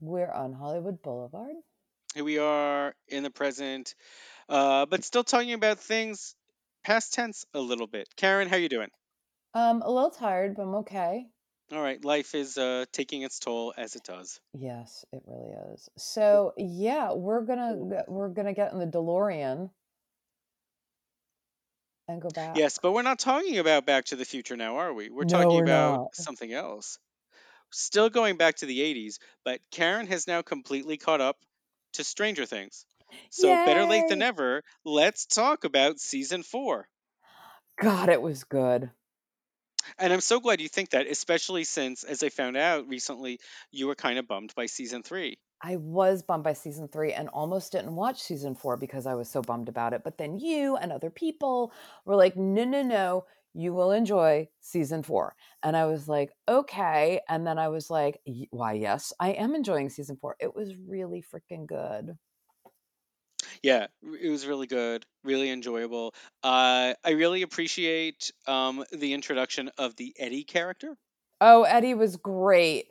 We're 0.00 0.30
on 0.30 0.52
Hollywood 0.52 1.02
Boulevard. 1.02 1.56
Here 2.14 2.24
we 2.24 2.38
are 2.38 2.94
in 3.08 3.22
the 3.22 3.30
present, 3.30 3.94
uh, 4.48 4.86
but 4.86 5.04
still 5.04 5.24
talking 5.24 5.52
about 5.52 5.78
things 5.78 6.34
past 6.84 7.14
tense 7.14 7.44
a 7.52 7.60
little 7.60 7.86
bit. 7.86 8.08
Karen, 8.16 8.48
how 8.48 8.56
are 8.56 8.60
you 8.60 8.68
doing? 8.68 8.88
Um, 9.54 9.82
a 9.82 9.90
little 9.90 10.10
tired, 10.10 10.56
but 10.56 10.62
I'm 10.62 10.74
okay. 10.76 11.26
All 11.72 11.82
right, 11.82 12.02
life 12.02 12.34
is 12.34 12.56
uh, 12.56 12.86
taking 12.92 13.22
its 13.22 13.38
toll 13.38 13.74
as 13.76 13.94
it 13.94 14.04
does. 14.04 14.40
Yes, 14.54 15.04
it 15.12 15.22
really 15.26 15.52
is. 15.74 15.88
So 15.98 16.54
yeah, 16.56 17.12
we're 17.12 17.42
gonna 17.42 18.04
we're 18.08 18.30
gonna 18.30 18.54
get 18.54 18.72
in 18.72 18.78
the 18.78 18.86
DeLorean 18.86 19.68
and 22.08 22.22
go 22.22 22.28
back. 22.30 22.56
Yes, 22.56 22.78
but 22.82 22.92
we're 22.92 23.02
not 23.02 23.18
talking 23.18 23.58
about 23.58 23.84
Back 23.84 24.06
to 24.06 24.16
the 24.16 24.24
Future 24.24 24.56
now, 24.56 24.76
are 24.76 24.94
we? 24.94 25.10
We're 25.10 25.24
No, 25.24 25.32
talking 25.42 25.56
we're 25.56 25.64
about 25.64 26.00
not. 26.00 26.14
something 26.14 26.52
else. 26.52 26.98
Still 27.70 28.10
going 28.10 28.36
back 28.36 28.56
to 28.56 28.66
the 28.66 28.80
80s, 28.80 29.18
but 29.44 29.60
Karen 29.70 30.06
has 30.06 30.26
now 30.26 30.42
completely 30.42 30.96
caught 30.96 31.20
up 31.20 31.36
to 31.94 32.04
Stranger 32.04 32.46
Things. 32.46 32.86
So 33.30 33.48
better 33.48 33.84
late 33.84 34.08
than 34.08 34.20
Yay! 34.20 34.26
never, 34.26 34.62
let's 34.84 35.26
talk 35.26 35.64
about 35.64 35.98
season 35.98 36.42
4. 36.42 36.88
God, 37.80 38.08
it 38.08 38.20
was 38.20 38.44
good. 38.44 38.90
And 39.98 40.12
I'm 40.12 40.20
so 40.20 40.40
glad 40.40 40.60
you 40.60 40.68
think 40.68 40.90
that, 40.90 41.06
especially 41.06 41.64
since, 41.64 42.04
as 42.04 42.22
I 42.22 42.28
found 42.28 42.56
out 42.56 42.88
recently, 42.88 43.40
you 43.70 43.86
were 43.86 43.94
kind 43.94 44.18
of 44.18 44.28
bummed 44.28 44.54
by 44.54 44.66
season 44.66 45.02
3. 45.02 45.38
I 45.60 45.76
was 45.76 46.22
bummed 46.22 46.44
by 46.44 46.52
season 46.52 46.86
three 46.86 47.12
and 47.12 47.28
almost 47.28 47.72
didn't 47.72 47.96
watch 47.96 48.22
season 48.22 48.54
four 48.54 48.76
because 48.76 49.06
I 49.06 49.14
was 49.14 49.28
so 49.28 49.42
bummed 49.42 49.68
about 49.68 49.92
it. 49.92 50.04
But 50.04 50.16
then 50.16 50.38
you 50.38 50.76
and 50.76 50.92
other 50.92 51.10
people 51.10 51.72
were 52.04 52.14
like, 52.14 52.36
no, 52.36 52.64
no, 52.64 52.82
no, 52.82 53.24
you 53.54 53.72
will 53.72 53.90
enjoy 53.90 54.48
season 54.60 55.02
four. 55.02 55.34
And 55.62 55.76
I 55.76 55.86
was 55.86 56.08
like, 56.08 56.32
okay. 56.48 57.20
And 57.28 57.46
then 57.46 57.58
I 57.58 57.68
was 57.68 57.90
like, 57.90 58.20
why, 58.50 58.74
yes, 58.74 59.12
I 59.20 59.30
am 59.30 59.54
enjoying 59.54 59.90
season 59.90 60.16
four. 60.16 60.36
It 60.40 60.54
was 60.54 60.76
really 60.76 61.22
freaking 61.22 61.66
good. 61.66 62.18
Yeah, 63.62 63.86
it 64.02 64.30
was 64.30 64.46
really 64.46 64.66
good, 64.66 65.06
really 65.22 65.50
enjoyable. 65.50 66.14
Uh, 66.42 66.94
I 67.04 67.10
really 67.10 67.42
appreciate 67.42 68.32
um, 68.46 68.84
the 68.92 69.14
introduction 69.14 69.70
of 69.78 69.96
the 69.96 70.14
Eddie 70.18 70.44
character. 70.44 70.96
Oh, 71.40 71.62
Eddie 71.64 71.94
was 71.94 72.16
great. 72.16 72.90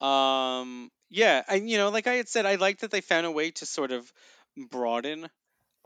Um, 0.00 0.90
yeah, 1.08 1.42
and 1.48 1.68
you 1.68 1.78
know, 1.78 1.90
like 1.90 2.06
I 2.06 2.14
had 2.14 2.28
said, 2.28 2.46
I 2.46 2.56
like 2.56 2.80
that 2.80 2.90
they 2.90 3.00
found 3.00 3.26
a 3.26 3.30
way 3.30 3.50
to 3.52 3.66
sort 3.66 3.92
of 3.92 4.12
broaden 4.56 5.28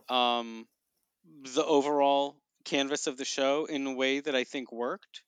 um, 0.09 0.69
the 1.55 1.65
overall 1.65 2.40
canvas 2.65 3.07
of 3.07 3.17
the 3.17 3.25
show 3.25 3.67
in 3.67 3.87
a 3.87 3.95
way 3.95 4.21
that 4.21 4.35
I 4.35 4.45
think 4.45 4.73
worked. 4.73 5.23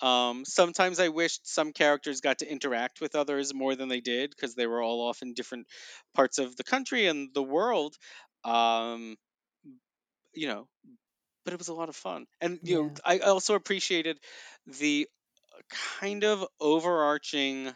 Um, 0.00 0.44
sometimes 0.44 0.98
I 0.98 1.08
wished 1.08 1.46
some 1.46 1.72
characters 1.72 2.20
got 2.20 2.38
to 2.40 2.50
interact 2.50 3.00
with 3.00 3.14
others 3.14 3.54
more 3.54 3.74
than 3.74 3.88
they 3.88 4.00
did 4.00 4.30
because 4.30 4.54
they 4.54 4.66
were 4.66 4.82
all 4.82 5.08
off 5.08 5.22
in 5.22 5.34
different 5.34 5.66
parts 6.14 6.38
of 6.38 6.56
the 6.56 6.64
country 6.64 7.06
and 7.06 7.32
the 7.32 7.42
world. 7.42 7.96
Um, 8.44 9.16
you 10.34 10.48
know, 10.48 10.66
but 11.44 11.54
it 11.54 11.58
was 11.58 11.68
a 11.68 11.74
lot 11.74 11.88
of 11.88 11.96
fun. 11.96 12.26
And 12.40 12.58
you 12.62 12.82
know, 12.82 12.90
I 13.04 13.18
also 13.18 13.54
appreciated 13.54 14.18
the 14.66 15.08
kind 16.00 16.24
of 16.24 16.44
overarching 16.60 17.72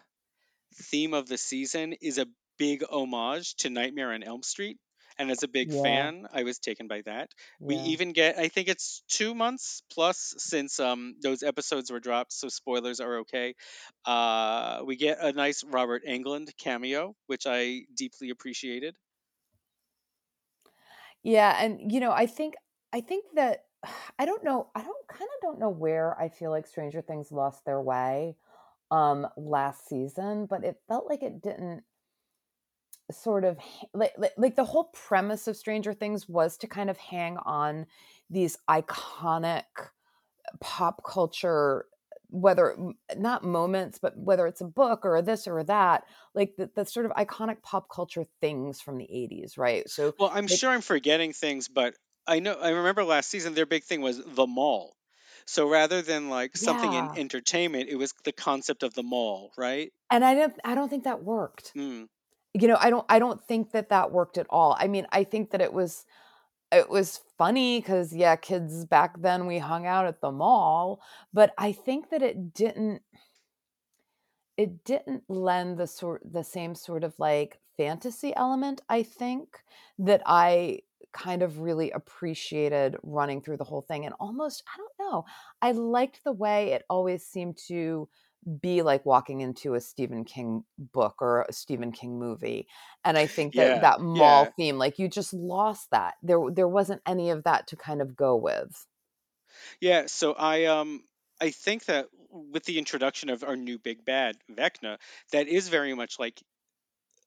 theme 0.75 1.15
of 1.15 1.29
the 1.29 1.39
season 1.39 1.95
is 2.01 2.19
a 2.19 2.27
big 2.59 2.83
homage 2.91 3.55
to 3.57 3.71
Nightmare 3.71 4.13
on 4.13 4.23
Elm 4.23 4.43
Street. 4.43 4.79
And 5.19 5.31
as 5.31 5.43
a 5.43 5.49
big 5.49 5.73
Yeah. 5.73 5.73
fan, 5.73 6.27
I 6.33 6.45
was 6.45 6.59
taken 6.61 6.87
by 6.89 7.03
that. 7.03 7.33
We 7.67 7.77
even 7.77 8.13
get, 8.13 8.39
I 8.39 8.49
think 8.49 8.69
it's 8.69 9.03
two 9.09 9.35
months 9.35 9.83
plus 9.91 10.35
since 10.39 10.79
um, 10.81 11.17
those 11.23 11.43
episodes 11.43 11.91
were 11.91 12.01
dropped, 12.01 12.33
so 12.33 12.49
spoilers 12.49 13.01
are 13.01 13.19
okay. 13.21 13.55
Uh, 14.05 14.83
we 14.87 14.97
get 14.97 15.19
a 15.21 15.33
nice 15.33 15.65
Robert 15.65 16.05
Englund 16.07 16.57
cameo, 16.57 17.17
which 17.27 17.47
I 17.47 17.83
deeply 17.95 18.31
appreciated. 18.31 18.97
Yeah, 21.23 21.57
and 21.63 21.93
you 21.93 22.01
know, 22.01 22.13
I 22.13 22.27
think 22.27 22.55
I 22.93 23.01
think 23.01 23.25
that 23.35 23.67
I 24.19 24.25
don't 24.25 24.45
know, 24.45 24.71
I 24.75 24.83
don't 24.83 25.09
kind 25.09 25.29
of 25.37 25.41
don't 25.43 25.59
know 25.59 25.71
where 25.71 26.19
I 26.21 26.29
feel 26.29 26.51
like 26.51 26.67
Stranger 26.67 27.03
Things 27.03 27.33
lost 27.33 27.65
their 27.65 27.81
way 27.81 28.37
um 28.91 29.27
last 29.37 29.87
season, 29.89 30.47
but 30.47 30.65
it 30.65 30.81
felt 30.89 31.07
like 31.09 31.23
it 31.23 31.43
didn't 31.43 31.85
sort 33.11 33.45
of 33.45 33.59
like, 33.95 34.15
like 34.37 34.57
the 34.57 34.65
whole 34.65 34.85
premise 34.95 35.49
of 35.49 35.57
Stranger 35.57 35.93
Things 35.95 36.29
was 36.29 36.57
to 36.59 36.67
kind 36.67 36.91
of 36.91 36.97
hang 36.99 37.37
on 37.39 37.87
these 38.31 38.59
iconic 38.69 39.65
pop 40.61 41.03
culture 41.05 41.87
whether 42.31 42.77
not 43.17 43.43
moments 43.43 43.99
but 43.99 44.17
whether 44.19 44.47
it's 44.47 44.61
a 44.61 44.65
book 44.67 45.07
or 45.07 45.17
a 45.17 45.23
this 45.23 45.47
or 45.47 45.59
a 45.59 45.65
that 45.65 46.05
like 46.35 46.57
the, 46.57 46.71
the 46.75 46.85
sort 46.85 47.07
of 47.07 47.13
iconic 47.13 47.63
pop 47.63 47.89
culture 47.91 48.25
things 48.41 48.81
from 48.81 48.99
the 48.99 49.09
80s 49.11 49.57
right 49.57 49.89
so 49.89 50.15
Well, 50.19 50.31
I'm 50.33 50.49
sure 50.49 50.71
I'm 50.71 50.83
forgetting 50.83 51.33
things, 51.33 51.69
but 51.69 51.97
I 52.27 52.41
know 52.41 52.55
I 52.55 52.71
remember 52.71 53.05
last 53.05 53.31
season 53.31 53.55
their 53.55 53.65
big 53.67 53.85
thing 53.85 54.01
was 54.03 54.23
the 54.23 54.47
mall. 54.47 54.97
So 55.47 55.67
rather 55.67 56.03
than 56.03 56.29
like 56.29 56.57
something 56.59 56.93
in 56.93 57.09
entertainment, 57.15 57.89
it 57.89 57.97
was 57.97 58.13
the 58.25 58.33
concept 58.33 58.83
of 58.83 58.93
the 58.95 59.03
mall, 59.03 59.53
right? 59.57 59.93
and 60.11 60.25
i 60.25 60.35
don't 60.35 60.55
i 60.65 60.75
don't 60.75 60.89
think 60.89 61.05
that 61.05 61.23
worked 61.23 61.75
Mm. 61.75 62.09
You 62.55 62.69
know 62.69 62.79
i 62.81 62.91
don't 62.91 63.07
i 63.09 63.19
don't 63.19 63.43
think 63.45 63.73
that 63.73 63.89
that 63.91 64.13
worked 64.13 64.39
at 64.39 64.47
all. 64.51 64.77
I 64.79 64.89
mean 64.89 65.07
i 65.13 65.25
think 65.25 65.51
that 65.51 65.61
it 65.61 65.73
was 65.73 66.05
it 66.73 66.89
was 66.89 67.21
funny 67.37 67.81
because 67.81 68.15
yeah 68.15 68.37
kids 68.37 68.85
back 68.85 69.21
then 69.21 69.47
we 69.47 69.59
hung 69.59 69.87
out 69.87 70.07
at 70.07 70.21
the 70.21 70.31
mall 70.31 71.01
but 71.33 71.53
i 71.59 71.73
think 71.73 72.11
that 72.11 72.23
it 72.23 72.53
didn't 72.55 73.03
it 74.57 74.85
didn't 74.85 75.23
lend 75.29 75.79
the 75.79 75.87
sort 75.87 76.23
the 76.31 76.45
same 76.45 76.75
sort 76.75 77.05
of 77.05 77.15
like 77.19 77.59
fantasy 77.77 78.35
element 78.37 78.81
i 78.89 79.03
think 79.03 79.59
that 79.99 80.23
i 80.27 80.81
kind 81.13 81.43
of 81.43 81.61
really 81.61 81.91
appreciated 81.93 82.97
running 83.03 83.41
through 83.41 83.57
the 83.57 83.65
whole 83.65 83.83
thing 83.83 84.05
and 84.05 84.15
almost 84.21 84.63
i 84.75 84.77
don't 84.77 85.11
know 85.11 85.25
i 85.63 85.73
liked 85.73 86.23
the 86.25 86.33
way 86.33 86.73
it 86.73 86.85
always 86.91 87.25
seemed 87.25 87.57
to 87.57 88.09
be 88.61 88.83
like 88.83 89.05
walking 89.07 89.41
into 89.41 89.75
a 89.75 89.81
Stephen 89.81 90.25
King 90.25 90.65
book 90.79 91.17
or 91.21 91.43
a 91.49 91.53
Stephen 91.53 91.93
King 91.93 92.19
movie. 92.19 92.67
And 93.05 93.19
I 93.19 93.27
think 93.27 93.57
that 93.57 93.81
Yeah, 93.81 93.81
that 93.81 94.01
mall 94.01 94.47
yeah. 94.47 94.51
theme 94.57 94.79
like 94.79 94.99
you 94.99 95.09
just 95.09 95.33
lost 95.33 95.89
that. 95.91 96.15
There 96.23 96.41
there 96.53 96.69
wasn't 96.69 97.03
any 97.07 97.31
of 97.31 97.45
that 97.45 97.67
to 97.69 97.77
kind 97.77 98.01
of 98.03 98.17
go 98.17 98.37
with. 98.37 98.87
Yeah, 99.81 100.07
so 100.07 100.33
I 100.35 100.65
um 100.67 101.05
I 101.41 101.51
think 101.51 101.87
that 101.87 102.09
with 102.31 102.65
the 102.65 102.79
introduction 102.79 103.31
of 103.31 103.43
our 103.45 103.57
new 103.57 103.79
big 103.79 104.05
bad, 104.05 104.37
Vecna, 104.51 104.99
that 105.33 105.49
is 105.49 105.69
very 105.69 105.95
much 105.95 106.19
like 106.19 106.43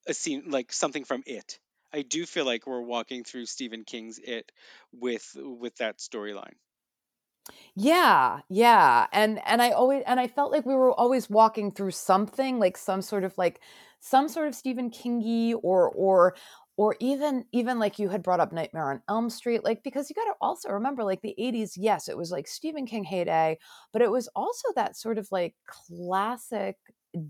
a 0.08 0.14
scene 0.14 0.50
like 0.50 0.74
something 0.74 1.06
from 1.06 1.24
it. 1.26 1.60
I 1.94 2.04
do 2.04 2.26
feel 2.26 2.46
like 2.46 2.68
we're 2.68 2.82
walking 2.82 3.24
through 3.24 3.46
Stephen 3.48 3.84
King's 3.86 4.20
It 4.20 4.52
with 4.94 5.30
with 5.36 5.76
that 5.78 6.00
storyline. 6.00 6.56
Yeah, 7.76 8.42
yeah. 8.50 9.08
And 9.12 9.40
and 9.46 9.62
I 9.62 9.72
always 9.72 10.04
and 10.06 10.20
I 10.20 10.28
felt 10.28 10.52
like 10.52 10.66
we 10.66 10.76
were 10.76 10.94
always 10.94 11.30
walking 11.30 11.72
through 11.72 11.92
something 11.92 12.60
like 12.60 12.78
some 12.78 13.02
sort 13.02 13.24
of 13.24 13.38
like 13.38 13.62
some 14.00 14.28
sort 14.28 14.48
of 14.48 14.56
Stephen 14.56 14.90
Kingy 14.92 15.54
or 15.64 15.90
or 15.92 16.36
or 16.78 16.96
even 17.00 17.46
even 17.52 17.80
like 17.80 18.00
you 18.00 18.10
had 18.10 18.24
brought 18.24 18.40
up 18.40 18.52
Nightmare 18.52 18.92
on 18.92 19.02
Elm 19.10 19.30
Street 19.30 19.64
like 19.64 19.84
because 19.84 20.10
you 20.10 20.16
got 20.16 20.26
to 20.26 20.36
also 20.42 20.70
remember 20.70 21.04
like 21.04 21.22
the 21.22 21.36
80s 21.38 21.74
yes 21.78 22.08
it 22.10 22.18
was 22.18 22.32
like 22.32 22.48
Stephen 22.48 22.86
King 22.86 23.04
heyday 23.04 23.58
but 23.94 24.02
it 24.02 24.12
was 24.12 24.28
also 24.36 24.68
that 24.76 24.96
sort 24.98 25.18
of 25.18 25.28
like 25.32 25.56
classic 25.68 26.78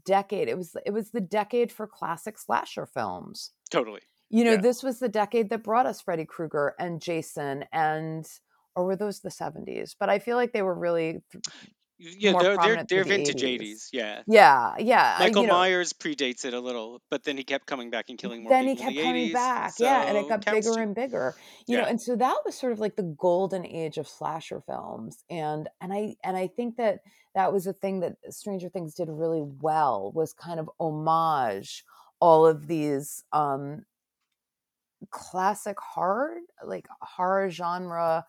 decade 0.05 0.47
it 0.47 0.57
was 0.57 0.75
it 0.85 0.91
was 0.91 1.11
the 1.11 1.21
decade 1.21 1.71
for 1.71 1.87
classic 1.87 2.37
slasher 2.37 2.85
films 2.85 3.51
Totally. 3.69 4.01
you 4.29 4.43
know 4.43 4.55
Yeah. 4.55 4.57
this 4.57 4.83
was 4.83 4.99
the 4.99 5.09
decade 5.09 5.49
that 5.49 5.63
brought 5.63 5.85
us 5.85 6.01
Freddy 6.01 6.25
Krueger 6.25 6.75
and 6.79 7.01
Jason 7.01 7.65
and 7.71 8.27
or 8.75 8.85
were 8.85 8.95
those 8.95 9.19
the 9.21 9.29
70s 9.29 9.95
but 9.99 10.09
I 10.09 10.19
feel 10.19 10.37
like 10.37 10.53
they 10.53 10.61
were 10.61 10.75
really 10.75 11.21
th- 11.31 11.43
Yeah, 11.99 12.33
they're 12.39 12.57
they're 12.57 12.83
they're 12.89 13.03
the 13.03 13.09
vintage 13.09 13.43
80s 13.43 13.61
80s. 13.61 13.89
Yeah. 13.93 14.21
yeah 14.27 14.75
yeah 14.79 15.15
Michael 15.19 15.43
you 15.43 15.47
know 15.47 15.53
Myers 15.53 15.93
predates 15.93 16.45
it 16.45 16.53
a 16.53 16.59
little, 16.59 17.01
but 17.11 17.23
then 17.23 17.37
he 17.37 17.43
kept 17.43 17.67
coming 17.67 17.89
back 17.91 18.05
and 18.09 18.17
killing 18.17 18.41
more 18.43 18.51
then 18.51 18.67
he 18.67 18.75
kept 18.75 18.95
the 18.95 19.01
coming 19.01 19.29
80s, 19.29 19.33
back 19.33 19.73
yeah 19.79 20.03
and 20.07 20.17
it 20.17 20.27
got 20.27 20.43
bigger 20.45 20.73
too. 20.73 20.79
and 20.79 20.95
bigger 20.95 21.35
you 21.67 21.77
know 21.77 21.83
and 21.83 22.01
so 22.01 22.15
that 22.15 22.37
was 22.45 22.55
sort 22.55 22.71
of 22.73 22.79
like 22.79 22.95
the 22.95 23.03
golden 23.03 23.65
age 23.65 23.97
of 23.97 24.07
slasher 24.07 24.61
films 24.61 25.23
and 25.29 25.69
and 25.79 25.93
i 25.93 26.15
and 26.23 26.35
i 26.37 26.47
think 26.47 26.77
that 26.77 26.99
that 27.35 27.53
was 27.53 27.67
a 27.67 27.73
thing 27.73 27.99
that 28.01 28.13
stranger 28.29 28.67
things 28.69 28.93
did 28.95 29.07
really 29.09 29.43
well 29.61 30.11
was 30.13 30.33
kind 30.33 30.59
of 30.59 30.69
homage 30.79 31.83
all 32.19 32.45
of 32.47 32.67
these 32.67 33.23
um 33.31 33.85
classic 35.09 35.77
horror 35.79 36.37
like 36.65 36.87
horror 37.01 37.49
genre 37.49 38.25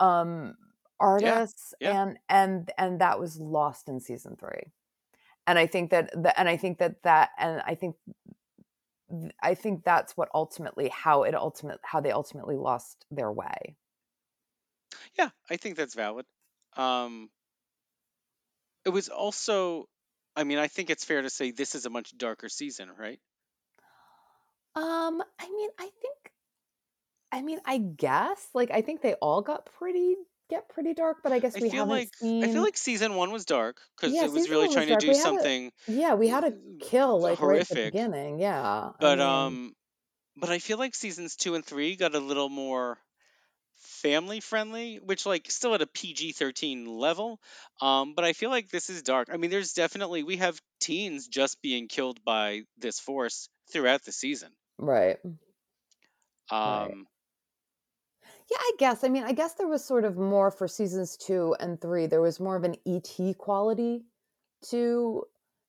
um 0.00 0.54
artists 1.00 1.74
Yeah. 1.80 2.02
and 2.02 2.18
and 2.28 2.70
and 2.78 3.00
that 3.00 3.18
was 3.18 3.38
lost 3.38 3.88
in 3.88 4.00
season 4.00 4.36
three 4.36 4.72
and 5.46 5.58
i 5.58 5.66
think 5.66 5.90
that 5.90 6.10
the, 6.12 6.38
and 6.38 6.48
i 6.48 6.56
think 6.56 6.78
that 6.78 7.02
that 7.02 7.30
and 7.38 7.60
i 7.66 7.74
think 7.74 7.96
I 9.42 9.54
think 9.54 9.84
that's 9.84 10.16
what 10.16 10.28
ultimately 10.34 10.88
how 10.88 11.24
it 11.24 11.34
ultimate 11.34 11.80
how 11.82 12.00
they 12.00 12.12
ultimately 12.12 12.56
lost 12.56 13.04
their 13.10 13.30
way. 13.30 13.76
Yeah, 15.18 15.30
I 15.50 15.56
think 15.56 15.76
that's 15.76 15.94
valid. 15.94 16.26
Um 16.76 17.30
it 18.84 18.90
was 18.90 19.08
also 19.08 19.88
I 20.34 20.44
mean, 20.44 20.58
I 20.58 20.68
think 20.68 20.88
it's 20.88 21.04
fair 21.04 21.20
to 21.20 21.28
say 21.28 21.50
this 21.50 21.74
is 21.74 21.84
a 21.84 21.90
much 21.90 22.16
darker 22.16 22.48
season, 22.48 22.90
right? 22.96 23.20
Um, 24.74 25.22
I 25.38 25.50
mean, 25.50 25.70
I 25.78 25.90
think 26.00 26.31
I 27.32 27.42
mean, 27.42 27.60
I 27.64 27.78
guess 27.78 28.48
like 28.54 28.70
I 28.70 28.82
think 28.82 29.00
they 29.02 29.14
all 29.14 29.42
got 29.42 29.66
pretty 29.66 30.16
get 30.50 30.68
pretty 30.68 30.94
dark, 30.94 31.18
but 31.22 31.32
I 31.32 31.38
guess 31.38 31.56
I 31.56 31.60
we 31.60 31.70
feel 31.70 31.86
haven't 31.86 31.86
like 31.86 32.10
I 32.42 32.48
feel 32.48 32.60
like 32.62 32.76
season 32.76 33.14
one 33.14 33.30
was 33.32 33.46
dark 33.46 33.80
because 33.96 34.20
Yeah, 34.20 34.22
it 34.22 34.28
was 34.30 34.50
really 34.50 34.68
1 34.68 34.72
was 34.72 34.86
trying 34.86 34.88
to 34.88 34.96
do 34.96 35.14
had 35.16 35.34
a 35.34 35.48
something 35.54 35.72
yeah, 35.86 36.14
we 36.14 36.28
had 36.28 36.44
a 36.44 36.54
kill 36.78 37.20
uh, 37.24 37.36
like 37.40 37.42
right 37.42 37.60
at 37.60 37.68
the 37.68 37.76
beginning. 37.76 38.38
Yeah. 38.38 38.92
I 39.00 39.02
But 39.02 39.18
mean, 39.18 39.20
um, 39.20 39.74
but 40.36 40.50
I 40.50 40.58
feel 40.60 40.78
like 40.78 40.94
seasons 40.94 41.36
two 41.36 41.54
and 41.56 41.64
three 41.66 41.96
got 41.96 42.14
a 42.14 42.20
little 42.20 42.48
more 42.48 42.98
family 43.80 44.40
friendly, 44.40 44.98
which 45.00 45.26
like 45.26 45.50
still 45.50 45.74
at 45.74 45.82
a 45.82 45.86
PG 45.88 46.32
thirteen 46.32 46.86
level. 46.86 47.40
Um, 47.80 48.14
but 48.14 48.24
I 48.24 48.32
feel 48.34 48.50
like 48.50 48.70
this 48.70 48.90
is 48.90 49.02
dark. 49.02 49.28
I 49.32 49.38
mean, 49.38 49.50
there's 49.50 49.74
definitely 49.74 50.22
we 50.24 50.38
have 50.38 50.60
teens 50.80 51.28
just 51.28 51.62
being 51.62 51.88
killed 51.88 52.24
by 52.24 52.64
this 52.78 53.00
force 53.00 53.48
throughout 53.72 54.04
the 54.04 54.12
season. 54.12 54.54
right. 54.78 55.18
Right. 56.64 56.98
Yeah, 58.50 58.58
I 58.58 58.72
guess. 58.78 59.04
I 59.04 59.08
mean, 59.08 59.24
I 59.24 59.32
guess 59.32 59.54
there 59.54 59.68
was 59.68 59.84
sort 59.84 60.04
of 60.04 60.16
more 60.16 60.50
for 60.50 60.68
seasons 60.68 61.16
2 61.16 61.54
and 61.60 61.80
3. 61.80 62.06
There 62.06 62.20
was 62.20 62.40
more 62.40 62.56
of 62.56 62.64
an 62.64 62.76
ET 62.86 63.34
quality 63.34 64.04
to 64.70 65.24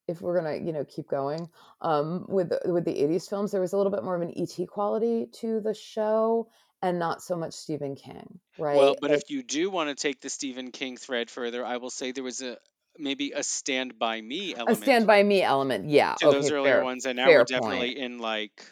if 0.08 0.22
we're 0.22 0.40
going 0.42 0.60
to, 0.60 0.66
you 0.66 0.74
know, 0.74 0.84
keep 0.86 1.08
going. 1.08 1.50
Um 1.82 2.26
with 2.28 2.52
with 2.66 2.86
the 2.86 3.00
80s 3.02 3.28
films, 3.28 3.52
there 3.52 3.62
was 3.62 3.74
a 3.74 3.78
little 3.78 3.92
bit 3.92 4.04
more 4.04 4.16
of 4.16 4.22
an 4.22 4.34
ET 4.36 4.66
quality 4.66 5.28
to 5.42 5.62
the 5.62 5.74
show 5.74 6.50
and 6.82 7.00
not 7.00 7.22
so 7.24 7.38
much 7.38 7.54
Stephen 7.54 7.96
King, 7.96 8.40
right? 8.58 8.92
well, 8.92 8.96
but 9.00 9.12
Like 9.12 9.22
if 9.22 9.30
you 9.30 9.44
do 9.44 9.70
want 9.70 9.90
to 9.90 9.96
take 9.96 10.20
the 10.22 10.30
Stephen 10.30 10.72
King 10.72 10.98
thread 10.98 11.30
further, 11.30 11.66
I 11.66 11.78
will 11.78 11.90
say 11.90 12.12
there 12.12 12.24
was 12.24 12.42
a 12.42 12.58
maybe 12.98 13.32
a 13.32 13.44
Stand 13.44 13.98
by 14.00 14.22
Me 14.22 14.56
element. 14.56 14.66
a 14.66 14.76
Stand 14.76 15.08
by 15.08 15.24
Me 15.24 15.42
element. 15.42 15.90
Yeah, 15.90 16.16
to 16.18 16.28
those 16.28 16.50
okay, 16.50 16.52
earlier 16.52 16.78
fair. 16.78 16.80
ones, 16.80 17.06
and 17.06 17.16
now 17.16 17.34
we're 17.34 17.44
point. 17.52 17.54
definitely 17.56 17.98
in 18.00 18.20
like, 18.20 18.66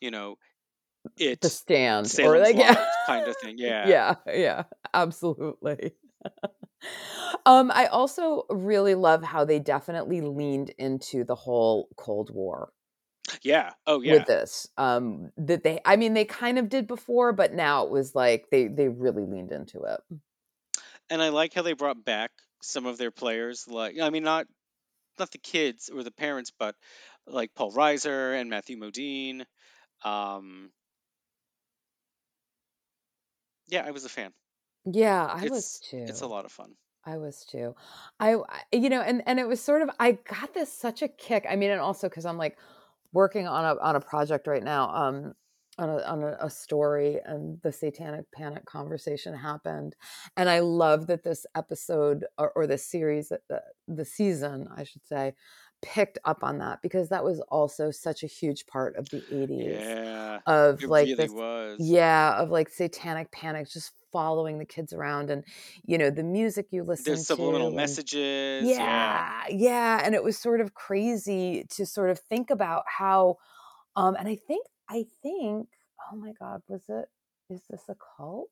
you 0.00 0.10
know, 0.10 0.36
The 1.16 1.24
it 1.32 1.44
Stand 1.44 2.12
or 2.20 2.38
like 2.38 2.56
yeah. 2.56 2.84
kind 3.06 3.26
of 3.26 3.36
thing. 3.42 3.56
Yeah. 3.58 3.88
yeah, 3.88 4.14
yeah, 4.32 4.62
absolutely. 4.94 5.92
um, 7.46 7.70
I 7.74 7.86
also 7.86 8.44
really 8.50 8.94
love 8.94 9.22
how 9.22 9.44
they 9.44 9.58
definitely 9.58 10.20
leaned 10.20 10.70
into 10.78 11.24
the 11.24 11.34
whole 11.34 11.88
Cold 11.96 12.30
War 12.32 12.72
Yeah. 13.42 13.72
Oh 13.86 14.00
yeah. 14.00 14.14
with 14.14 14.26
this. 14.26 14.68
Um, 14.76 15.30
that 15.36 15.64
they, 15.64 15.80
I 15.84 15.96
mean, 15.96 16.14
they 16.14 16.24
kind 16.24 16.58
of 16.58 16.68
did 16.68 16.86
before, 16.86 17.32
but 17.32 17.52
now 17.52 17.84
it 17.84 17.90
was 17.90 18.14
like 18.14 18.46
they 18.50 18.68
they 18.68 18.88
really 18.88 19.24
leaned 19.24 19.52
into 19.52 19.82
it. 19.84 20.00
and 21.10 21.22
I 21.22 21.30
like 21.30 21.54
how 21.54 21.62
they 21.62 21.72
brought 21.72 22.04
back 22.04 22.30
some 22.62 22.86
of 22.86 22.98
their 22.98 23.10
players. 23.10 23.66
Like, 23.68 23.96
I 24.00 24.10
mean, 24.10 24.24
not 24.24 24.46
not 25.18 25.30
the 25.30 25.38
kids 25.38 25.90
or 25.92 26.02
the 26.02 26.10
parents, 26.10 26.52
but 26.58 26.74
like 27.26 27.54
Paul 27.54 27.72
Reiser 27.72 28.40
and 28.40 28.50
Matthew 28.50 28.78
Modine. 28.78 29.44
Um, 30.04 30.70
yeah, 33.68 33.84
I 33.86 33.90
was 33.90 34.04
a 34.04 34.08
fan. 34.08 34.32
Yeah, 34.84 35.26
I 35.26 35.48
was 35.48 35.80
too. 35.80 36.04
it's 36.08 36.22
a 36.22 36.26
lot 36.26 36.44
of 36.44 36.52
fun. 36.52 36.72
I 37.04 37.16
was 37.16 37.44
too. 37.44 37.74
I, 38.20 38.36
you 38.72 38.90
know, 38.90 39.00
and 39.00 39.22
and 39.26 39.38
it 39.38 39.48
was 39.48 39.62
sort 39.62 39.82
of 39.82 39.90
I 39.98 40.12
got 40.12 40.54
this 40.54 40.72
such 40.72 41.02
a 41.02 41.08
kick. 41.08 41.46
I 41.48 41.56
mean, 41.56 41.70
and 41.70 41.80
also 41.80 42.08
because 42.08 42.26
I'm 42.26 42.38
like 42.38 42.58
working 43.12 43.46
on 43.46 43.64
a 43.64 43.80
on 43.80 43.96
a 43.96 44.00
project 44.00 44.46
right 44.46 44.62
now, 44.62 44.90
um, 44.94 45.34
on 45.78 45.88
a 45.88 46.02
on 46.02 46.22
a, 46.22 46.36
a 46.40 46.50
story, 46.50 47.18
and 47.24 47.60
the 47.62 47.72
Satanic 47.72 48.30
Panic 48.32 48.66
conversation 48.66 49.34
happened, 49.34 49.96
and 50.36 50.48
I 50.50 50.60
love 50.60 51.06
that 51.06 51.24
this 51.24 51.46
episode 51.54 52.24
or, 52.36 52.52
or 52.54 52.66
this 52.66 52.84
series, 52.84 53.28
that 53.28 53.42
the 53.48 53.62
the 53.86 54.04
season, 54.04 54.68
I 54.74 54.84
should 54.84 55.06
say, 55.06 55.34
picked 55.82 56.18
up 56.24 56.42
on 56.42 56.58
that 56.58 56.80
because 56.82 57.08
that 57.08 57.24
was 57.24 57.40
also 57.48 57.90
such 57.90 58.22
a 58.22 58.26
huge 58.26 58.66
part 58.66 58.96
of 58.96 59.08
the 59.10 59.24
80s 59.30 59.94
Yeah, 59.94 60.40
of 60.46 60.82
like 60.84 61.06
really 61.06 61.14
this 61.14 61.32
was. 61.32 61.78
yeah 61.80 62.36
of 62.40 62.50
like 62.50 62.68
satanic 62.68 63.30
panic 63.32 63.68
just 63.70 63.92
following 64.12 64.58
the 64.58 64.64
kids 64.64 64.92
around 64.92 65.30
and 65.30 65.44
you 65.84 65.98
know 65.98 66.10
the 66.10 66.22
music 66.22 66.66
you 66.70 66.82
listen 66.82 67.04
to 67.04 67.10
There's 67.10 67.26
subliminal 67.26 67.68
to 67.70 67.76
and 67.76 67.76
messages. 67.76 68.66
Yeah. 68.68 69.32
yeah 69.46 69.46
yeah 69.50 70.00
and 70.04 70.14
it 70.14 70.24
was 70.24 70.38
sort 70.38 70.60
of 70.60 70.74
crazy 70.74 71.64
to 71.70 71.86
sort 71.86 72.10
of 72.10 72.18
think 72.18 72.50
about 72.50 72.84
how 72.88 73.36
um 73.96 74.14
and 74.16 74.28
i 74.28 74.36
think 74.36 74.66
i 74.88 75.04
think 75.22 75.68
oh 76.12 76.16
my 76.16 76.32
god 76.38 76.62
was 76.68 76.84
it 76.88 77.06
is 77.50 77.62
this 77.70 77.84
a 77.88 77.96
cult 78.16 78.50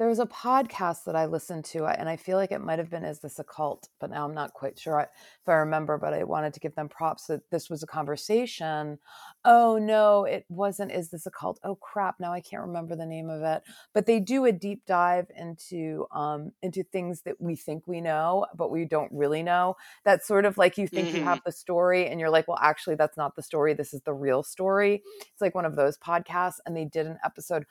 there 0.00 0.08
was 0.08 0.18
a 0.18 0.24
podcast 0.24 1.04
that 1.04 1.14
I 1.14 1.26
listened 1.26 1.66
to, 1.66 1.84
and 1.84 2.08
I 2.08 2.16
feel 2.16 2.38
like 2.38 2.52
it 2.52 2.62
might 2.62 2.78
have 2.78 2.88
been 2.88 3.04
Is 3.04 3.20
This 3.20 3.38
a 3.38 3.44
Cult? 3.44 3.90
But 4.00 4.08
now 4.08 4.24
I'm 4.24 4.32
not 4.32 4.54
quite 4.54 4.78
sure 4.78 4.98
if 4.98 5.46
I 5.46 5.52
remember, 5.52 5.98
but 5.98 6.14
I 6.14 6.24
wanted 6.24 6.54
to 6.54 6.60
give 6.60 6.74
them 6.74 6.88
props 6.88 7.26
that 7.26 7.50
this 7.50 7.68
was 7.68 7.82
a 7.82 7.86
conversation. 7.86 8.98
Oh 9.44 9.76
no, 9.76 10.24
it 10.24 10.46
wasn't 10.48 10.92
Is 10.92 11.10
This 11.10 11.26
a 11.26 11.30
Cult? 11.30 11.60
Oh 11.64 11.74
crap, 11.74 12.18
now 12.18 12.32
I 12.32 12.40
can't 12.40 12.62
remember 12.62 12.96
the 12.96 13.04
name 13.04 13.28
of 13.28 13.42
it. 13.42 13.62
But 13.92 14.06
they 14.06 14.20
do 14.20 14.46
a 14.46 14.52
deep 14.52 14.86
dive 14.86 15.26
into 15.36 16.06
um 16.12 16.52
into 16.62 16.82
things 16.82 17.20
that 17.26 17.38
we 17.38 17.54
think 17.54 17.86
we 17.86 18.00
know, 18.00 18.46
but 18.56 18.70
we 18.70 18.86
don't 18.86 19.12
really 19.12 19.42
know. 19.42 19.76
That's 20.06 20.26
sort 20.26 20.46
of 20.46 20.56
like 20.56 20.78
you 20.78 20.88
think 20.88 21.12
you 21.12 21.20
hmm 21.20 21.24
have 21.24 21.42
the 21.44 21.52
story 21.52 22.06
and 22.06 22.18
you're 22.18 22.30
like, 22.30 22.48
well, 22.48 22.58
actually 22.62 22.94
that's 22.96 23.18
not 23.18 23.36
the 23.36 23.42
story. 23.42 23.74
This 23.74 23.92
is 23.92 24.00
the 24.00 24.14
real 24.14 24.42
story. 24.42 25.02
It's 25.20 25.42
like 25.42 25.54
one 25.54 25.66
of 25.66 25.76
those 25.76 25.98
podcasts, 25.98 26.56
and 26.64 26.74
they 26.74 26.86
did 26.86 27.06
an 27.06 27.18
episode 27.22 27.66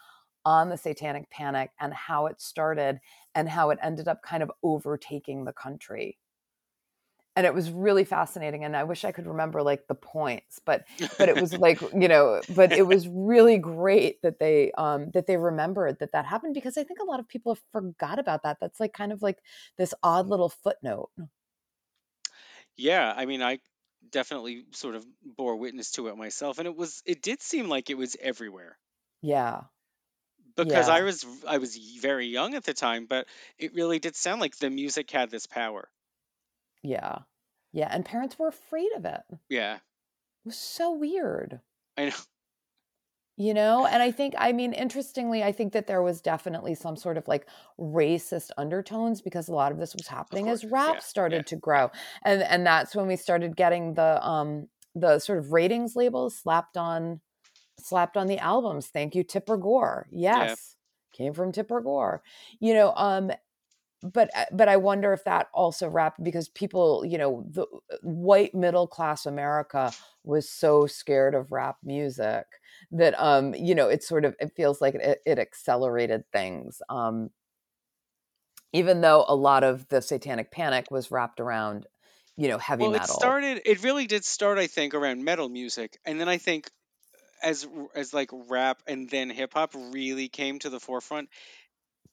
on 0.45 0.69
the 0.69 0.77
satanic 0.77 1.29
panic 1.29 1.71
and 1.79 1.93
how 1.93 2.25
it 2.27 2.41
started 2.41 2.99
and 3.35 3.49
how 3.49 3.69
it 3.69 3.79
ended 3.81 4.07
up 4.07 4.21
kind 4.23 4.43
of 4.43 4.51
overtaking 4.63 5.45
the 5.45 5.53
country. 5.53 6.17
And 7.35 7.45
it 7.45 7.53
was 7.53 7.71
really 7.71 8.03
fascinating 8.03 8.65
and 8.65 8.75
i 8.75 8.83
wish 8.83 9.05
i 9.05 9.13
could 9.13 9.25
remember 9.25 9.63
like 9.63 9.87
the 9.87 9.95
points 9.95 10.59
but 10.59 10.85
but 11.17 11.29
it 11.29 11.37
was 11.37 11.57
like 11.57 11.79
you 11.93 12.09
know 12.09 12.41
but 12.49 12.73
it 12.73 12.85
was 12.85 13.07
really 13.07 13.57
great 13.57 14.21
that 14.23 14.39
they 14.39 14.73
um 14.73 15.11
that 15.11 15.25
they 15.25 15.37
remembered 15.37 15.99
that 15.99 16.11
that 16.11 16.25
happened 16.25 16.53
because 16.53 16.77
i 16.77 16.83
think 16.83 16.99
a 16.99 17.05
lot 17.05 17.19
of 17.21 17.27
people 17.29 17.53
have 17.53 17.63
forgot 17.71 18.19
about 18.19 18.43
that. 18.43 18.57
That's 18.59 18.79
like 18.81 18.91
kind 18.93 19.13
of 19.13 19.21
like 19.21 19.41
this 19.77 19.93
odd 20.03 20.27
little 20.27 20.49
footnote. 20.49 21.11
Yeah, 22.75 23.13
I 23.15 23.25
mean, 23.25 23.41
I 23.43 23.59
definitely 24.09 24.65
sort 24.71 24.95
of 24.95 25.05
bore 25.21 25.55
witness 25.57 25.91
to 25.91 26.07
it 26.07 26.17
myself, 26.17 26.57
and 26.57 26.67
it 26.67 26.75
was 26.75 27.01
it 27.05 27.21
did 27.21 27.41
seem 27.41 27.69
like 27.69 27.89
it 27.89 27.97
was 27.97 28.15
everywhere. 28.19 28.77
Yeah 29.21 29.65
because 30.65 30.89
I 30.89 31.01
was 31.01 31.25
I 31.47 31.57
was 31.57 31.75
very 31.77 32.27
young 32.27 32.55
at 32.55 32.63
the 32.63 32.73
time, 32.73 33.05
but 33.05 33.27
it 33.57 33.73
really 33.73 33.99
did 33.99 34.15
sound 34.15 34.41
like 34.41 34.57
the 34.57 34.69
music 34.69 35.09
had 35.11 35.29
this 35.31 35.45
power. 35.47 35.89
yeah 36.81 37.19
yeah 37.71 37.87
and 37.91 38.05
parents 38.05 38.37
were 38.39 38.47
afraid 38.47 38.91
of 38.95 39.05
it 39.05 39.21
Yeah. 39.49 39.75
it 39.75 39.81
was 40.43 40.57
so 40.57 40.91
weird 40.91 41.61
I 41.97 42.05
know. 42.09 42.15
You 43.37 43.53
know, 43.53 43.85
and 43.85 44.03
I 44.03 44.11
think, 44.11 44.33
I 44.37 44.51
mean, 44.51 44.73
interestingly, 44.73 45.43
I 45.43 45.53
think 45.53 45.71
that 45.71 45.87
there 45.87 46.01
was 46.01 46.19
definitely 46.21 46.75
some 46.75 46.97
sort 46.97 47.15
of 47.17 47.25
like 47.25 47.47
racist 47.79 48.51
undertones 48.57 49.21
because 49.21 49.47
a 49.47 49.53
lot 49.53 49.71
of 49.71 49.77
this 49.77 49.95
was 49.95 50.07
happening 50.07 50.49
as 50.49 50.65
rap 50.65 50.97
Yeah, 50.97 51.01
yeah, 51.29 51.41
started 51.41 51.47
to 51.47 51.55
grow. 51.55 51.89
And 52.25 52.43
and 52.43 52.65
that's 52.67 52.93
when 52.97 53.07
we 53.07 53.15
started 53.15 53.55
getting 53.55 53.93
the 53.93 54.21
um 54.27 54.67
the 54.93 55.19
sort 55.19 55.39
of 55.39 55.53
ratings 55.53 55.95
labels 55.95 56.35
slapped 56.37 56.75
on 56.75 57.21
slapped 57.79 58.17
on 58.17 58.27
the 58.27 58.39
albums. 58.39 58.87
Thank 58.87 59.15
you, 59.15 59.23
Tipper 59.23 59.57
Gore. 59.57 60.07
Yeah. 60.11 60.45
Yes. 60.45 60.75
Came 61.13 61.33
from 61.33 61.51
Tipper 61.51 61.81
Gore. 61.81 62.21
You 62.59 62.73
know, 62.73 62.93
um 62.95 63.31
but 64.01 64.29
uh, 64.35 64.45
but 64.51 64.69
I 64.69 64.77
wonder 64.77 65.13
if 65.13 65.23
that 65.25 65.47
also 65.53 65.87
wrapped 65.87 66.23
because 66.23 66.47
people, 66.49 67.03
you 67.05 67.17
know, 67.17 67.45
the 67.49 67.63
uh, 67.63 67.97
white 68.01 68.55
middle 68.55 68.87
class 68.87 69.25
America 69.25 69.91
was 70.23 70.49
so 70.49 70.87
scared 70.87 71.35
of 71.35 71.51
rap 71.51 71.77
music 71.83 72.45
that 72.91 73.19
um, 73.19 73.53
you 73.55 73.75
know, 73.75 73.89
it 73.89 74.03
sort 74.03 74.25
of 74.25 74.35
it 74.39 74.53
feels 74.55 74.79
like 74.81 74.95
it, 74.95 75.19
it 75.25 75.39
accelerated 75.39 76.23
things. 76.31 76.81
Um, 76.89 77.29
even 78.71 79.01
though 79.01 79.25
a 79.27 79.35
lot 79.35 79.63
of 79.63 79.87
the 79.89 80.01
satanic 80.01 80.51
panic 80.51 80.91
was 80.91 81.11
wrapped 81.11 81.39
around, 81.39 81.87
you 82.37 82.47
know, 82.47 82.57
heavy 82.57 82.83
Well, 82.83 82.95
it 82.95 83.05
started. 83.07 83.61
It 83.65 83.83
really 83.83 84.07
did 84.07 84.23
start, 84.23 84.59
I 84.59 84.67
think, 84.67 84.93
around 84.93 85.23
metal 85.25 85.49
music, 85.49 85.97
and 86.05 86.19
then 86.19 86.29
I 86.29 86.37
think 86.37 86.69
as 87.43 87.67
as 87.95 88.13
like 88.13 88.29
rap 88.31 88.81
and 88.87 89.09
then 89.09 89.29
hip 89.29 89.53
hop 89.53 89.73
really 89.75 90.29
came 90.29 90.59
to 90.59 90.69
the 90.69 90.79
forefront, 90.79 91.29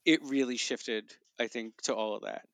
it 0.04 0.21
really 0.25 0.56
shifted. 0.56 1.12
I 1.40 1.49
think 1.49 1.75
to 1.83 1.95
all 1.95 2.16
of 2.16 2.23
that 2.23 2.45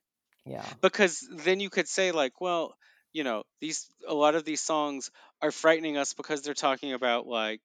Yeah. 0.45 0.67
because 0.83 1.27
then 1.31 1.61
you 1.61 1.71
could 1.71 1.89
say 1.89 2.13
like, 2.13 2.41
well, 2.41 2.75
you 3.13 3.25
know, 3.25 3.45
these 3.61 3.89
a 4.09 4.15
lot 4.15 4.35
of 4.35 4.45
these 4.45 4.61
songs 4.61 5.11
are 5.41 5.51
frightening 5.51 5.97
us 5.97 6.15
because 6.15 6.43
they're 6.43 6.55
talking 6.55 6.93
about 6.93 7.27
like 7.27 7.61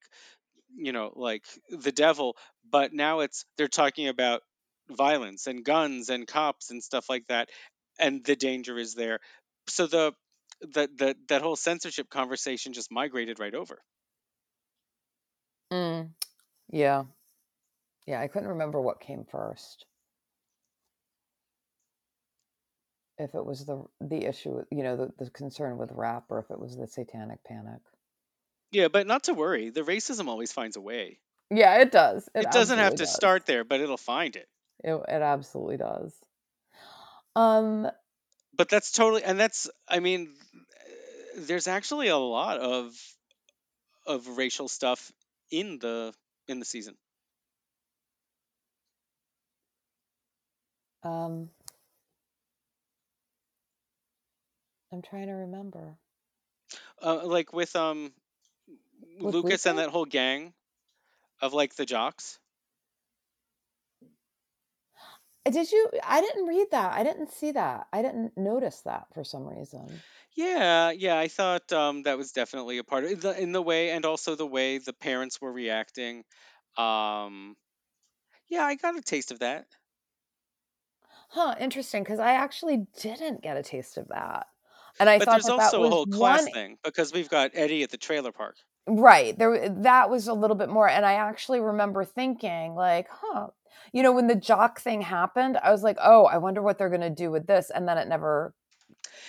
you 0.76 0.92
know 0.92 1.12
like 1.16 1.44
the 1.70 1.92
devil, 1.92 2.36
but 2.70 2.92
now 2.92 3.20
it's 3.20 3.44
they're 3.56 3.68
talking 3.68 4.08
about 4.08 4.42
violence 4.90 5.46
and 5.46 5.64
guns 5.64 6.08
and 6.08 6.26
cops 6.26 6.70
and 6.70 6.82
stuff 6.82 7.08
like 7.08 7.26
that, 7.28 7.48
and 7.98 8.24
the 8.24 8.36
danger 8.36 8.78
is 8.78 8.94
there. 8.94 9.20
So 9.68 9.86
the 9.86 10.12
that 10.74 10.96
that 10.98 11.16
that 11.28 11.42
whole 11.42 11.56
censorship 11.56 12.10
conversation 12.10 12.72
just 12.72 12.90
migrated 12.92 13.38
right 13.38 13.54
over. 13.54 13.80
Mm, 15.72 16.10
yeah. 16.70 17.04
Yeah, 18.06 18.20
I 18.20 18.28
couldn't 18.28 18.48
remember 18.48 18.80
what 18.80 19.00
came 19.00 19.24
first. 19.30 19.84
if 23.18 23.34
it 23.34 23.44
was 23.44 23.64
the 23.64 23.84
the 24.00 24.24
issue, 24.24 24.64
you 24.70 24.82
know, 24.82 24.96
the, 24.96 25.24
the 25.24 25.30
concern 25.30 25.76
with 25.76 25.90
rap 25.92 26.24
or 26.30 26.38
if 26.38 26.50
it 26.50 26.58
was 26.58 26.76
the 26.76 26.86
satanic 26.86 27.42
panic. 27.44 27.80
Yeah, 28.70 28.88
but 28.88 29.06
not 29.06 29.24
to 29.24 29.34
worry. 29.34 29.70
The 29.70 29.82
racism 29.82 30.28
always 30.28 30.52
finds 30.52 30.76
a 30.76 30.80
way. 30.80 31.18
Yeah, 31.50 31.80
it 31.80 31.90
does. 31.90 32.28
It, 32.34 32.50
doesn't 32.50 32.78
have 32.78 32.96
to 32.96 33.04
does. 33.04 33.14
start 33.14 33.46
there, 33.46 33.64
but 33.64 33.80
it'll 33.80 33.96
find 33.96 34.36
it. 34.36 34.46
It, 34.84 34.94
it 34.94 35.22
absolutely 35.22 35.78
does. 35.78 36.14
Um, 37.34 37.88
but 38.54 38.68
that's 38.68 38.92
totally, 38.92 39.24
and 39.24 39.40
that's, 39.40 39.70
I 39.88 40.00
mean, 40.00 40.34
there's 41.36 41.66
actually 41.66 42.08
a 42.08 42.16
lot 42.16 42.58
of 42.58 42.94
of 44.06 44.38
racial 44.38 44.68
stuff 44.68 45.12
in 45.50 45.78
the 45.78 46.14
in 46.48 46.58
the 46.58 46.64
season. 46.64 46.96
Um, 51.04 51.50
I'm 54.92 55.02
trying 55.02 55.26
to 55.28 55.34
remember. 55.34 55.96
Uh, 57.02 57.26
like 57.26 57.52
with 57.52 57.74
um 57.76 58.12
With 59.20 59.34
Lucas 59.34 59.66
and 59.66 59.78
that 59.78 59.90
whole 59.90 60.06
gang 60.06 60.54
of 61.40 61.54
like 61.54 61.74
the 61.76 61.86
jocks. 61.86 62.38
Did 65.50 65.72
you? 65.72 65.90
I 66.04 66.20
didn't 66.20 66.46
read 66.46 66.68
that. 66.72 66.92
I 66.92 67.02
didn't 67.02 67.32
see 67.32 67.52
that. 67.52 67.86
I 67.92 68.02
didn't 68.02 68.36
notice 68.36 68.80
that 68.82 69.06
for 69.14 69.24
some 69.24 69.46
reason. 69.46 70.02
Yeah, 70.38 70.90
yeah, 70.92 71.18
I 71.18 71.26
thought 71.28 71.72
um, 71.72 72.04
that 72.04 72.16
was 72.16 72.30
definitely 72.32 72.78
a 72.78 72.84
part 72.84 73.04
of 73.04 73.20
the 73.22 73.36
in 73.40 73.50
the 73.52 73.60
way, 73.62 73.90
and 73.90 74.04
also 74.04 74.36
the 74.36 74.46
way 74.46 74.78
the 74.78 74.92
parents 74.92 75.40
were 75.40 75.52
reacting. 75.52 76.24
Um, 76.76 77.56
yeah, 78.48 78.64
I 78.64 78.76
got 78.76 78.96
a 78.96 79.02
taste 79.02 79.32
of 79.32 79.40
that. 79.40 79.68
Huh, 81.30 81.54
interesting. 81.58 82.02
Because 82.02 82.18
I 82.18 82.32
actually 82.32 82.86
didn't 82.98 83.42
get 83.42 83.56
a 83.56 83.62
taste 83.62 83.96
of 83.98 84.08
that, 84.08 84.46
and 84.98 85.08
I 85.08 85.18
But 85.18 85.28
thought 85.28 85.30
there's 85.30 85.48
that 85.48 85.56
that 85.56 85.76
also 85.76 85.84
a 85.84 85.88
was 85.88 85.90
whole 85.90 86.06
class 86.06 86.46
one 86.46 86.48
thing 86.48 86.78
because 86.82 87.12
we've 87.12 87.28
got 87.28 87.50
Eddie 87.52 87.82
at 87.82 87.90
the 87.90 87.98
trailer 87.98 88.32
park. 88.32 88.56
right 88.88 89.38
there. 89.38 89.68
That 89.68 90.10
was 90.10 90.28
a 90.28 90.34
little 90.34 90.56
bit 90.56 90.68
more, 90.68 90.88
and 90.88 91.04
I 91.04 91.14
actually 91.14 91.60
remember 91.60 92.04
thinking 92.04 92.74
like, 92.74 93.08
huh, 93.10 93.48
you 93.92 94.02
know, 94.02 94.12
when 94.12 94.26
the 94.28 94.34
jock 94.34 94.80
thing 94.80 95.02
happened, 95.02 95.56
I 95.58 95.70
was 95.70 95.82
like, 95.82 95.98
oh, 96.00 96.26
I 96.26 96.38
wonder 96.38 96.62
what 96.62 96.78
they're 96.78 96.90
gonna 96.90 97.10
do 97.10 97.30
with 97.30 97.46
this, 97.46 97.70
and 97.70 97.88
then 97.88 97.98
it 97.98 98.08
never, 98.08 98.54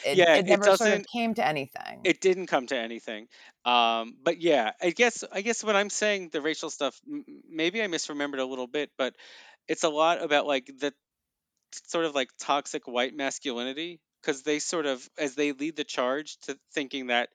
it, 0.06 0.18
Yeah, 0.18 0.36
it 0.36 0.46
it 0.46 0.46
never 0.46 0.64
sort 0.64 0.80
of 0.82 1.06
came 1.14 1.34
to 1.36 1.46
anything. 1.46 2.02
It 2.04 2.22
didn't 2.22 2.48
come 2.48 2.68
to 2.68 2.78
anything. 2.78 3.28
Um, 3.66 4.16
but 4.24 4.42
yeah, 4.42 4.72
I 4.82 4.92
guess 4.92 5.24
I 5.32 5.42
guess 5.42 5.64
when 5.64 5.76
I'm 5.76 5.90
saying 5.90 6.30
the 6.32 6.42
racial 6.42 6.70
stuff, 6.70 7.00
m- 7.08 7.26
maybe 7.50 7.82
I 7.82 7.88
misremembered 7.88 8.40
a 8.40 8.46
little 8.46 8.68
bit, 8.68 8.90
but 8.98 9.16
it's 9.68 9.84
a 9.84 9.90
lot 9.90 10.24
about 10.24 10.48
like 10.48 10.68
the 10.68 10.94
sort 11.88 12.06
of 12.06 12.16
like 12.16 12.30
toxic 12.40 12.88
white 12.88 13.16
masculinity 13.16 14.00
because 14.22 14.44
they 14.44 14.60
sort 14.60 14.86
of 14.86 15.08
as 15.18 15.36
they 15.36 15.52
lead 15.52 15.76
the 15.76 15.84
charge 15.84 16.38
to 16.42 16.58
thinking 16.74 17.08
that 17.08 17.30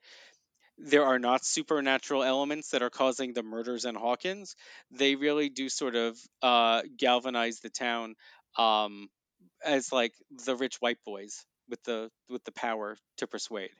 there 0.77 1.05
are 1.05 1.19
not 1.19 1.45
supernatural 1.45 2.23
elements 2.23 2.71
that 2.71 2.83
are 2.83 2.89
causing 2.89 3.33
the 3.33 3.43
murders 3.43 3.85
in 3.85 3.95
Hawkins, 3.95 4.55
they 4.91 5.15
really 5.15 5.49
do 5.49 5.69
sort 5.69 5.95
of 5.95 6.17
uh, 6.41 6.81
galvanize 6.97 7.59
the 7.61 7.69
town 7.69 8.15
um, 8.57 9.07
as 9.63 9.91
like 9.91 10.13
the 10.45 10.55
rich 10.55 10.77
white 10.81 10.97
boys 11.05 11.45
with 11.69 11.83
the 11.83 12.11
with 12.29 12.43
the 12.45 12.51
power 12.51 12.97
to 13.17 13.27
persuade. 13.27 13.71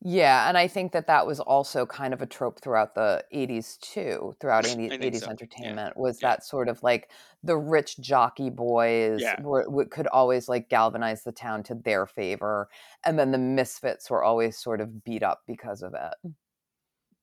Yeah, 0.00 0.48
and 0.48 0.56
I 0.56 0.68
think 0.68 0.92
that 0.92 1.08
that 1.08 1.26
was 1.26 1.40
also 1.40 1.84
kind 1.84 2.14
of 2.14 2.22
a 2.22 2.26
trope 2.26 2.60
throughout 2.60 2.94
the 2.94 3.24
80s 3.32 3.76
too, 3.78 4.36
throughout 4.40 4.64
80, 4.64 4.90
80s 4.90 5.22
so. 5.22 5.30
Yeah. 5.60 5.72
entertainment 5.72 5.96
was 5.96 6.20
Yeah. 6.20 6.28
that 6.28 6.44
sort 6.44 6.68
of 6.68 6.80
like 6.84 7.10
the 7.42 7.56
rich 7.56 7.98
jockey 7.98 8.48
boys 8.50 9.20
Yeah. 9.22 9.36
were, 9.36 9.66
could 9.90 10.06
always 10.08 10.48
like 10.48 10.68
galvanize 10.68 11.24
the 11.24 11.32
town 11.32 11.64
to 11.64 11.74
their 11.74 12.06
favor 12.06 12.68
and 13.04 13.18
then 13.18 13.32
the 13.32 13.38
misfits 13.38 14.08
were 14.08 14.22
always 14.22 14.56
sort 14.56 14.80
of 14.80 15.02
beat 15.02 15.22
up 15.24 15.42
because 15.48 15.82
of 15.82 15.94
it. 15.94 16.14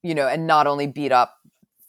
You 0.04 0.14
know, 0.16 0.28
and 0.28 0.46
not 0.46 0.68
only 0.68 0.88
beat 0.88 1.12
up 1.12 1.36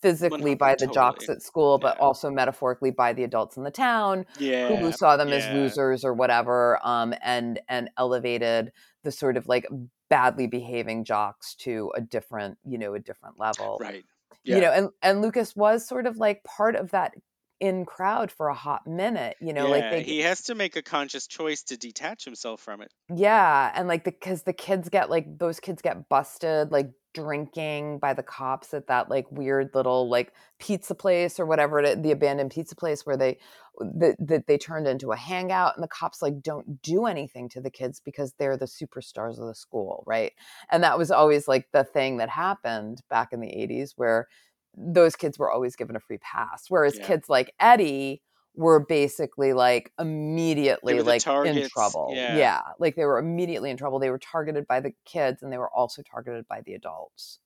physically 0.03 0.55
by 0.55 0.75
the 0.79 0.87
jocks 0.87 1.25
totally. 1.27 1.37
at 1.37 1.43
school 1.43 1.79
but 1.79 1.97
Yeah. 1.99 2.05
also 2.05 2.31
metaphorically 2.31 2.91
by 2.91 3.13
the 3.13 3.25
adults 3.25 3.57
in 3.57 3.63
the 3.65 3.71
town 3.71 4.25
Yeah. 4.39 4.77
who 4.77 4.93
saw 4.93 5.17
them 5.17 5.33
as 5.33 5.47
losers 5.49 6.05
or 6.05 6.13
whatever 6.15 6.79
um 6.87 7.15
and 7.23 7.61
and 7.69 7.91
elevated 7.99 8.73
the 9.05 9.11
sort 9.13 9.37
of 9.37 9.47
like 9.49 9.67
badly 10.11 10.47
behaving 10.47 11.05
jocks 11.05 11.55
to 11.57 11.93
a 11.97 12.01
different 12.01 12.59
you 12.65 12.79
know 12.79 12.95
a 12.95 12.99
different 13.01 13.39
level 13.39 13.79
Right. 13.81 14.05
you 14.45 14.61
know 14.61 14.71
and 14.71 14.91
and 15.03 15.23
lucas 15.23 15.57
was 15.57 15.87
sort 15.87 16.07
of 16.07 16.17
like 16.19 16.45
part 16.45 16.77
of 16.77 16.91
that 16.91 17.15
in 17.59 17.87
crowd 17.87 18.31
for 18.31 18.49
a 18.49 18.55
hot 18.55 18.87
minute 18.87 19.35
you 19.41 19.53
know 19.55 19.67
like 19.71 19.91
they 19.91 20.03
he 20.03 20.19
has 20.21 20.43
to 20.43 20.55
make 20.55 20.77
a 20.77 20.83
conscious 20.83 21.27
choice 21.27 21.63
to 21.63 21.77
detach 21.79 22.23
himself 22.25 22.61
from 22.61 22.83
it. 22.83 22.93
yeah 23.15 23.73
and 23.75 23.89
like 23.89 24.05
the 24.05 24.11
because 24.13 24.43
the 24.43 24.53
kids 24.53 24.91
get 24.91 25.09
like 25.09 25.39
those 25.39 25.59
kids 25.59 25.81
get 25.81 26.07
busted 26.11 26.71
like 26.71 26.91
drinking 27.17 27.99
by 27.99 28.13
the 28.13 28.23
cops 28.23 28.75
at 28.75 28.87
that 28.89 29.09
like 29.09 29.25
weird 29.31 29.71
little 29.75 30.09
like 30.11 30.33
pizza 30.59 30.95
place 30.95 31.41
or 31.41 31.47
whatever 31.47 31.81
it 31.81 32.03
the 32.03 32.11
abandoned 32.11 32.51
pizza 32.51 32.77
place 32.77 33.07
where 33.07 33.17
they 33.17 33.39
that, 33.81 34.17
that 34.19 34.47
they 34.47 34.59
turned 34.59 34.87
into 34.87 35.13
a 35.13 35.17
hangout 35.17 35.75
and 35.75 35.83
the 35.83 35.89
cops 35.89 36.21
like 36.21 36.43
don't 36.43 36.83
do 36.83 37.07
anything 37.07 37.49
to 37.49 37.61
the 37.61 37.71
kids 37.71 38.01
because 38.05 38.35
they're 38.39 38.59
the 38.59 38.67
superstars 38.67 39.39
of 39.41 39.47
the 39.47 39.55
school 39.55 40.05
right 40.07 40.33
and 40.71 40.85
that 40.85 40.99
was 40.99 41.11
always 41.11 41.49
like 41.49 41.67
the 41.73 41.85
thing 41.85 42.19
that 42.19 42.29
happened 42.29 43.01
back 43.09 43.33
in 43.33 43.41
the 43.41 43.49
80s 43.49 43.93
where 43.97 44.29
those 44.77 45.17
kids 45.17 45.39
were 45.39 45.51
always 45.51 45.75
given 45.75 45.97
a 45.97 46.01
free 46.01 46.19
pass 46.19 46.67
whereas 46.69 46.99
Yeah. 46.99 47.07
kids 47.07 47.29
like 47.31 47.55
eddie 47.61 48.23
were 48.57 48.81
basically 48.81 49.53
like 49.53 49.93
immediately 49.99 51.01
like 51.01 51.27
in 51.27 51.69
trouble 51.69 52.13
yeah. 52.15 52.37
yeah 52.37 52.61
like 52.79 52.97
they 52.97 53.05
were 53.05 53.19
immediately 53.19 53.71
in 53.71 53.77
trouble 53.77 53.99
they 53.99 54.11
were 54.11 54.19
targeted 54.19 54.67
by 54.67 54.81
the 54.81 54.93
kids 55.05 55.43
and 55.43 55.53
they 55.53 55.59
were 55.59 55.71
also 55.71 56.03
targeted 56.03 56.47
by 56.49 56.61
the 56.63 56.75
adults 56.75 57.39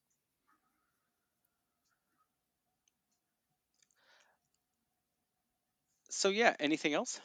So 6.10 6.28
yeah, 6.28 6.54
anything 6.60 6.92
else? 6.92 7.20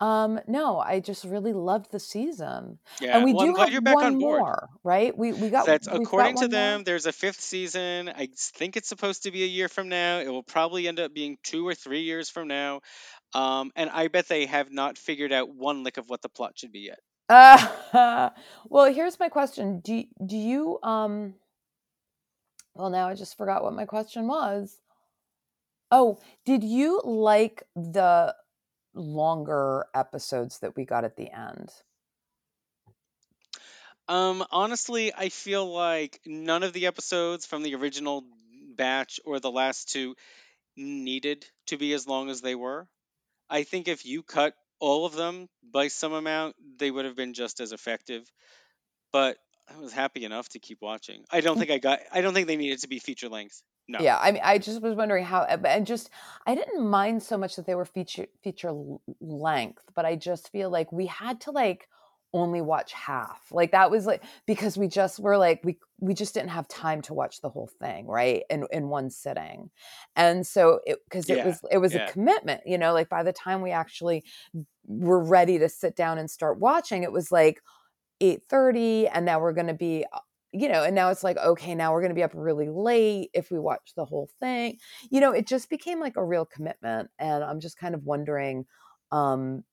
Um 0.00 0.38
no 0.46 0.78
i 0.78 1.00
just 1.00 1.24
really 1.24 1.52
loved 1.54 1.90
the 1.90 1.98
season 1.98 2.78
Yeah. 3.00 3.16
and 3.16 3.24
we 3.24 3.32
well, 3.32 3.44
do 3.46 3.50
I'm 3.50 3.54
glad 3.54 3.64
have 3.64 3.72
you're 3.72 3.80
back 3.80 3.94
one 3.94 4.04
on 4.06 4.18
board. 4.18 4.40
more 4.40 4.68
right 4.84 5.16
we 5.16 5.32
we 5.32 5.48
got 5.48 5.64
That's 5.66 5.88
we've 5.88 5.94
got 5.94 6.02
according 6.02 6.34
to 6.36 6.40
one 6.42 6.50
more? 6.50 6.60
them. 6.60 6.84
There's 6.84 7.06
a 7.06 7.12
fifth 7.12 7.40
season. 7.40 8.08
I 8.10 8.28
think 8.36 8.76
it's 8.76 8.88
supposed 8.88 9.22
to 9.22 9.30
be 9.30 9.42
a 9.42 9.46
year 9.46 9.68
from 9.68 9.88
now. 9.88 10.18
It 10.20 10.28
will 10.28 10.42
probably 10.42 10.86
end 10.86 11.00
up 11.00 11.14
being 11.14 11.38
two 11.42 11.66
or 11.66 11.74
three 11.74 12.02
years 12.02 12.28
from 12.28 12.46
now. 12.48 12.80
Um, 13.34 13.72
and 13.74 13.88
I 13.90 14.08
bet 14.08 14.28
they 14.28 14.46
have 14.46 14.70
not 14.70 14.98
figured 14.98 15.32
out 15.32 15.48
one 15.54 15.82
lick 15.82 15.96
of 15.96 16.08
what 16.08 16.20
the 16.22 16.28
plot 16.28 16.58
should 16.58 16.72
be 16.72 16.80
yet. 16.80 16.98
Uh, 17.28 18.30
well, 18.68 18.92
here's 18.92 19.18
my 19.18 19.28
question. 19.28 19.80
Do 19.80 20.04
do 20.24 20.36
you 20.36 20.78
um 20.82 21.34
well 22.74 22.90
now 22.90 23.08
I 23.08 23.14
just 23.14 23.36
forgot 23.36 23.62
what 23.62 23.72
my 23.72 23.86
question 23.86 24.26
was. 24.28 24.78
Oh, 25.90 26.18
did 26.44 26.64
you 26.64 27.00
like 27.04 27.62
the 27.74 28.34
longer 28.96 29.86
episodes 29.94 30.58
that 30.60 30.76
we 30.76 30.84
got 30.84 31.04
at 31.04 31.16
the 31.16 31.30
end? 31.30 31.70
Um, 34.08 34.44
honestly, 34.50 35.12
I 35.14 35.28
feel 35.28 35.72
like 35.72 36.20
none 36.24 36.62
of 36.62 36.72
the 36.72 36.86
episodes 36.86 37.44
from 37.46 37.62
the 37.62 37.74
original 37.74 38.24
batch 38.76 39.20
or 39.24 39.40
the 39.40 39.50
last 39.50 39.90
two 39.90 40.14
needed 40.76 41.46
to 41.66 41.76
be 41.76 41.92
as 41.92 42.06
long 42.06 42.30
as 42.30 42.40
they 42.40 42.54
were. 42.54 42.86
I 43.48 43.64
think 43.64 43.88
if 43.88 44.06
you 44.06 44.22
cut 44.22 44.54
all 44.78 45.06
of 45.06 45.14
them 45.14 45.48
by 45.62 45.88
some 45.88 46.12
amount, 46.12 46.56
they 46.78 46.90
would 46.90 47.04
have 47.04 47.16
been 47.16 47.34
just 47.34 47.60
as 47.60 47.72
effective. 47.72 48.30
But 49.12 49.38
I 49.68 49.78
was 49.78 49.92
happy 49.92 50.24
enough 50.24 50.48
to 50.50 50.58
keep 50.58 50.78
watching. 50.80 51.24
I 51.30 51.40
don't 51.40 51.58
think 51.58 51.70
I 51.70 51.78
got. 51.78 52.00
I 52.12 52.20
don't 52.20 52.34
think 52.34 52.46
they 52.46 52.56
needed 52.56 52.80
to 52.80 52.88
be 52.88 52.98
feature 52.98 53.28
length. 53.28 53.62
No. 53.88 53.98
Yeah, 53.98 54.18
I 54.20 54.30
mean, 54.32 54.42
I 54.44 54.58
just 54.58 54.82
was 54.82 54.94
wondering 54.94 55.24
how, 55.24 55.42
and 55.44 55.86
just 55.86 56.10
I 56.46 56.54
didn't 56.54 56.86
mind 56.86 57.22
so 57.22 57.38
much 57.38 57.56
that 57.56 57.66
they 57.66 57.74
were 57.74 57.86
feature 57.86 58.26
feature 58.42 58.72
length, 59.20 59.84
but 59.94 60.04
I 60.04 60.16
just 60.16 60.50
feel 60.52 60.68
like 60.70 60.92
we 60.92 61.06
had 61.06 61.40
to 61.42 61.50
like 61.50 61.88
only 62.34 62.60
watch 62.60 62.92
half. 62.92 63.50
Like 63.50 63.70
that 63.72 63.90
was 63.90 64.04
like 64.04 64.22
because 64.46 64.76
we 64.76 64.88
just 64.88 65.18
were 65.18 65.38
like 65.38 65.62
we 65.64 65.78
we 65.98 66.12
just 66.12 66.34
didn't 66.34 66.50
have 66.50 66.68
time 66.68 67.00
to 67.02 67.14
watch 67.14 67.40
the 67.40 67.48
whole 67.48 67.68
thing, 67.80 68.06
right? 68.06 68.42
In 68.50 68.66
in 68.70 68.88
one 68.88 69.08
sitting. 69.08 69.70
And 70.14 70.46
so 70.46 70.80
it 70.86 70.98
because 71.04 71.30
it 71.30 71.40
Yeah, 71.40 71.42
was 71.42 71.60
it 71.70 71.78
was 71.78 71.94
yeah. 71.94 71.96
a 71.96 72.00
commitment, 72.00 72.62
you 72.66 72.76
know, 72.76 72.92
like 72.92 73.08
by 73.08 73.22
the 73.22 73.32
time 73.32 73.62
we 73.62 73.70
actually 73.70 74.24
were 74.86 75.22
ready 75.22 75.58
to 75.58 75.68
sit 75.68 75.96
down 75.96 76.18
and 76.18 76.30
start 76.30 76.58
watching, 76.58 77.02
it 77.02 77.12
was 77.12 77.32
like 77.32 77.60
8:30 78.20 79.08
and 79.08 79.24
now 79.26 79.40
we're 79.40 79.52
going 79.52 79.66
to 79.68 79.74
be 79.74 80.04
uh, 80.12 80.18
you 80.58 80.68
know, 80.68 80.84
and 80.84 80.94
now 80.94 81.10
it's 81.10 81.24
like, 81.24 81.36
okay, 81.36 81.74
now 81.74 81.92
we're 81.92 82.00
going 82.00 82.10
to 82.10 82.14
be 82.14 82.22
up 82.22 82.32
really 82.34 82.68
late 82.68 83.30
if 83.34 83.50
we 83.50 83.58
watch 83.58 83.92
the 83.96 84.04
whole 84.04 84.30
thing. 84.40 84.78
You 85.10 85.20
know, 85.20 85.32
it 85.32 85.46
just 85.46 85.68
became 85.70 86.00
like 86.00 86.16
a 86.16 86.24
real 86.24 86.46
commitment. 86.46 87.10
And 87.18 87.44
I'm 87.44 87.60
just 87.60 87.78
kind 87.78 87.94
of 87.94 88.04
wondering, 88.04 88.66
um, 89.12 89.64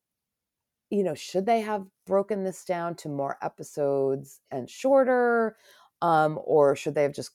you 0.90 1.04
know, 1.04 1.16
should 1.16 1.46
they 1.46 1.62
have 1.62 1.86
broken 2.06 2.44
this 2.44 2.64
down 2.66 2.96
to 2.96 3.10
more 3.10 3.38
episodes 3.42 4.42
and 4.52 4.70
shorter? 4.70 5.58
Um, 6.02 6.38
or 6.44 6.76
should 6.76 6.96
they 6.96 7.04
have 7.04 7.14
just 7.14 7.32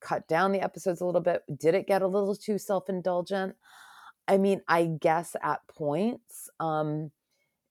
cut 0.00 0.26
down 0.26 0.52
the 0.52 0.62
episodes 0.62 1.00
a 1.02 1.06
little 1.06 1.20
bit? 1.20 1.42
Did 1.54 1.74
it 1.74 1.86
get 1.86 2.02
a 2.02 2.06
little 2.08 2.34
too 2.34 2.58
self 2.58 2.88
indulgent? 2.88 3.54
I 4.26 4.38
mean, 4.38 4.62
I 4.68 4.86
guess 4.86 5.36
at 5.42 5.60
points, 5.68 6.48
um, 6.58 7.10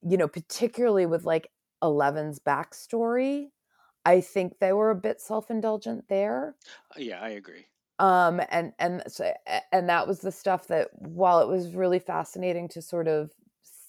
you 0.08 0.17
know, 0.17 0.27
particularly 0.27 1.05
with 1.05 1.25
like 1.25 1.50
Eleven's 1.82 2.39
backstory. 2.39 3.48
I 4.06 4.22
think 4.22 4.60
they 4.60 4.74
were 4.74 4.92
a 4.92 4.96
bit 4.96 5.20
self-indulgent 5.22 6.08
there. 6.08 6.56
Uh, 6.96 7.00
Yeah, 7.00 7.22
I 7.22 7.30
agree. 7.30 7.68
Um 7.98 8.42
and 8.50 8.74
and 8.78 9.04
so, 9.08 9.34
and 9.72 9.90
that 9.90 10.08
was 10.08 10.20
the 10.20 10.32
stuff 10.32 10.68
that 10.68 10.90
while 11.00 11.40
it 11.40 11.48
was 11.48 11.74
really 11.74 12.00
fascinating 12.00 12.68
to 12.70 12.82
sort 12.82 13.08
of 13.08 13.32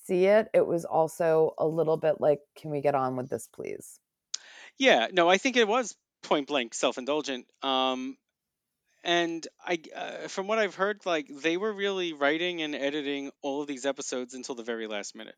see 0.04 0.26
it, 0.26 0.48
it 0.54 0.66
was 0.66 0.84
also 0.84 1.54
a 1.58 1.66
little 1.66 1.96
bit 1.96 2.20
like 2.20 2.40
can 2.56 2.70
we 2.70 2.80
get 2.80 2.94
on 2.94 3.16
with 3.16 3.28
this 3.28 3.48
please? 3.48 3.98
Yeah, 4.78 5.08
no, 5.12 5.28
I 5.28 5.38
think 5.38 5.56
it 5.56 5.68
was 5.68 5.96
point 6.22 6.48
blank 6.48 6.74
self 6.74 6.98
indulgent. 6.98 7.46
Um, 7.62 8.16
and 9.04 9.46
I, 9.64 9.80
uh, 9.94 10.28
from 10.28 10.48
what 10.48 10.58
I've 10.58 10.74
heard, 10.74 11.06
like 11.06 11.28
they 11.28 11.56
were 11.56 11.72
really 11.72 12.12
writing 12.12 12.62
and 12.62 12.74
editing 12.74 13.30
all 13.42 13.62
of 13.62 13.68
these 13.68 13.86
episodes 13.86 14.34
until 14.34 14.54
the 14.54 14.64
very 14.64 14.86
last 14.86 15.14
minute. 15.14 15.36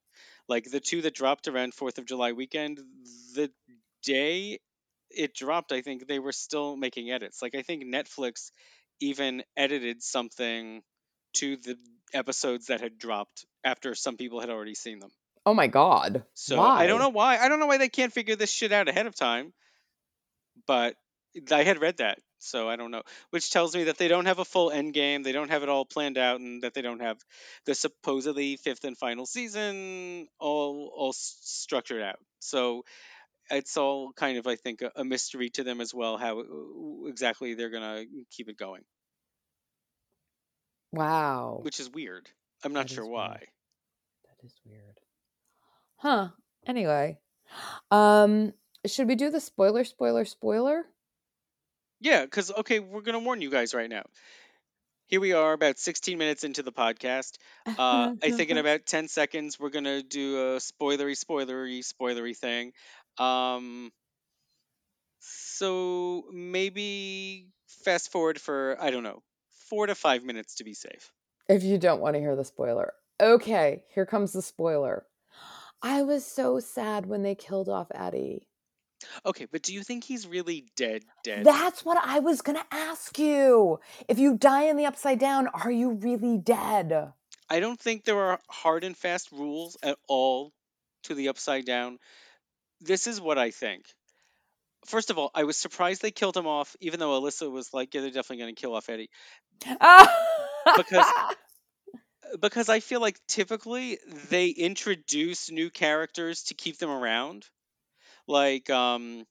Like 0.49 0.65
the 0.71 0.81
two 0.81 1.03
that 1.03 1.15
dropped 1.15 1.49
around 1.49 1.75
Fourth 1.75 1.99
of 1.99 2.07
July 2.07 2.33
weekend, 2.33 2.79
the 3.35 3.51
day 4.03 4.61
it 5.11 5.35
dropped, 5.35 5.73
I 5.73 5.81
think 5.83 6.07
they 6.07 6.19
were 6.19 6.33
still 6.33 6.77
making 6.77 7.11
edits. 7.11 7.43
Like 7.43 7.55
I 7.55 7.63
think 7.63 7.85
Netflix 7.85 8.51
even 9.01 9.43
edited 9.57 10.03
something 10.03 10.83
to 11.35 11.57
the 11.57 11.77
episodes 12.13 12.67
that 12.67 12.81
had 12.81 12.99
dropped 12.99 13.47
after 13.63 13.95
some 13.95 14.17
people 14.17 14.41
had 14.41 14.51
already 14.51 14.75
seen 14.75 14.99
them. 14.99 15.11
Oh 15.47 15.55
my 15.55 15.67
god. 15.67 16.25
So 16.35 16.59
why? 16.59 16.85
I 16.85 16.87
don't 16.87 16.99
know 16.99 17.09
why. 17.11 17.39
I 17.39 17.49
don't 17.49 17.61
know 17.61 17.67
why 17.67 17.79
they 17.79 17.89
can't 17.89 18.13
figure 18.13 18.37
this 18.37 18.51
shit 18.51 18.73
out 18.73 18.89
ahead 18.89 19.07
of 19.07 19.15
time. 19.15 19.53
But 20.67 20.97
I 21.53 21.63
had 21.63 21.81
read 21.81 21.99
that, 21.99 22.19
so 22.39 22.69
I 22.69 22.77
don't 22.77 22.91
know. 22.91 23.03
Which 23.31 23.51
tells 23.51 23.75
me 23.75 23.85
that 23.85 23.99
they 23.99 24.09
don't 24.09 24.27
have 24.27 24.39
a 24.39 24.45
full 24.45 24.71
end 24.71 24.93
game. 24.93 25.23
They 25.23 25.33
don't 25.33 25.51
have 25.51 25.63
it 25.63 25.69
all 25.69 25.85
planned 25.85 26.19
out, 26.19 26.41
and 26.41 26.63
that 26.63 26.75
they 26.75 26.83
don't 26.83 27.01
have 27.01 27.19
the 27.65 27.75
supposedly 27.75 28.57
fifth 28.57 28.85
and 28.85 28.97
final 28.99 29.27
season 29.27 30.29
all 30.39 30.93
all 30.95 31.11
s- 31.11 31.39
structured 31.43 32.03
out. 32.03 32.19
So 32.41 32.85
it's 33.51 33.77
all 33.77 34.13
kind 34.13 34.39
of, 34.39 34.47
I 34.47 34.57
think, 34.57 34.83
a, 34.83 34.91
a 34.97 35.05
mystery 35.05 35.51
to 35.51 35.65
them 35.65 35.81
as 35.81 35.95
well. 35.95 36.17
How 36.19 36.43
exactly 37.07 37.55
they're 37.55 37.71
gonna 37.71 38.05
keep 38.31 38.49
it 38.49 38.57
going, 38.59 38.83
Wow. 40.93 41.61
which 41.63 41.81
is 41.81 41.91
weird. 41.91 42.29
I'm 42.65 42.73
not 42.73 42.89
That 42.89 42.95
sure 42.95 43.07
why. 43.07 43.29
weird. 43.29 43.49
That 44.41 44.47
is 44.47 44.55
weird. 44.65 45.01
Huh. 45.97 46.29
Anyway. 46.67 47.19
Um 47.91 48.53
should 48.87 49.09
we 49.09 49.15
do 49.17 49.31
the 49.31 49.41
spoiler 49.41 49.85
spoiler 49.85 50.25
spoiler? 50.25 50.85
Yeah, 52.01 52.25
because 52.25 52.51
okay, 52.53 52.79
we're 52.81 53.03
gonna 53.03 53.19
warn 53.19 53.41
you 53.43 53.51
guys 53.51 53.75
right 53.75 53.89
now. 53.91 54.05
Here 55.09 55.21
we 55.21 55.33
are, 55.33 55.55
about 55.55 55.79
16 55.79 56.19
minutes 56.19 56.45
into 56.45 56.63
the 56.63 56.71
podcast. 56.73 57.39
Uh, 57.67 58.15
I 58.23 58.31
think 58.31 58.51
in 58.51 58.59
about 58.59 58.85
10 58.85 59.09
seconds 59.09 59.59
we're 59.59 59.71
gonna 59.71 60.03
do 60.03 60.37
a 60.37 60.57
spoilery, 60.59 61.17
spoilery, 61.19 61.81
spoilery 61.81 62.37
thing. 62.37 62.73
Um, 63.19 63.91
so 65.19 66.25
maybe 66.33 67.49
fast 67.85 68.11
forward 68.13 68.41
for 68.41 68.77
I 68.81 68.91
don't 68.91 69.03
know, 69.03 69.23
four 69.69 69.87
to 69.87 69.95
five 69.95 70.25
minutes 70.25 70.57
to 70.57 70.65
be 70.65 70.75
safe. 70.75 71.13
if 71.49 71.63
you 71.63 71.79
don't 71.79 72.01
want 72.01 72.15
to 72.15 72.21
hear 72.21 72.37
the 72.37 72.45
spoiler. 72.45 72.93
Okay, 73.21 73.83
here 73.95 74.07
comes 74.07 74.33
the 74.33 74.43
spoiler. 74.43 75.05
I 75.83 76.03
was 76.03 76.25
so 76.25 76.61
sad 76.61 77.07
when 77.07 77.23
they 77.23 77.35
killed 77.35 77.69
off 77.69 77.89
Eddie. 77.95 78.47
Okay, 79.25 79.47
but 79.51 79.63
do 79.63 79.73
you 79.73 79.83
think 79.83 80.05
he's 80.05 80.27
really 80.27 80.67
dead? 80.77 81.05
Dead? 81.23 81.45
That's 81.45 81.85
what 81.85 81.99
I 82.05 82.19
was 82.19 82.43
going 82.43 82.59
to 82.59 82.67
ask 82.73 83.17
you. 83.19 83.79
If 84.09 84.19
you 84.19 84.37
die 84.37 84.65
in 84.65 84.77
the 84.77 84.87
upside 84.87 85.21
down, 85.21 85.47
are 85.49 85.71
you 85.71 85.93
really 85.93 86.37
dead? 86.37 87.13
I 87.49 87.61
don't 87.61 87.79
think 87.79 88.05
there 88.05 88.19
are 88.19 88.41
hard 88.49 88.83
and 88.83 88.97
fast 88.97 89.31
rules 89.31 89.77
at 89.83 89.99
all 90.09 90.53
to 91.05 91.15
the 91.15 91.29
upside 91.29 91.65
down. 91.65 91.99
This 92.81 93.07
is 93.07 93.21
what 93.21 93.39
I 93.39 93.51
think. 93.51 93.85
First 94.87 95.11
of 95.11 95.19
all, 95.19 95.31
I 95.35 95.45
was 95.45 95.57
surprised 95.57 96.03
they 96.03 96.11
killed 96.11 96.37
him 96.37 96.47
off, 96.47 96.77
even 96.81 97.01
though 97.01 97.21
Alyssa 97.21 97.51
was 97.51 97.75
like, 97.75 97.95
"Yeah, 97.95 98.01
they're 98.03 98.11
definitely 98.11 98.39
going 98.45 98.55
to 98.55 98.61
kill 98.61 98.75
off 98.75 98.89
Eddie," 98.89 99.11
Because- 100.77 101.13
because 102.41 102.69
I 102.69 102.81
feel 102.81 103.01
like 103.01 103.19
typically 103.27 103.99
they 104.31 104.49
introduce 104.49 105.51
new 105.51 105.71
characters 105.71 106.45
to 106.45 106.55
keep 106.55 106.79
them 106.79 106.91
around, 106.91 107.47
like 108.27 108.71
um, 108.71 109.25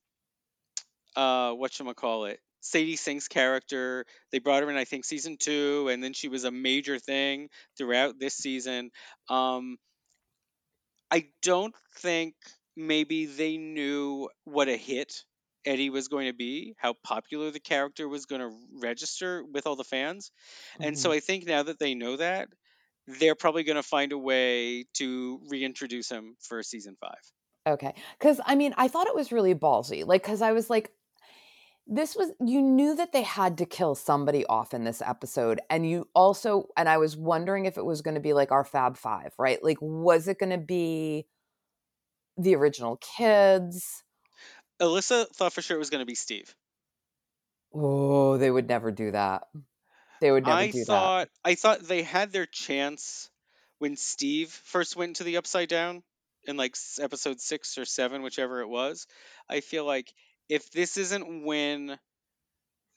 uh, 1.16 1.52
what 1.52 1.72
call 1.96 2.26
it, 2.26 2.40
Sadie 2.60 2.96
Sink's 2.96 3.28
character. 3.28 4.04
They 4.32 4.38
brought 4.38 4.62
her 4.62 4.70
in, 4.70 4.76
I 4.76 4.84
think, 4.84 5.04
season 5.04 5.36
two, 5.38 5.88
and 5.88 6.02
then 6.02 6.12
she 6.12 6.28
was 6.28 6.44
a 6.44 6.50
major 6.50 6.98
thing 6.98 7.48
throughout 7.76 8.18
this 8.18 8.34
season. 8.34 8.90
Um, 9.28 9.78
I 11.10 11.28
don't 11.42 11.74
think 11.98 12.34
maybe 12.78 13.26
they 13.26 13.56
knew 13.56 14.28
what 14.44 14.68
a 14.68 14.76
hit 14.76 15.24
Eddie 15.66 15.90
was 15.90 16.08
going 16.08 16.28
to 16.28 16.32
be, 16.32 16.74
how 16.78 16.94
popular 17.04 17.50
the 17.50 17.60
character 17.60 18.08
was 18.08 18.24
going 18.24 18.40
to 18.40 18.56
register 18.80 19.44
with 19.44 19.66
all 19.66 19.76
the 19.76 19.84
fans. 19.84 20.30
And 20.80 20.98
so 20.98 21.10
mm-hmm. 21.10 21.16
I 21.16 21.20
think 21.20 21.46
now 21.46 21.64
that 21.64 21.78
they 21.78 21.94
know 21.94 22.16
that, 22.16 22.48
they're 23.06 23.34
probably 23.34 23.64
going 23.64 23.76
to 23.76 23.82
find 23.82 24.12
a 24.12 24.18
way 24.18 24.84
to 24.94 25.40
reintroduce 25.48 26.08
him 26.08 26.36
for 26.40 26.62
season 26.62 26.96
five. 27.00 27.18
Okay. 27.66 27.94
Cuz 28.20 28.40
I 28.46 28.54
mean, 28.54 28.74
I 28.78 28.88
thought 28.88 29.08
it 29.08 29.14
was 29.14 29.32
really 29.32 29.54
ballsy. 29.54 30.06
Like 30.06 30.22
cuz 30.22 30.40
I 30.40 30.52
was 30.52 30.70
like 30.70 30.92
this 31.86 32.14
was 32.14 32.30
you 32.40 32.62
knew 32.62 32.94
that 32.94 33.12
they 33.12 33.22
had 33.22 33.58
to 33.58 33.66
kill 33.66 33.94
somebody 33.94 34.44
off 34.46 34.74
in 34.74 34.84
this 34.84 35.00
episode 35.00 35.58
and 35.70 35.88
you 35.88 36.06
also 36.14 36.68
and 36.76 36.88
I 36.88 36.98
was 36.98 37.16
wondering 37.16 37.64
if 37.64 37.78
it 37.78 37.84
was 37.84 38.02
going 38.02 38.14
to 38.14 38.20
be 38.20 38.34
like 38.34 38.52
our 38.52 38.64
Fab 38.64 38.96
5, 38.96 39.34
right? 39.38 39.62
Like 39.62 39.78
was 39.80 40.28
it 40.28 40.38
going 40.38 40.50
to 40.50 40.58
be 40.58 41.26
the 42.38 42.54
original 42.56 42.96
kids? 42.96 44.02
Alyssa 44.80 45.26
thought 45.34 45.52
for 45.52 45.62
sure 45.62 45.76
it 45.76 45.80
was 45.80 45.90
going 45.90 46.02
to 46.02 46.06
be 46.06 46.14
Steve. 46.14 46.54
Oh, 47.74 48.38
they 48.38 48.50
would 48.50 48.68
never 48.68 48.90
do 48.90 49.10
that. 49.10 49.42
They 50.20 50.30
would 50.30 50.44
never 50.44 50.56
I 50.56 50.70
do 50.70 50.84
thought 50.84 51.28
I 51.44 51.54
thought 51.54 51.80
they 51.80 52.02
had 52.02 52.32
their 52.32 52.46
chance 52.46 53.30
when 53.78 53.96
Steve 53.96 54.50
first 54.64 54.96
went 54.96 55.16
to 55.16 55.24
the 55.24 55.36
Upside 55.36 55.68
Down 55.68 56.02
in 56.44 56.56
like 56.56 56.76
episode 57.00 57.40
six 57.40 57.78
or 57.78 57.84
seven, 57.84 58.22
whichever 58.22 58.60
it 58.60 58.68
was. 58.68 59.06
I 59.48 59.60
feel 59.60 59.84
like 59.84 60.12
if 60.48 60.70
this 60.70 60.96
isn't 60.96 61.44
when 61.44 61.98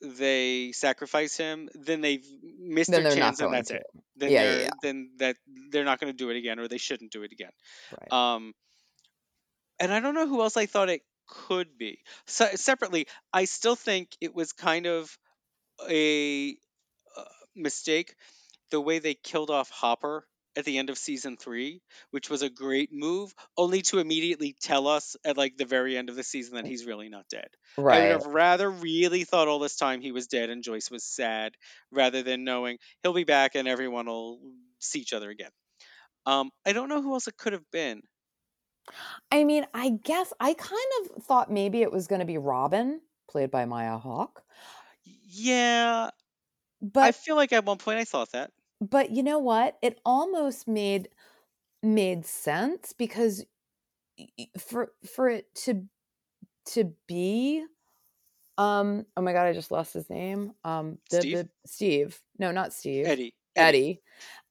they 0.01 0.71
sacrifice 0.71 1.38
him, 1.38 1.69
then 1.75 2.01
they've 2.01 2.25
missed. 2.60 2.91
Then 2.91 3.04
their 3.04 3.15
chance 3.15 3.39
and 3.39 3.54
that's 3.54 3.69
to. 3.69 3.75
it. 3.75 3.84
Then 4.15 4.32
Yeah, 4.32 4.43
yeah, 4.43 4.62
yeah. 4.62 4.69
then 4.82 5.12
that 5.17 5.38
they're 5.69 5.86
not 5.86 5.99
going 5.99 6.12
to 6.12 6.17
do 6.17 6.30
it 6.30 6.38
again, 6.38 6.60
or 6.60 6.67
they 6.67 6.77
shouldn't 6.77 7.12
do 7.12 7.23
it 7.23 7.32
again. 7.32 7.51
Right. 7.91 8.36
Um, 8.36 8.54
and 9.82 9.91
I 9.91 10.00
don't 10.00 10.15
know 10.15 10.28
who 10.28 10.41
else 10.41 10.56
I 10.56 10.67
thought 10.67 10.89
it 10.89 11.02
could 11.28 11.78
be. 11.78 12.00
So, 12.28 12.48
separately, 12.56 13.08
I 13.34 13.46
still 13.46 13.76
think 13.76 14.15
it 14.22 14.36
was 14.36 14.54
kind 14.54 14.86
of 14.86 15.17
a 15.89 16.56
uh, 17.17 17.24
mistake 17.56 18.15
the 18.70 18.80
way 18.80 19.00
they 19.00 19.15
killed 19.15 19.50
off 19.50 19.70
Hopper 19.70 20.26
at 20.56 20.65
the 20.65 20.78
end 20.78 20.89
of 20.89 20.98
season 20.98 21.38
three, 21.38 21.82
which 22.12 22.30
was 22.30 22.41
a 22.41 22.50
great 22.50 22.91
move, 22.91 23.34
only 23.58 23.82
to 23.82 24.00
immediately 24.00 24.56
tell 24.62 24.88
us 24.88 25.15
at 25.26 25.38
like 25.38 25.58
the 25.58 25.65
very 25.65 25.98
end 25.98 26.10
of 26.10 26.15
the 26.15 26.24
season 26.24 26.56
that 26.56 26.65
he's 26.65 26.86
really 26.86 27.10
not 27.10 27.26
dead. 27.30 27.48
Right. 27.78 27.98
I 27.98 28.02
would 28.04 28.12
have 28.12 28.34
rather 28.34 28.70
really 28.70 29.24
thought 29.24 29.48
all 29.48 29.60
this 29.60 29.78
time 29.78 30.02
he 30.02 30.12
was 30.12 30.28
dead 30.28 30.50
and 30.50 30.63
Joyce 30.63 30.91
was 30.91 31.04
sad, 31.04 31.54
rather 31.91 32.22
than 32.22 32.44
knowing 32.44 32.78
he'll 33.02 33.13
be 33.13 33.24
back 33.24 33.56
and 33.56 33.67
everyone 33.67 34.06
will 34.06 34.39
see 34.80 35.00
each 35.00 35.13
other 35.13 35.30
again. 35.30 35.52
Um, 36.26 36.52
I 36.65 36.74
don't 36.74 36.89
know 36.89 37.02
who 37.02 37.13
else 37.13 37.28
it 37.28 37.38
could 37.38 37.54
have 37.54 37.70
been. 37.72 38.02
I 39.32 39.44
mean, 39.44 39.65
I 39.74 39.89
guess 39.89 40.34
I 40.39 40.54
kind 40.54 40.91
of 41.17 41.24
thought 41.24 41.52
maybe 41.52 41.82
it 41.82 41.91
was 41.91 42.08
going 42.08 42.20
to 42.20 42.26
be 42.26 42.38
Robin, 42.38 43.02
played 43.30 43.52
by 43.52 43.65
Maya 43.65 43.98
Hawke. 43.98 44.44
Yeah, 45.04 46.10
But 46.82 47.04
I 47.04 47.12
feel 47.12 47.36
like 47.36 47.54
at 47.54 47.65
one 47.65 47.78
point 47.78 48.00
I 48.00 48.04
thought 48.04 48.32
that. 48.34 48.52
but 48.82 49.12
you 49.12 49.24
know 49.24 49.39
what? 49.39 49.78
It 49.82 50.00
almost 50.06 50.67
made 50.67 51.10
made 51.84 52.26
sense 52.26 52.94
because 52.94 53.44
for 54.60 54.91
for 55.15 55.30
it 55.30 55.54
to 55.56 55.84
to 56.67 56.94
be 57.08 57.63
um 58.58 59.06
oh 59.17 59.22
my 59.22 59.34
god, 59.34 59.48
I 59.48 59.54
just 59.54 59.72
lost 59.72 59.94
his 59.94 60.10
name. 60.10 60.52
Um 60.63 60.98
the, 61.10 61.22
Steve? 61.22 61.38
the 61.38 61.50
Steve. 61.65 62.22
No, 62.38 62.52
not 62.52 62.74
Steve. 62.74 63.08
Eddie. 63.08 63.34
Eddie. 63.55 64.01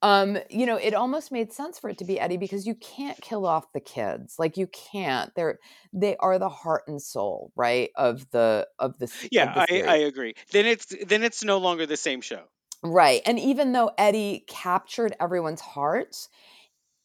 Um, 0.02 0.38
you 0.48 0.64
know, 0.64 0.76
it 0.76 0.94
almost 0.94 1.30
made 1.30 1.52
sense 1.52 1.78
for 1.78 1.90
it 1.90 1.98
to 1.98 2.04
be 2.04 2.18
Eddie 2.18 2.38
because 2.38 2.66
you 2.66 2.74
can't 2.74 3.20
kill 3.20 3.44
off 3.44 3.70
the 3.74 3.80
kids. 3.80 4.36
Like 4.38 4.56
you 4.56 4.66
can't. 4.68 5.30
They're 5.34 5.58
they 5.92 6.16
are 6.16 6.38
the 6.38 6.48
heart 6.48 6.84
and 6.86 7.00
soul, 7.02 7.52
right? 7.54 7.90
Of 7.96 8.30
the 8.30 8.66
of 8.78 8.98
the 8.98 9.04
s- 9.04 9.24
of 9.24 9.28
Yeah, 9.30 9.52
the 9.68 9.88
I. 9.88 9.92
I 9.92 9.96
agree. 9.98 10.34
Then 10.52 10.66
it's 10.66 10.86
then 11.06 11.22
it's 11.22 11.44
no 11.44 11.58
longer 11.58 11.84
the 11.86 11.98
same 11.98 12.22
show. 12.22 12.42
Right. 12.82 13.20
And 13.26 13.38
even 13.38 13.72
though 13.72 13.90
Eddie 13.98 14.44
captured 14.48 15.14
everyone's 15.20 15.60
hearts, 15.60 16.30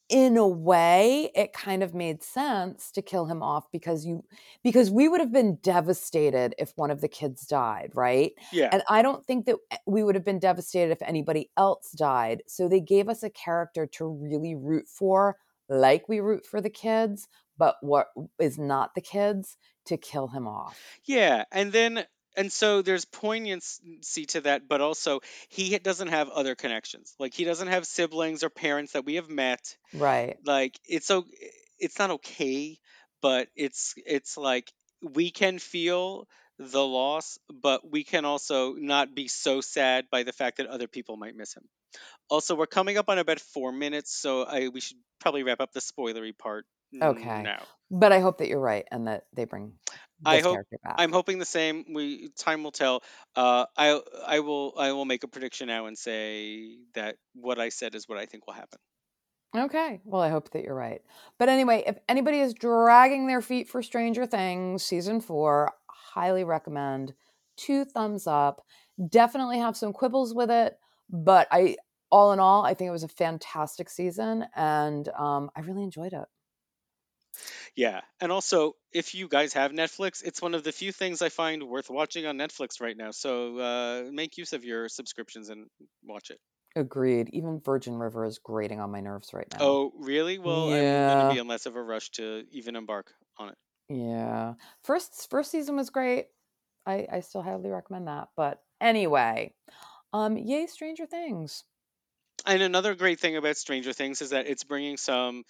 in 0.10 0.38
a 0.38 0.48
way, 0.48 1.32
it 1.36 1.54
kind 1.54 1.82
of 1.82 1.94
made 1.94 2.22
sense 2.22 2.92
to 2.92 3.02
kill 3.02 3.26
him 3.26 3.42
off 3.42 3.72
because 3.72 4.06
you 4.06 4.24
because 4.64 4.92
we 4.92 5.08
would 5.08 5.20
have 5.20 5.32
been 5.32 5.58
devastated 5.64 6.54
if 6.60 6.74
one 6.76 6.92
of 6.92 7.02
the 7.02 7.08
kids 7.08 7.48
died, 7.48 7.92
right? 7.96 8.34
Yeah. 8.52 8.70
And 8.72 8.84
I 8.90 9.02
don't 9.02 9.26
think 9.26 9.46
that 9.46 9.56
eh, 9.72 9.78
we 9.88 10.04
would 10.04 10.16
have 10.16 10.26
been 10.26 10.40
devastated 10.40 10.92
if 10.92 11.02
anybody 11.02 11.50
else 11.58 11.92
died. 11.92 12.44
So 12.48 12.68
they 12.68 12.82
gave 12.82 13.10
us 13.10 13.24
a 13.24 13.30
character 13.30 13.88
to 13.94 14.08
really 14.08 14.56
root 14.56 14.88
for 14.88 15.38
like 15.70 16.08
we 16.08 16.20
root 16.20 16.46
for 16.46 16.62
the 16.62 16.70
kids, 16.70 17.28
but 17.58 17.78
what 17.82 18.08
is 18.40 18.60
not 18.60 18.94
the 18.94 19.02
kids 19.02 19.58
to 19.86 19.98
kill 19.98 20.28
him 20.28 20.48
off. 20.48 21.00
Yeah, 21.06 21.46
and 21.52 21.72
then 21.72 22.06
and 22.36 22.52
so 22.52 22.82
there's 22.82 23.06
poignancy 23.06 24.26
to 24.28 24.42
that, 24.42 24.68
but 24.68 24.82
also 24.82 25.22
he 25.50 25.78
doesn't 25.78 26.10
have 26.10 26.30
other 26.30 26.56
connections. 26.56 27.14
Like 27.20 27.34
he 27.34 27.44
doesn't 27.44 27.68
have 27.68 27.86
siblings 27.86 28.44
or 28.44 28.50
parents 28.50 28.94
that 28.94 29.06
we 29.06 29.16
have 29.16 29.30
met. 29.30 29.78
Right. 29.94 30.38
Like 30.46 30.80
it's 30.86 31.08
so 31.08 31.26
it's 31.80 32.00
not 32.00 32.12
okay, 32.12 32.78
but 33.22 33.48
it's 33.56 33.94
it's 34.06 34.38
like 34.38 34.72
we 35.02 35.32
can 35.32 35.60
feel 35.60 36.28
the 36.58 36.86
loss, 36.86 37.38
but 37.50 37.90
we 37.90 38.04
can 38.04 38.26
also 38.26 38.74
not 38.74 39.14
be 39.14 39.28
so 39.28 39.62
sad 39.62 40.06
by 40.10 40.24
the 40.24 40.34
fact 40.34 40.58
that 40.58 40.68
other 40.68 40.88
people 40.88 41.18
might 41.18 41.36
miss 41.36 41.54
him. 41.56 41.64
Also, 42.30 42.56
we're 42.56 42.66
coming 42.66 42.98
up 42.98 43.10
on 43.10 43.18
about 43.20 43.40
four 43.40 43.72
minutes, 43.72 44.16
so 44.16 44.44
I 44.44 44.70
we 44.70 44.82
should 44.82 44.98
probably 45.20 45.44
wrap 45.44 45.60
up 45.60 45.74
the 45.74 45.80
spoilery 45.80 46.38
part 46.38 46.66
Okay. 47.02 47.44
now. 47.44 47.64
But 47.92 48.12
I 48.12 48.20
hope 48.20 48.40
that 48.40 48.48
you're 48.48 48.60
right 48.60 48.86
and 48.92 49.08
that 49.08 49.26
they 49.34 49.46
bring 49.46 49.74
I 50.24 50.40
hope. 50.40 50.60
I'm 50.86 51.12
hoping 51.12 51.40
the 51.40 51.46
same. 51.46 51.86
We 51.94 52.30
time 52.38 52.64
will 52.64 52.72
tell. 52.72 53.04
Uh, 53.36 53.66
I 53.76 54.00
I 54.26 54.40
will 54.40 54.74
I 54.78 54.92
will 54.92 55.06
make 55.06 55.24
a 55.24 55.28
prediction 55.28 55.68
now 55.68 55.88
and 55.88 55.98
say 55.98 56.78
that 56.94 57.18
what 57.34 57.60
I 57.60 57.70
said 57.70 57.96
is 57.96 58.08
what 58.08 58.18
I 58.18 58.26
think 58.26 58.48
will 58.48 58.54
happen. 58.54 58.80
Okay. 59.56 60.02
Well, 60.04 60.22
I 60.22 60.30
hope 60.30 60.52
that 60.52 60.64
you're 60.64 60.76
right. 60.76 61.02
But 61.40 61.50
anyway, 61.50 61.84
if 61.88 61.98
anybody 62.10 62.40
is 62.40 62.54
dragging 62.54 63.28
their 63.28 63.42
feet 63.42 63.70
for 63.70 63.82
Stranger 63.82 64.26
Things 64.26 64.84
season 64.84 65.22
four, 65.22 65.72
highly 65.88 66.44
recommend. 66.44 67.14
Two 67.58 67.86
thumbs 67.86 68.28
up. 68.28 68.62
Definitely 69.10 69.60
have 69.60 69.78
some 69.78 69.94
quibbles 69.94 70.34
with 70.34 70.52
it, 70.52 70.78
but 71.10 71.48
I, 71.52 71.78
all 72.10 72.34
in 72.34 72.40
all, 72.40 72.66
I 72.66 72.74
think 72.74 72.90
it 72.90 72.92
was 72.92 73.04
a 73.04 73.10
fantastic 73.10 73.90
season, 73.90 74.46
and 74.56 75.08
um, 75.10 75.50
I 75.56 75.62
really 75.62 75.84
enjoyed 75.84 76.14
it. 76.14 76.26
Yeah, 77.76 78.02
and 78.20 78.32
also 78.32 78.74
if 78.92 79.16
you 79.16 79.28
guys 79.28 79.54
have 79.54 79.72
Netflix, 79.72 80.24
it's 80.24 80.42
one 80.42 80.54
of 80.54 80.64
the 80.64 80.72
few 80.72 80.92
things 80.92 81.22
I 81.22 81.30
find 81.30 81.64
worth 81.64 81.90
watching 81.90 82.26
on 82.26 82.38
Netflix 82.38 82.82
right 82.82 82.96
now. 82.96 83.12
So 83.12 83.58
uh, 83.58 84.04
make 84.12 84.38
use 84.38 84.54
of 84.54 84.64
your 84.64 84.90
subscriptions 84.90 85.50
and 85.50 85.68
watch 86.04 86.30
it. 86.32 86.40
Agreed. 86.76 87.30
Even 87.32 87.62
Virgin 87.62 87.96
River 87.96 88.26
is 88.26 88.40
grating 88.40 88.82
on 88.82 88.92
my 88.92 89.00
nerves 89.00 89.34
right 89.34 89.48
now. 89.54 89.60
Oh, 89.62 89.92
really? 89.98 90.40
Well, 90.40 90.70
yeah. 90.70 90.76
I'm 90.76 90.84
Yeah. 90.84 91.18
gonna 91.18 91.34
be 91.34 91.40
in 91.40 91.48
less 91.48 91.66
of 91.66 91.76
a 91.76 91.82
rush 91.82 92.10
to 92.12 92.44
even 92.52 92.76
embark 92.76 93.14
on 93.38 93.50
it. 93.50 93.58
Yeah. 93.90 94.56
First 94.84 95.30
first 95.30 95.52
season 95.52 95.76
was 95.76 95.90
great. 95.90 96.28
I 96.86 97.08
I 97.12 97.20
still 97.22 97.42
highly 97.42 97.70
recommend 97.70 98.08
that. 98.08 98.30
But 98.36 98.62
anyway, 98.82 99.54
um 100.14 100.38
yay 100.38 100.68
Stranger 100.68 101.06
Things. 101.06 101.64
And 102.46 102.62
another 102.62 102.96
great 102.96 103.20
thing 103.20 103.38
about 103.38 103.58
Stranger 103.58 103.94
Things 103.94 104.22
is 104.22 104.32
that 104.32 104.48
it's 104.48 104.64
bringing 104.64 104.98
some 104.98 105.44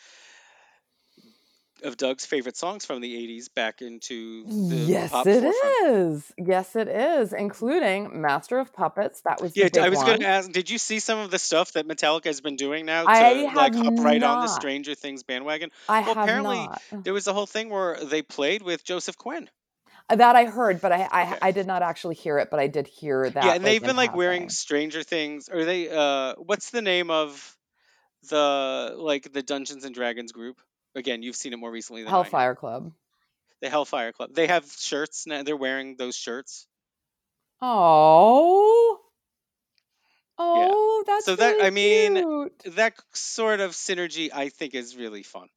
of 1.85 1.97
Doug's 1.97 2.25
favorite 2.25 2.57
songs 2.57 2.85
from 2.85 3.01
the 3.01 3.15
80s 3.15 3.47
back 3.53 3.81
into 3.81 4.43
the 4.69 4.87
Yes, 4.87 5.11
pop 5.11 5.27
it 5.27 5.43
forefront. 5.43 5.75
is. 5.87 6.33
Yes, 6.37 6.75
it 6.75 6.87
is, 6.87 7.33
including 7.33 8.21
Master 8.21 8.59
of 8.59 8.73
Puppets. 8.73 9.21
That 9.21 9.41
was 9.41 9.53
the 9.53 9.61
Yeah, 9.61 9.83
I 9.83 9.89
was 9.89 10.03
going 10.03 10.19
to 10.19 10.27
ask, 10.27 10.51
did 10.51 10.69
you 10.69 10.77
see 10.77 10.99
some 10.99 11.19
of 11.19 11.31
the 11.31 11.39
stuff 11.39 11.73
that 11.73 11.87
Metallica 11.87 12.25
has 12.25 12.41
been 12.41 12.55
doing 12.55 12.85
now 12.85 13.03
to 13.03 13.09
I 13.11 13.53
like 13.53 13.75
hop 13.75 13.93
right 13.99 14.21
on 14.21 14.41
the. 14.41 14.47
Stranger 14.47 14.95
Things 14.95 15.23
bandwagon? 15.23 15.69
I 15.87 16.01
Well, 16.01 16.13
have 16.15 16.23
apparently 16.23 16.57
not. 16.57 16.81
there 17.03 17.13
was 17.13 17.27
a 17.27 17.33
whole 17.33 17.45
thing 17.45 17.69
where 17.69 17.97
they 18.03 18.21
played 18.21 18.61
with 18.61 18.83
Joseph 18.83 19.17
Quinn. 19.17 19.49
That 20.09 20.35
I 20.35 20.45
heard, 20.45 20.81
but 20.81 20.91
I 20.91 21.07
I, 21.11 21.21
Okay. 21.23 21.37
I 21.41 21.51
did 21.51 21.65
not 21.67 21.81
actually 21.81 22.15
hear 22.15 22.37
it, 22.37 22.49
but 22.51 22.59
I 22.59 22.67
did 22.67 22.87
hear 22.87 23.29
that. 23.29 23.43
yeah, 23.43 23.53
and 23.53 23.65
they've 23.65 23.81
been 23.81 23.95
like 23.95 24.15
wearing. 24.15 24.49
Stranger 24.49 25.01
Things 25.03 25.49
or 25.49 25.65
they 25.65 25.89
uh 25.89 26.35
what's 26.37 26.69
the 26.69 26.81
name 26.81 27.09
of 27.09 27.57
the 28.29 28.93
like 28.97 29.31
the 29.33 29.41
Dungeons 29.41 29.83
and 29.85 29.95
Dragons 29.95 30.31
group? 30.31 30.57
Again, 30.95 31.21
you've 31.23 31.35
seen 31.35 31.53
it 31.53 31.57
more 31.57 31.71
recently 31.71 32.03
than. 32.03 32.09
Hellfire 32.11 32.55
Club. 32.55 32.91
The 33.61 33.69
Hellfire 33.69 34.11
Club. 34.13 34.31
They 34.33 34.47
have 34.47 34.65
shirts 34.77 35.27
now. 35.27 35.43
They're 35.43 35.57
wearing 35.57 35.95
those 35.97 36.15
shirts. 36.15 36.67
Oh. 37.61 38.99
Oh, 40.37 41.03
that's 41.07 41.25
So 41.25 41.35
that- 41.35 41.51
really 41.55 41.63
I 41.65 41.69
mean, 41.69 42.15
cute. 42.15 42.75
That 42.75 42.93
sort 43.13 43.61
of 43.61 43.71
synergy 43.71 44.29
I 44.33 44.49
think 44.49 44.73
is 44.75 44.95
really 44.95 45.23
fun. 45.23 45.47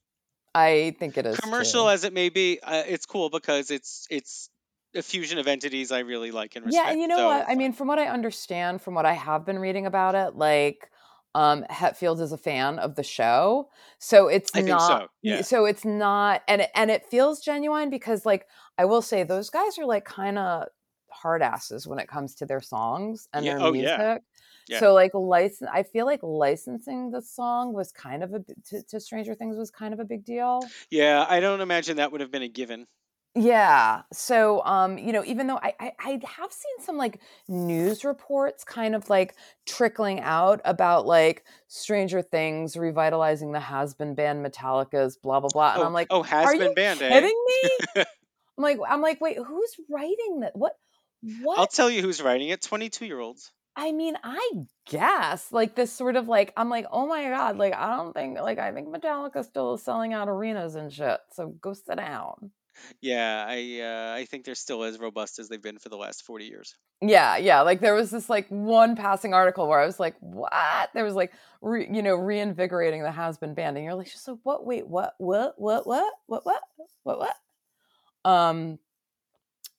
I 0.54 0.94
think 0.98 1.18
it 1.18 1.26
is 1.26 1.36
Commercial 1.38 1.84
too. 1.84 1.90
as 1.90 2.04
it 2.04 2.12
may 2.12 2.28
be, 2.30 2.58
uh, 2.62 2.84
it's 2.86 3.06
cool 3.06 3.28
because 3.30 3.70
it's 3.70 4.06
it's 4.10 4.48
a 4.94 5.02
fusion 5.02 5.38
of 5.38 5.46
entities 5.46 5.92
I 5.92 6.00
really 6.00 6.30
like 6.30 6.56
and 6.56 6.64
respect. 6.64 6.86
Yeah, 6.86 6.92
and 6.92 7.00
you 7.00 7.06
know 7.08 7.16
so 7.18 7.26
what? 7.26 7.44
I 7.48 7.54
mean, 7.54 7.72
from 7.72 7.86
what 7.88 7.98
I 7.98 8.06
understand, 8.06 8.80
from 8.80 8.94
what 8.94 9.04
I 9.04 9.12
have 9.12 9.44
been 9.44 9.58
reading 9.58 9.86
about 9.86 10.14
it, 10.14 10.36
like 10.36 10.90
um 11.34 11.64
Hetfield 11.70 12.20
is 12.20 12.32
a 12.32 12.38
fan 12.38 12.78
of 12.78 12.94
the 12.94 13.02
show. 13.02 13.68
So 13.98 14.28
it's 14.28 14.50
I 14.54 14.62
not 14.62 14.80
so, 15.02 15.06
yeah. 15.22 15.42
so 15.42 15.64
it's 15.66 15.84
not 15.84 16.42
and 16.48 16.62
it, 16.62 16.70
and 16.74 16.90
it 16.90 17.04
feels 17.06 17.40
genuine 17.40 17.90
because 17.90 18.24
like 18.24 18.46
I 18.78 18.84
will 18.86 19.02
say 19.02 19.22
those 19.22 19.50
guys 19.50 19.78
are 19.78 19.84
like 19.86 20.04
kind 20.04 20.38
of 20.38 20.68
hard 21.10 21.42
asses 21.42 21.86
when 21.86 21.98
it 21.98 22.08
comes 22.08 22.34
to 22.36 22.46
their 22.46 22.60
songs 22.60 23.28
and 23.32 23.44
Yeah, 23.44 23.58
their 23.58 23.66
oh, 23.66 23.72
music. 23.72 23.98
yeah. 23.98 24.18
Yeah. 24.68 24.80
So 24.80 24.92
like 24.92 25.12
license 25.14 25.70
I 25.72 25.82
feel 25.82 26.04
like 26.04 26.20
licensing 26.22 27.10
the 27.10 27.22
song 27.22 27.72
was 27.72 27.90
kind 27.92 28.22
of 28.22 28.34
a 28.34 28.40
to, 28.66 28.82
to 28.82 29.00
Stranger 29.00 29.34
Things 29.34 29.56
was 29.56 29.70
kind 29.70 29.94
of 29.94 30.00
a 30.00 30.04
big 30.04 30.24
deal. 30.24 30.60
yeah, 30.90 31.24
I 31.28 31.40
don't 31.40 31.60
imagine 31.60 31.96
that 31.96 32.12
would 32.12 32.20
have 32.20 32.30
been 32.30 32.42
a 32.42 32.48
given. 32.48 32.86
Yeah. 33.34 34.02
So, 34.12 34.64
um, 34.64 34.98
you 34.98 35.12
know, 35.12 35.24
even 35.24 35.46
though 35.46 35.58
I, 35.62 35.74
I 35.78 35.92
I 36.00 36.20
have 36.24 36.52
seen 36.52 36.84
some 36.84 36.96
like 36.96 37.20
news 37.46 38.04
reports 38.04 38.64
kind 38.64 38.94
of 38.94 39.08
like 39.08 39.36
trickling 39.66 40.20
out 40.20 40.60
about 40.64 41.06
like 41.06 41.44
Stranger 41.68 42.22
Things 42.22 42.76
revitalizing 42.76 43.52
the 43.52 43.60
has 43.60 43.94
been 43.94 44.14
band 44.14 44.44
Metallica's 44.44 45.16
blah 45.16 45.40
blah 45.40 45.50
blah. 45.52 45.74
And 45.74 45.82
oh, 45.82 45.86
I'm 45.86 45.92
like, 45.92 46.08
oh, 46.10 46.22
has 46.22 46.46
are 46.46 46.52
been 46.52 46.70
you 46.70 46.74
banned, 46.74 47.02
eh? 47.02 47.08
kidding 47.08 47.44
me? 47.46 47.70
I'm 48.58 48.64
like, 48.64 48.78
I'm 48.88 49.00
like, 49.00 49.20
wait, 49.20 49.36
who's 49.36 49.76
writing 49.88 50.40
that? 50.40 50.56
What 50.56 50.72
what? 51.42 51.58
I'll 51.58 51.66
tell 51.66 51.90
you 51.90 52.02
who's 52.02 52.20
writing 52.20 52.48
it. 52.48 52.62
Twenty-two 52.62 53.06
year 53.06 53.20
olds. 53.20 53.52
I 53.76 53.92
mean, 53.92 54.16
I 54.24 54.50
guess 54.88 55.52
like 55.52 55.76
this 55.76 55.92
sort 55.92 56.16
of 56.16 56.26
like 56.26 56.52
I'm 56.56 56.68
like, 56.68 56.86
oh 56.90 57.06
my 57.06 57.28
god, 57.28 57.56
like 57.56 57.74
I 57.74 57.96
don't 57.96 58.12
think 58.12 58.36
like 58.40 58.58
I 58.58 58.72
think 58.72 58.88
Metallica 58.88 59.44
still 59.44 59.74
is 59.74 59.82
selling 59.82 60.12
out 60.12 60.28
arenas 60.28 60.74
and 60.74 60.92
shit. 60.92 61.20
So 61.32 61.54
go 61.60 61.74
sit 61.74 61.96
down. 61.96 62.50
Yeah, 63.00 63.44
I 63.46 63.80
uh, 63.80 64.14
I 64.16 64.24
think 64.24 64.44
they're 64.44 64.54
still 64.54 64.82
as 64.84 64.98
robust 64.98 65.38
as 65.38 65.48
they've 65.48 65.62
been 65.62 65.78
for 65.78 65.88
the 65.88 65.96
last 65.96 66.24
forty 66.24 66.46
years. 66.46 66.74
Yeah, 67.00 67.36
yeah. 67.36 67.60
Like 67.62 67.80
there 67.80 67.94
was 67.94 68.10
this 68.10 68.28
like 68.28 68.48
one 68.48 68.96
passing 68.96 69.34
article 69.34 69.68
where 69.68 69.80
I 69.80 69.86
was 69.86 70.00
like, 70.00 70.16
"What?" 70.20 70.90
There 70.94 71.04
was 71.04 71.14
like, 71.14 71.32
re, 71.60 71.88
you 71.90 72.02
know, 72.02 72.14
reinvigorating 72.14 73.02
the 73.02 73.10
has 73.12 73.38
been 73.38 73.54
band, 73.54 73.76
and 73.76 73.84
you're 73.84 73.94
like, 73.94 74.10
just 74.10 74.26
like, 74.26 74.38
what? 74.42 74.66
Wait, 74.66 74.86
what? 74.88 75.14
What? 75.18 75.54
What? 75.60 75.86
What? 75.86 76.16
What? 76.26 76.44
What? 76.44 76.62
What? 77.04 77.18
What? 77.18 78.30
Um, 78.30 78.78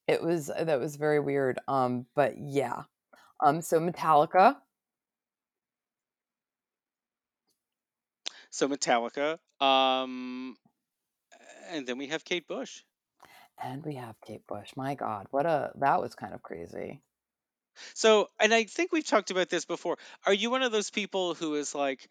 it 0.07 0.23
was 0.23 0.47
that 0.47 0.79
was 0.79 0.95
very 0.95 1.19
weird. 1.19 1.59
Um, 1.67 2.05
but 2.15 2.35
yeah. 2.37 2.83
Um, 3.41 3.61
so 3.61 3.79
Metallica. 3.79 4.55
So 8.51 8.67
Metallica, 8.67 9.37
um, 9.63 10.57
and 11.69 11.85
then 11.85 11.97
we 11.99 12.07
have 12.07 12.25
Kate 12.25 12.47
Bush. 12.47 12.81
And 13.61 13.83
we 13.83 13.95
have 13.95 14.15
Kate 14.25 14.45
Bush. 14.47 14.71
My 14.75 14.95
God, 14.95 15.27
what 15.31 15.45
a 15.45 15.71
that 15.75 16.01
was 16.01 16.15
kind 16.15 16.33
of 16.33 16.41
crazy. 16.41 17.01
So, 17.93 18.29
and 18.39 18.53
I 18.53 18.63
think 18.65 18.91
we've 18.91 19.05
talked 19.05 19.31
about 19.31 19.49
this 19.49 19.65
before. 19.65 19.97
Are 20.25 20.33
you 20.33 20.49
one 20.49 20.63
of 20.63 20.71
those 20.71 20.89
people 20.89 21.33
who 21.33 21.55
is 21.55 21.73
like, 21.75 22.07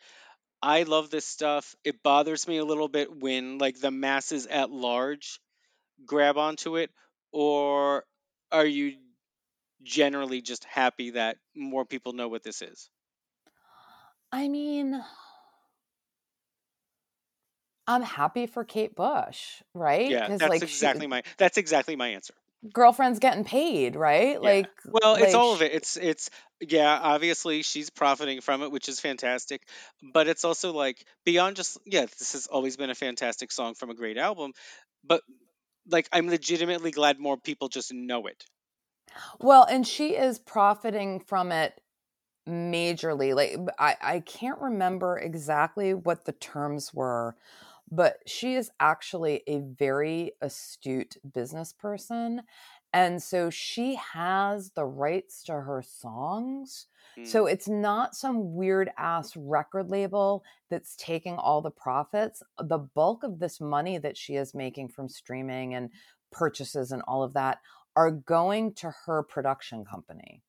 I 0.63 0.83
love 0.83 1.11
this 1.11 1.27
stuff. 1.27 1.75
It 1.85 2.03
bothers 2.03 2.49
me 2.49 2.59
a 2.59 2.65
little 2.65 2.89
bit 2.89 3.15
when 3.15 3.59
like 3.59 3.79
the 3.81 3.91
masses 3.91 4.47
at 4.47 4.71
large 4.71 5.41
grab 6.05 6.37
onto 6.37 6.77
it, 6.77 6.91
or 7.33 8.05
are 8.51 8.67
you 8.67 8.95
generally 9.83 10.43
just 10.43 10.65
happy 10.65 11.11
that 11.11 11.37
more 11.55 11.85
people 11.85 12.13
know 12.13 12.29
what 12.29 12.43
this 12.43 12.63
is? 12.63 12.91
I 14.33 14.49
mean, 14.49 15.03
I'm 17.89 18.03
happy 18.03 18.47
for 18.47 18.65
Kate 18.65 18.95
Bush, 18.95 19.63
right? 19.75 20.09
Yeah, 20.11 20.29
that's 20.29 20.43
like, 20.43 20.61
she- 20.61 20.67
exactly 20.67 21.07
my 21.07 21.23
that's 21.39 21.57
exactly 21.57 21.97
my 21.97 22.09
answer. 22.09 22.35
girlfriend's 22.73 23.19
getting 23.19 23.45
paid, 23.45 23.97
right? 23.97 24.35
Yeah. 24.35 24.39
Like, 24.39 24.69
Well, 24.85 25.15
it's 25.15 25.35
all 25.35 25.55
of 25.55 25.63
it. 25.63 25.73
It's 25.73 25.97
it's 25.97 26.31
yeah, 26.61 26.99
obviously 27.01 27.63
she's 27.63 27.89
profiting 27.89 28.43
from 28.43 28.63
it, 28.63 28.71
which 28.71 28.89
is 28.89 29.01
fantastic. 29.01 29.63
But 30.13 30.29
it's 30.29 30.45
also 30.45 30.73
like 30.73 31.03
beyond 31.25 31.57
just 31.57 31.79
yeah, 31.87 32.05
this 32.19 32.35
has 32.35 32.47
always 32.47 32.77
been 32.77 32.91
a 32.91 32.95
fantastic 32.95 33.51
song 33.51 33.75
from 33.75 33.91
a 33.91 33.95
great 33.95 34.19
album. 34.19 34.53
But 35.03 35.23
like 35.91 36.09
I'm 36.13 36.29
legitimately 36.29 36.91
glad 36.91 37.19
more 37.19 37.39
people 37.39 37.69
just 37.69 37.93
know 37.93 38.27
it. 38.27 38.45
Well, 39.41 39.65
and 39.65 39.87
she 39.87 40.11
is 40.11 40.39
profiting 40.39 41.21
from 41.21 41.53
it 41.53 41.81
majorly. 42.49 43.35
Like, 43.35 43.57
I, 43.79 43.97
I 44.01 44.21
can't 44.21 44.61
remember 44.61 45.19
exactly 45.19 45.95
what 45.95 46.25
the 46.25 46.33
terms 46.33 46.93
were, 46.93 47.37
but 47.91 48.19
she 48.27 48.55
is 48.55 48.71
actually 48.81 49.43
a 49.47 49.61
very 49.61 50.33
astute 50.41 51.17
business 51.33 51.73
person, 51.73 52.43
And 52.93 53.23
so 53.23 53.51
she 53.51 53.97
has 53.97 54.71
the 54.73 54.85
rights 54.87 55.45
to 55.45 55.53
her 55.53 55.83
songs. 55.83 56.87
So 57.23 57.45
Mm. 57.45 57.47
it's 57.47 57.69
not 57.69 58.15
some 58.15 58.55
weird 58.55 58.91
ass 58.97 59.37
record 59.37 59.91
label 59.91 60.43
that's 60.71 60.97
taking 60.97 61.37
all 61.37 61.61
the 61.61 61.71
profits. 61.71 62.43
The 62.59 62.79
bulk 62.79 63.25
of 63.25 63.41
this 63.41 63.61
money 63.61 63.99
that 63.99 64.17
she 64.17 64.37
is 64.37 64.55
making 64.55 64.89
from 64.89 65.09
streaming 65.09 65.75
and 65.75 65.91
purchases 66.31 66.91
and 66.93 67.03
all 67.03 67.23
of 67.23 67.35
that 67.35 67.61
are 67.97 68.11
going 68.11 68.73
to 68.75 68.91
her 69.07 69.23
production 69.23 69.85
company. 69.85 70.43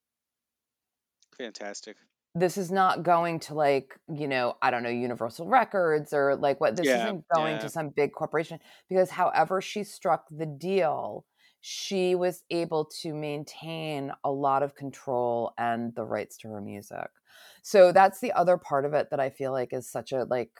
Fantastic. 1.35 1.97
This 2.39 2.57
is 2.57 2.71
not 2.71 3.03
going 3.03 3.39
to 3.41 3.53
like, 3.55 3.99
you 4.07 4.27
know, 4.27 4.57
I 4.61 4.71
don't 4.71 4.83
know, 4.83 4.89
Universal 4.89 5.47
Records 5.47 6.13
or 6.13 6.35
like 6.35 6.59
what 6.61 6.75
this 6.77 6.93
Yeah, 6.93 6.93
isn't 6.93 7.25
going 7.33 7.57
yeah. 7.57 7.59
to 7.59 7.69
some 7.69 7.89
big 7.89 8.13
corporation 8.13 8.59
because 8.87 9.09
however 9.09 9.61
she 9.61 9.83
struck 9.83 10.27
the 10.29 10.45
deal, 10.45 11.25
she 11.61 12.15
was 12.15 12.43
able 12.51 12.85
to 13.01 13.13
maintain 13.13 14.13
a 14.23 14.31
lot 14.31 14.63
of 14.63 14.75
control 14.75 15.53
and 15.57 15.95
the 15.95 16.05
rights 16.05 16.37
to 16.37 16.47
her 16.49 16.61
music. 16.61 17.09
So 17.63 17.91
that's 17.91 18.19
the 18.19 18.31
other 18.33 18.57
part 18.57 18.85
of 18.85 18.93
it 18.93 19.09
that 19.09 19.19
I 19.19 19.29
feel 19.31 19.51
like 19.51 19.73
is 19.73 19.89
such 19.89 20.11
a 20.11 20.23
like 20.23 20.51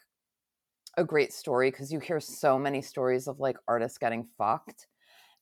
a 0.98 1.04
great 1.04 1.32
story 1.32 1.72
because 1.72 1.92
you 1.92 2.00
hear 2.00 2.20
so 2.20 2.58
many 2.60 2.82
stories 2.82 3.28
of 3.28 3.40
like 3.40 3.58
artists 3.68 3.98
getting 3.98 4.26
fucked 4.38 4.88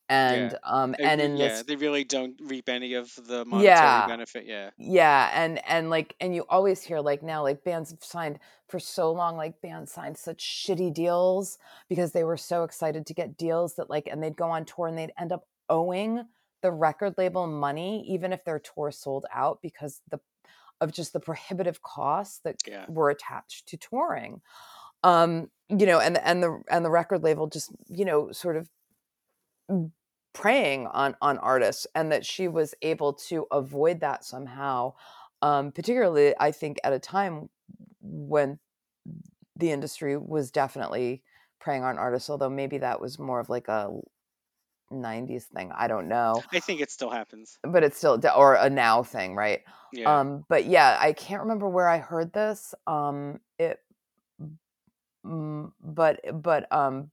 and 0.10 0.52
Yeah. 0.52 0.58
um 0.63 0.96
and 1.00 1.20
in 1.22 1.38
yeah, 1.38 1.50
this 1.50 1.63
they 1.63 1.76
really 1.76 2.04
don't 2.04 2.39
reap 2.43 2.70
any 2.70 2.93
of 2.93 3.13
the 3.28 3.43
monetary 3.46 3.63
yeah 3.63 4.08
benefit. 4.08 4.46
Yeah. 4.46 4.70
yeah 4.78 5.30
and 5.34 5.60
and 5.67 5.89
like 5.89 6.15
and 6.20 6.34
you 6.34 6.46
always 6.50 6.82
hear 6.82 7.00
like 7.00 7.22
now 7.24 7.43
like 7.43 7.63
bands 7.63 7.91
have 7.91 8.04
signed 8.04 8.39
for 8.70 8.80
so 8.80 9.12
long 9.12 9.36
like 9.36 9.60
bands 9.62 9.91
signed 9.91 10.17
such 10.17 10.39
shitty 10.43 10.93
deals 10.93 11.58
because 11.89 12.12
they 12.13 12.24
were 12.24 12.38
so 12.38 12.63
excited 12.63 13.06
to 13.06 13.13
get 13.13 13.38
deals 13.38 13.76
that 13.76 13.89
like 13.89 14.08
and 14.08 14.24
they'd 14.24 14.38
go 14.38 14.50
on 14.50 14.65
tour 14.65 14.88
and 14.88 14.98
they'd 14.98 15.12
end 15.20 15.32
up 15.32 15.46
owing 15.70 16.24
the 16.62 16.72
record 16.72 17.13
label 17.17 17.46
money 17.48 18.06
even 18.08 18.32
if 18.34 18.43
their 18.46 18.60
tour 18.60 18.91
sold 18.91 19.26
out 19.34 19.60
because 19.62 20.02
the 20.10 20.20
of 20.80 20.91
just 20.91 21.12
the 21.12 21.20
prohibitive 21.20 21.82
costs 21.82 22.39
that 22.43 22.56
Yeah. 22.67 22.86
were 22.88 23.10
attached 23.10 23.67
to 23.70 23.78
touring 23.78 24.41
um 25.04 25.50
you 25.70 25.86
know 25.86 26.00
and 26.00 26.17
and 26.20 26.41
the 26.41 26.62
and 26.70 26.84
the 26.86 26.89
record 26.89 27.24
label 27.24 27.48
just 27.48 27.72
you 27.89 28.06
know 28.06 28.32
sort 28.32 28.56
of 28.58 28.70
preying 30.34 30.88
on 30.88 31.15
on 31.21 31.38
artists 31.39 31.88
and 31.95 32.12
that 32.12 32.25
she 32.25 32.47
was 32.47 32.75
able 32.82 33.13
to 33.13 33.47
avoid 33.51 33.99
that 34.01 34.23
somehow 34.23 34.93
um 35.41 35.71
particularly 35.71 36.34
i 36.39 36.51
think 36.51 36.77
at 36.84 36.93
a 36.93 36.99
time 36.99 37.49
when 38.01 38.60
the 39.56 39.71
industry 39.71 40.15
was 40.15 40.51
definitely 40.51 41.23
preying 41.60 41.84
on 41.84 41.97
artists 41.97 42.30
although 42.30 42.49
maybe 42.49 42.77
that 42.77 43.01
was 43.01 43.17
more 43.17 43.39
of 43.39 43.49
like 43.49 43.67
a 43.67 43.89
90s 44.91 45.45
thing 45.45 45.71
i 45.75 45.88
don't 45.88 46.08
know 46.08 46.41
I 46.51 46.60
think 46.60 46.82
it 46.82 46.91
still 46.91 47.10
happens. 47.10 47.58
but 47.63 47.84
it's 47.84 47.97
still 47.97 48.21
or 48.36 48.53
a 48.53 48.69
now 48.69 49.03
thing 49.03 49.36
right 49.36 49.63
Yeah. 49.91 50.19
um 50.19 50.45
but 50.47 50.65
yeah 50.65 50.97
i 50.99 51.13
can't 51.13 51.41
remember 51.41 51.67
where 51.67 51.89
i 51.89 51.97
heard 51.97 52.32
this 52.32 52.75
um 52.86 53.39
it 53.58 53.80
but 55.23 56.19
but 56.41 56.71
um 56.71 57.12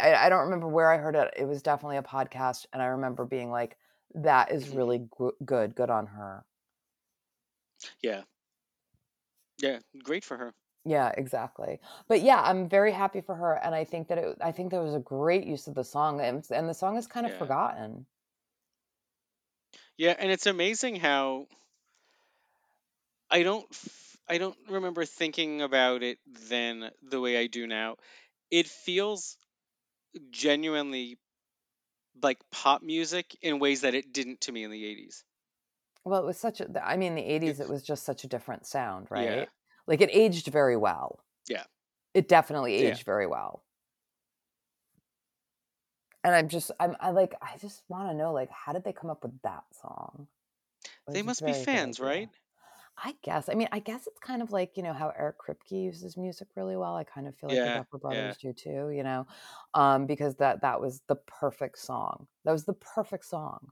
I, 0.00 0.26
I 0.26 0.28
don't 0.28 0.44
remember 0.44 0.68
where 0.68 0.90
i 0.90 0.96
heard 0.98 1.14
it 1.16 1.32
it 1.36 1.44
was 1.44 1.62
definitely 1.62 1.96
a 1.98 2.02
podcast 2.02 2.66
and 2.72 2.80
i 2.82 2.86
remember 2.86 3.24
being 3.24 3.50
like 3.50 3.76
that 4.14 4.50
is 4.52 4.66
Mhm. 4.66 4.76
really 4.76 4.98
gu- 5.18 5.36
good 5.44 5.74
good 5.74 5.90
on 5.90 6.06
her 6.06 6.44
yeah. 8.02 8.22
Yeah. 9.58 9.78
Great 10.02 10.24
for 10.24 10.36
her. 10.36 10.54
yeah 10.84 11.12
exactly 11.16 11.78
but 12.08 12.22
yeah 12.22 12.40
i'm 12.42 12.68
very 12.68 12.90
happy 12.92 13.20
for 13.20 13.34
her 13.36 13.54
and 13.62 13.74
i 13.74 13.84
think 13.84 14.08
that 14.08 14.18
it 14.18 14.36
i 14.40 14.50
think 14.50 14.70
that 14.72 14.82
was 14.82 14.94
a 14.94 14.98
great 14.98 15.44
use 15.46 15.68
of 15.68 15.74
the 15.74 15.84
song 15.84 16.20
and, 16.20 16.44
and 16.50 16.68
the 16.68 16.74
song 16.74 16.96
is 16.96 17.06
kind 17.06 17.24
of 17.26 17.32
Yeah. 17.32 17.38
forgotten 17.38 18.06
Yeah, 19.96 20.14
and 20.18 20.30
it's 20.30 20.46
amazing 20.46 20.96
how 20.96 21.46
I 23.30 23.42
don't 23.42 23.66
f- 23.70 24.16
I 24.28 24.38
don't 24.38 24.56
remember 24.68 25.04
thinking 25.04 25.62
about 25.62 26.02
it 26.02 26.18
then 26.48 26.90
the 27.02 27.20
way 27.20 27.38
I 27.38 27.46
do 27.46 27.66
now. 27.66 27.96
It 28.50 28.66
feels 28.66 29.36
genuinely 30.30 31.18
like 32.22 32.38
pop 32.50 32.82
music 32.82 33.36
in 33.42 33.58
ways 33.58 33.80
that 33.82 33.94
it 33.94 34.12
didn't 34.12 34.40
to 34.42 34.52
me 34.52 34.64
in 34.64 34.70
the 34.70 34.84
80s. 34.84 35.24
well 36.04 36.20
it 36.20 36.26
was 36.26 36.38
such 36.38 36.60
a 36.60 36.68
i 36.86 36.96
mean 36.96 37.14
the 37.14 37.22
80s 37.22 37.60
it 37.60 37.68
was 37.68 37.82
just 37.82 38.04
such 38.04 38.24
a 38.24 38.28
different 38.28 38.66
sound 38.66 39.06
right 39.10 39.26
Yeah. 39.28 39.44
like 39.86 40.00
it 40.00 40.10
aged 40.12 40.48
very 40.48 40.76
well 40.76 41.24
Yeah. 41.48 41.64
it 42.14 42.28
definitely 42.28 42.76
Yeah. 42.76 42.90
aged 42.90 43.04
very 43.04 43.26
well 43.26 43.64
and 46.24 46.34
i'm 46.34 46.48
just 46.48 46.70
i'm 46.80 46.96
i 47.00 47.10
like 47.10 47.34
i 47.42 47.56
just 47.58 47.82
want 47.88 48.10
to 48.10 48.16
know 48.16 48.32
like 48.32 48.50
how 48.50 48.72
did 48.72 48.84
they 48.84 48.92
come 48.92 49.10
up 49.10 49.22
with 49.22 49.32
that 49.42 49.64
song 49.80 50.26
They 51.08 51.22
must 51.22 51.44
be 51.44 51.52
fans, 51.52 52.00
right? 52.00 52.28
I 52.96 53.16
guess 53.22 53.48
i 53.48 53.54
mean 53.54 53.68
i 53.72 53.78
guess 53.78 54.06
it's 54.06 54.20
kind 54.20 54.42
of 54.42 54.52
like 54.52 54.76
you 54.76 54.82
know 54.82 54.92
how 54.92 55.10
eric 55.10 55.36
kripke 55.38 55.70
uses 55.72 56.16
music 56.16 56.48
really 56.56 56.76
well 56.76 56.94
i 56.94 57.04
kind 57.04 57.26
of 57.26 57.34
feel 57.36 57.48
like 57.48 57.62
the 57.62 57.68
Yeah, 57.68 57.70
Duffer 57.70 57.98
yeah. 58.08 58.34
brothers 58.36 58.36
do 58.36 58.52
too 58.52 58.90
you 58.90 59.02
know 59.02 59.26
um 59.74 60.06
because 60.06 60.36
that 60.36 60.60
that 60.60 60.80
was 60.80 61.00
the 61.08 61.16
perfect 61.16 61.78
song 61.78 62.28
that 62.44 62.52
was 62.52 62.64
the 62.64 62.74
perfect 62.74 63.24
song 63.24 63.70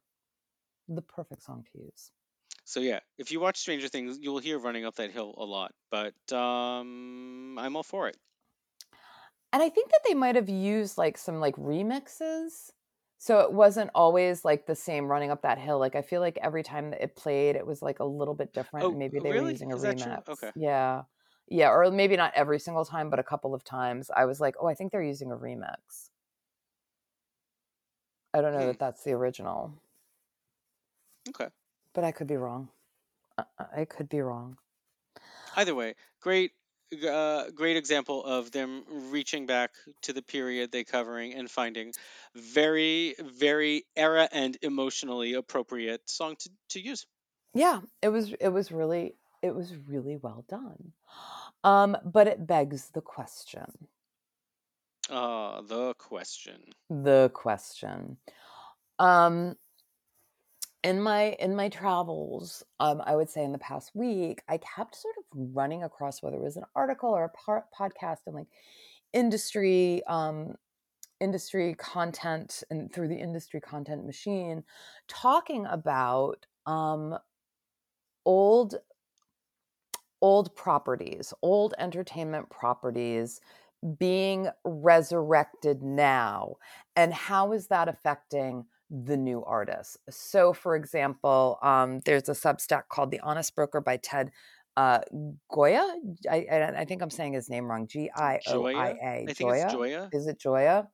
the 0.88 1.02
perfect 1.02 1.42
song 1.42 1.64
to 1.72 1.78
use 1.80 2.12
So 2.64 2.80
yeah, 2.80 3.00
if 3.18 3.30
you 3.33 3.38
watch 3.40 3.59
Stranger 3.59 3.88
Things, 3.88 4.18
you 4.18 4.33
will 4.33 4.38
hear 4.38 4.59
running 4.59 4.85
up 4.87 4.94
that 4.96 5.11
hill 5.11 5.35
a 5.37 5.44
lot, 5.44 5.74
but 5.90 6.14
um 6.33 7.59
I'm 7.59 7.76
all 7.76 7.83
for 7.83 8.09
it. 8.09 8.16
And 9.52 9.62
I 9.62 9.68
think 9.68 9.90
that 9.90 10.00
they 10.06 10.14
might 10.14 10.37
have 10.37 10.48
used 10.48 10.96
like 10.96 11.18
some 11.18 11.40
like 11.40 11.56
remixes. 11.56 12.70
So 13.20 13.40
it 13.40 13.52
wasn't 13.52 13.90
always 13.94 14.44
like 14.46 14.66
the 14.66 14.74
same 14.74 15.06
running 15.06 15.30
up 15.30 15.42
that 15.42 15.59
hill. 15.59 15.78
Like 15.78 15.94
I 15.94 16.00
feel 16.02 16.20
like 16.22 16.38
every 16.38 16.62
time 16.62 16.90
that 16.90 17.02
it 17.02 17.16
played, 17.16 17.54
it 17.54 17.66
was 17.66 17.83
like 17.83 17.98
a 18.00 18.04
little 18.04 18.35
bit 18.35 18.54
different. 18.54 18.92
Oh, 18.92 18.94
Maybe 18.94 19.20
they 19.20 19.35
were 19.35 19.42
really? 19.42 19.42
using 19.42 19.72
a 19.72 19.76
Is 19.76 19.85
remix. 19.85 20.22
Okay. 20.28 20.52
Yeah. 20.54 21.02
Yeah. 21.46 21.68
Or 21.70 21.90
maybe 21.90 22.16
not 22.16 22.33
every 22.35 22.59
single 22.59 22.85
time, 22.87 23.11
but 23.11 23.18
a 23.18 23.22
couple 23.24 23.54
of 23.54 23.62
times 23.62 24.11
I 24.16 24.24
was 24.24 24.40
like, 24.40 24.56
oh, 24.61 24.66
I 24.68 24.74
think 24.74 24.90
they're 24.92 25.02
using 25.02 25.30
a 25.33 25.37
remix. 25.37 26.11
I 28.35 28.40
don't 28.40 28.52
know 28.54 28.66
Hmm. 28.66 28.66
that 28.66 28.80
that's 28.80 29.04
the 29.04 29.12
original, 29.12 29.80
Okay. 31.28 31.50
but 31.92 32.02
I 32.02 32.11
could 32.11 32.26
be 32.26 32.37
wrong. 32.37 32.70
Uh, 33.38 33.44
uh, 33.59 33.66
I 33.72 33.85
could 33.87 34.09
be 34.09 34.20
wrong. 34.20 34.59
Either 35.54 35.74
way, 35.76 35.94
great 36.20 36.54
uh, 37.09 37.50
great 37.55 37.76
example 37.76 38.24
of 38.24 38.50
them 38.50 38.85
reaching 39.11 39.46
back 39.46 39.70
to 40.03 40.12
the 40.12 40.22
period 40.22 40.72
they're 40.72 40.85
covering 40.85 41.35
and 41.35 41.50
finding 41.50 41.92
very 42.35 43.14
very 43.20 43.85
era 43.96 44.29
and 44.33 44.57
emotionally 44.62 45.35
appropriate 45.35 46.09
song 46.09 46.37
to, 46.38 46.50
to 46.70 46.81
use. 46.81 47.07
Yeah, 47.55 47.81
it 48.03 48.09
was 48.09 48.33
it 48.40 48.48
was 48.48 48.70
really 48.72 49.14
it 49.42 49.55
was 49.55 49.74
really 49.88 50.16
well 50.16 50.44
done. 50.48 50.92
Um, 51.62 51.96
but 52.05 52.26
it 52.26 52.46
begs 52.46 52.90
the 52.90 53.00
question. 53.00 53.88
Uh 55.09 55.62
the 55.62 55.94
question. 55.94 56.61
the 56.88 57.31
question 57.35 58.16
um 58.98 59.57
in 60.82 61.00
my 61.00 61.36
in 61.38 61.54
my 61.54 61.68
travels 61.68 62.62
um 62.80 63.02
i 63.04 63.14
would 63.14 63.28
say 63.28 63.44
in 63.44 63.52
the 63.52 63.58
past 63.58 63.90
week 63.94 64.42
i 64.48 64.58
kept 64.58 64.96
sort 64.96 65.14
of 65.18 65.24
running 65.54 65.82
across 65.82 66.22
whether 66.22 66.36
it 66.36 66.42
was 66.42 66.56
an 66.56 66.64
article 66.74 67.10
or 67.10 67.24
a 67.24 67.28
par- 67.30 67.66
podcast 67.78 68.18
and 68.26 68.34
like 68.34 68.46
industry 69.12 70.02
um 70.06 70.54
industry 71.20 71.74
content 71.78 72.62
and 72.70 72.92
through 72.92 73.08
the 73.08 73.18
industry 73.18 73.60
content 73.60 74.06
machine 74.06 74.64
talking 75.06 75.66
about 75.66 76.46
um 76.66 77.16
old 78.24 78.76
old 80.22 80.54
properties 80.56 81.34
old 81.42 81.74
entertainment 81.78 82.48
properties 82.48 83.40
being 83.98 84.48
resurrected 84.64 85.82
now 85.82 86.54
and 86.96 87.12
how 87.12 87.52
is 87.52 87.68
that 87.68 87.88
affecting 87.88 88.64
the 88.90 89.16
new 89.16 89.44
artists 89.44 89.96
so 90.11 90.53
for 90.53 90.74
example 90.76 91.59
um, 91.62 92.00
there's 92.05 92.29
a 92.29 92.33
substack 92.33 92.83
called 92.88 93.11
the 93.11 93.20
honest 93.20 93.55
broker 93.55 93.81
by 93.81 93.96
ted 93.96 94.31
uh, 94.76 95.00
goya? 95.50 95.85
I, 96.31 96.46
I, 96.50 96.81
I 96.81 96.85
think 96.85 97.03
i'm 97.03 97.11
saying 97.11 97.35
his 97.35 97.50
name 97.50 97.66
wrong. 97.70 97.87
Joya? 97.87 98.38
g-i-o-i-a 98.46 98.76
I 98.79 99.24
think 99.26 99.31
it's 99.31 99.38
joya? 99.38 99.70
Joya. 99.70 100.09
is 100.12 100.26
it 100.26 100.40
joya? 100.40 100.88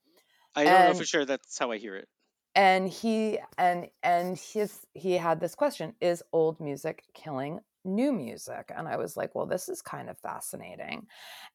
I 0.54 0.64
don't 0.64 0.88
know 0.88 0.94
for 0.94 1.04
sure. 1.04 1.24
That's 1.24 1.58
how 1.58 1.70
I 1.70 1.78
hear 1.78 1.96
it. 1.96 2.08
and 2.54 2.88
he 2.88 3.38
and 3.58 3.88
and 4.02 4.38
his 4.38 4.78
he 4.94 5.12
had 5.12 5.40
this 5.40 5.54
question 5.54 5.92
is 6.00 6.22
old 6.32 6.58
music 6.60 7.04
killing 7.14 7.60
new 7.84 8.12
music? 8.12 8.72
And 8.76 8.88
i 8.88 8.96
was 8.96 9.16
like 9.16 9.34
well 9.34 9.46
this 9.46 9.68
is 9.68 9.82
kind 9.82 10.08
of 10.08 10.18
fascinating. 10.18 11.06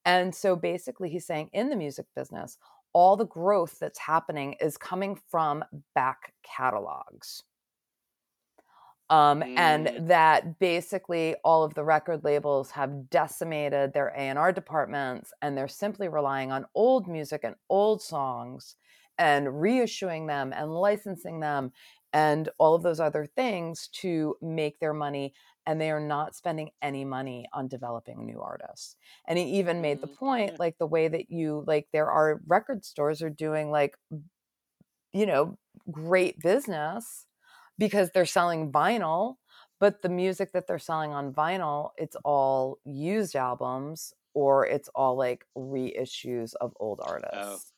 And 0.06 0.34
so 0.34 0.56
basically 0.56 1.10
he's 1.10 1.26
saying 1.26 1.50
in 1.54 1.70
the 1.70 1.76
music 1.76 2.06
business 2.16 2.58
all 2.94 3.16
the 3.18 3.26
growth 3.26 3.80
that's 3.80 4.00
happening 4.00 4.54
is 4.54 4.78
coming 4.78 5.16
from 5.16 5.64
back 5.96 6.34
catalogs. 6.44 7.44
Um, 9.10 9.44
and 9.58 9.92
Mm, 9.92 10.06
that 10.08 10.58
basically 10.60 11.36
all 11.44 11.64
of 11.64 11.74
the 11.74 11.84
record 11.84 12.24
labels 12.24 12.72
have 12.72 13.10
decimated 13.10 13.92
their 13.92 14.08
A&R 14.16 14.54
departments 14.54 15.34
and 15.42 15.58
they're 15.58 15.68
simply 15.68 16.08
relying 16.08 16.54
on 16.54 16.66
old 16.76 17.10
music 17.10 17.42
and 17.44 17.56
old 17.70 18.02
songs 18.02 18.78
and 19.18 19.48
reissuing 19.48 20.28
them 20.28 20.54
and 20.54 20.72
licensing 20.74 21.42
them 21.42 21.74
and 22.14 22.48
all 22.58 22.74
of 22.74 22.84
those 22.84 23.02
other 23.02 23.26
things 23.26 23.90
to 23.90 24.38
make 24.42 24.80
their 24.80 24.94
money 24.94 25.34
and 25.66 25.80
they 25.80 25.92
are 25.92 26.00
not 26.00 26.36
spending 26.36 26.72
any 26.82 27.06
money 27.06 27.48
on 27.54 27.68
developing 27.68 28.26
new 28.26 28.42
artists 28.42 28.96
and 29.28 29.38
he 29.38 29.46
even 29.46 29.82
made 29.82 30.02
the 30.02 30.08
Mm, 30.08 30.18
point 30.20 30.54
like 30.60 30.78
the 30.78 30.88
way 30.88 31.08
that 31.08 31.30
you 31.30 31.64
like 31.68 31.88
there 31.94 32.10
are 32.12 32.42
record 32.48 32.84
stores 32.86 33.22
are 33.22 33.30
doing 33.30 33.72
like 33.72 33.96
you 35.14 35.26
know 35.26 35.58
great 35.90 36.40
business 36.40 37.28
because 37.78 38.12
they're 38.12 38.26
selling 38.26 38.72
vinyl 38.72 39.36
but 39.80 40.02
the 40.02 40.10
music 40.10 40.52
that 40.54 40.68
they're 40.68 40.80
selling 40.80 41.12
on 41.12 41.34
vinyl 41.34 41.92
it's 41.98 42.16
all 42.24 42.80
used 42.86 43.36
albums 43.36 44.14
or 44.34 44.66
it's 44.66 44.90
all 44.90 45.16
like 45.18 45.46
reissues 45.58 46.54
of 46.62 46.74
old 46.80 47.00
Oh. 47.34 47.62
artists 47.62 47.74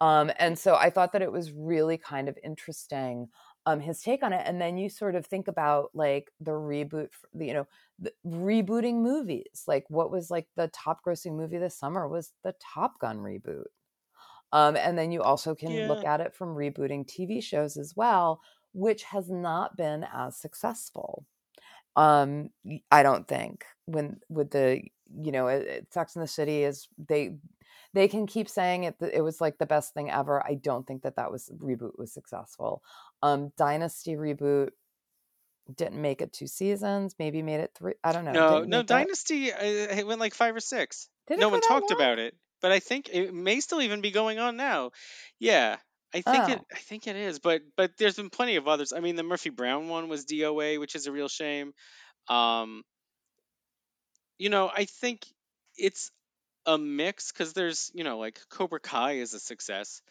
um, 0.00 0.30
and 0.38 0.58
so 0.58 0.74
I 0.76 0.90
thought 0.90 1.12
that 1.12 1.22
it 1.22 1.32
was 1.32 1.52
really 1.52 1.96
kind 1.98 2.28
of 2.28 2.38
interesting, 2.44 3.30
um, 3.66 3.80
his 3.80 4.00
take 4.02 4.22
on 4.22 4.32
it. 4.32 4.42
And 4.46 4.60
then 4.60 4.78
you 4.78 4.88
sort 4.88 5.14
of 5.16 5.26
think 5.26 5.48
about 5.48 5.90
like 5.94 6.32
the 6.40 6.52
reboot, 6.52 7.10
you 7.38 7.52
know, 7.54 7.66
the 7.98 8.14
rebooting 8.26 8.96
movies. 9.02 9.64
Like 9.66 9.84
what 9.88 10.10
was 10.10 10.30
like 10.30 10.48
the 10.56 10.68
top 10.68 11.04
grossing 11.04 11.36
movie 11.36 11.58
this 11.58 11.78
summer 11.78 12.08
was 12.08 12.32
the 12.44 12.54
Top 12.60 12.98
Gun 13.00 13.18
reboot. 13.18 13.64
Um, 14.52 14.76
and 14.76 14.96
then 14.96 15.12
you 15.12 15.22
also 15.22 15.54
can 15.54 15.74
Yeah. 15.74 15.86
look 15.86 16.04
at 16.04 16.20
it 16.20 16.34
from 16.34 16.54
rebooting 16.56 17.06
TV 17.06 17.40
shows 17.40 17.76
as 17.76 17.94
well, 17.96 18.40
which 18.72 19.02
has 19.04 19.30
not 19.30 19.76
been 19.76 20.04
as 20.12 20.36
successful. 20.40 21.26
Um, 21.96 22.50
I 22.90 23.02
don't 23.02 23.28
think 23.28 23.64
when 23.86 24.20
with 24.28 24.50
the 24.50 24.82
you 25.14 25.32
know 25.32 25.48
Sex 25.90 26.16
in 26.16 26.22
the 26.22 26.28
City 26.28 26.64
is 26.64 26.88
they 26.98 27.36
they 27.92 28.08
can 28.08 28.26
keep 28.26 28.48
saying 28.48 28.84
it 28.84 28.96
it 29.00 29.22
was 29.22 29.40
like 29.40 29.58
the 29.58 29.66
best 29.66 29.94
thing 29.94 30.10
ever. 30.10 30.44
I 30.44 30.54
don't 30.54 30.86
think 30.86 31.02
that 31.02 31.16
that 31.16 31.30
was 31.30 31.50
reboot 31.56 31.98
was 31.98 32.12
successful. 32.12 32.82
Um, 33.22 33.52
Dynasty 33.56 34.16
reboot 34.16 34.70
didn't 35.74 36.00
make 36.00 36.20
it 36.22 36.32
two 36.32 36.46
seasons. 36.46 37.14
Maybe 37.18 37.42
made 37.42 37.60
it 37.60 37.72
three. 37.76 37.94
I 38.04 38.12
don't 38.12 38.24
know. 38.24 38.32
No, 38.32 38.58
no, 38.60 38.64
make 38.64 38.80
it. 38.80 38.86
Dynasty 38.86 39.52
uh, 39.52 39.58
it 39.60 40.06
went 40.06 40.20
like 40.20 40.34
five 40.34 40.54
or 40.54 40.60
six. 40.60 41.08
Did 41.28 41.40
no 41.40 41.48
one 41.48 41.60
talked 41.60 41.90
long? 41.90 42.00
about 42.00 42.18
it, 42.18 42.34
but 42.62 42.72
I 42.72 42.78
think 42.78 43.08
it 43.12 43.34
may 43.34 43.60
still 43.60 43.80
even 43.80 44.00
be 44.00 44.10
going 44.10 44.38
on 44.38 44.56
now. 44.56 44.92
Yeah, 45.38 45.76
I 46.14 46.20
think 46.22 46.48
it. 46.48 46.58
Oh. 46.60 46.66
I 46.72 46.78
think 46.78 47.06
it 47.06 47.16
is, 47.16 47.38
but 47.38 47.62
but 47.76 47.92
there's 47.98 48.16
been 48.16 48.30
plenty 48.30 48.56
of 48.56 48.68
others. 48.68 48.92
I 48.92 49.00
mean, 49.00 49.16
the 49.16 49.22
Murphy 49.22 49.50
Brown 49.50 49.88
one 49.88 50.08
was 50.08 50.24
DOA, 50.24 50.78
which 50.78 50.94
is 50.94 51.06
a 51.06 51.12
real 51.12 51.28
shame. 51.28 51.72
Um, 52.28 52.82
you 54.38 54.50
know, 54.50 54.70
I 54.74 54.84
think 54.84 55.26
it's 55.76 56.10
a 56.66 56.78
mix 56.78 57.32
because 57.32 57.52
there's 57.52 57.90
you 57.94 58.04
know 58.04 58.18
like 58.18 58.40
Cobra 58.50 58.80
Kai 58.80 59.14
is 59.14 59.34
a 59.34 59.40
success, 59.40 60.02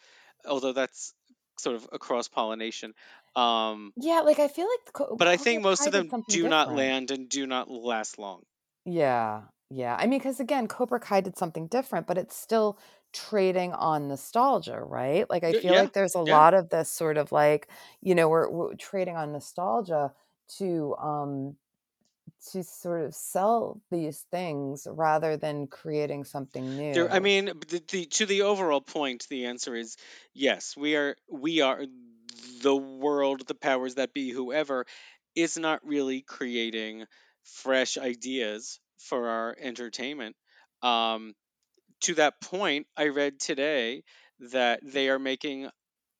although 0.46 0.72
that's 0.72 1.14
sort 1.58 1.76
of 1.76 1.88
a 1.92 1.98
cross 1.98 2.28
pollination. 2.28 2.94
Um, 3.36 3.94
Yeah, 3.96 4.20
like 4.20 4.38
I 4.38 4.48
feel 4.48 4.66
like 4.68 4.92
Co- 4.92 5.18
but 5.18 5.26
I 5.26 5.36
Cobra 5.36 5.36
think 5.36 5.62
most 5.62 5.84
Kai 5.84 5.88
of 5.88 5.92
them 5.92 6.14
do 6.28 6.46
not 6.46 6.70
land 6.70 7.10
and 7.10 7.28
do 7.28 7.44
not 7.44 7.68
last 7.68 8.18
long. 8.20 8.44
Yeah, 8.84 9.44
yeah. 9.70 9.96
I 9.98 10.06
mean, 10.06 10.18
because 10.18 10.40
again, 10.40 10.68
Cobra 10.68 11.00
Kai 11.00 11.20
did 11.20 11.36
something 11.36 11.66
different, 11.68 12.06
but 12.06 12.18
it's 12.18 12.36
still 12.36 12.78
trading 13.12 13.72
on 13.72 14.08
nostalgia, 14.08 14.80
right? 14.80 15.28
Like, 15.30 15.44
I 15.44 15.52
feel 15.54 15.74
yeah, 15.74 15.86
like 15.86 15.92
there's 15.92 16.14
a 16.14 16.20
yeah. 16.24 16.40
lot 16.40 16.54
of 16.54 16.68
this 16.68 16.88
sort 16.90 17.16
of 17.16 17.32
like, 17.32 17.68
you 18.00 18.14
know, 18.14 18.28
we're, 18.28 18.48
we're 18.50 18.74
trading 18.76 19.16
on 19.16 19.32
nostalgia 19.32 20.12
to 20.58 20.94
um 20.96 21.56
to 22.52 22.62
sort 22.62 23.04
of 23.04 23.14
sell 23.14 23.80
these 23.90 24.24
things 24.30 24.86
rather 24.90 25.36
than 25.36 25.66
creating 25.66 26.24
something 26.24 26.76
There, 26.94 27.12
I 27.12 27.18
mean, 27.20 27.46
the, 27.46 27.82
the, 27.88 28.04
to 28.06 28.26
the 28.26 28.42
overall 28.42 28.80
point, 28.80 29.26
the 29.28 29.46
answer 29.46 29.74
is 29.74 29.96
yes. 30.34 30.76
We 30.76 30.96
are, 30.96 31.16
we 31.30 31.60
are 31.60 31.84
the 32.62 32.76
world, 32.76 33.46
the 33.46 33.54
powers 33.54 33.96
that 33.96 34.14
be, 34.14 34.30
whoever, 34.30 34.86
is 35.34 35.58
not 35.58 35.86
really 35.86 36.22
creating 36.22 37.04
fresh 37.42 37.98
ideas 37.98 38.80
for 38.98 39.28
our 39.28 39.56
entertainment. 39.60 40.36
Um, 40.82 41.34
to 42.02 42.14
that 42.14 42.40
point, 42.40 42.86
I 42.96 43.08
read 43.08 43.40
today 43.40 44.02
that 44.52 44.80
they 44.82 45.08
are 45.08 45.18
making 45.18 45.68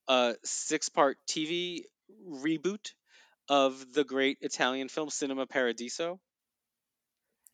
a 0.08 0.34
six-part 0.44 1.18
TV 1.28 1.82
reboot 2.28 2.92
of 3.48 3.92
the 3.92 4.04
great 4.04 4.38
Italian 4.40 4.88
film 4.88 5.10
Cinema 5.10 5.46
Paradiso, 5.46 6.18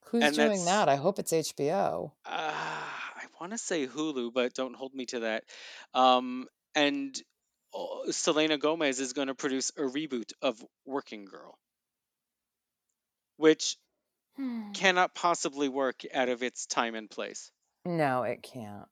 Who's 0.07 0.25
and 0.25 0.35
doing 0.37 0.65
that? 0.67 0.89
I 0.89 0.97
hope 0.97 1.19
it's 1.19 1.33
HBO. 1.33 2.13
Uh, 2.27 2.31
I 2.31 3.25
want 3.41 3.53
to 3.53 3.59
say 3.59 3.87
Hulu, 3.87 4.33
but 4.33 4.55
don't 4.55 4.75
hold 4.77 4.95
me 4.95 5.07
to 5.07 5.21
that. 5.21 5.45
Um, 5.95 6.47
and 6.75 7.15
uh, 7.75 8.11
Selena 8.13 8.59
Gomez 8.59 9.01
is 9.01 9.13
going 9.15 9.29
to 9.29 9.35
produce 9.35 9.71
a 9.77 9.83
reboot 9.83 10.33
of 10.43 10.63
Working 10.87 11.25
Girl, 11.25 11.59
which 13.37 13.77
cannot 14.75 15.15
possibly 15.15 15.69
work 15.69 16.03
out 16.15 16.29
of 16.29 16.43
its 16.43 16.67
time 16.67 16.95
and 16.95 17.09
place. 17.11 17.51
No, 17.85 18.23
it 18.23 18.43
can't. 18.43 18.87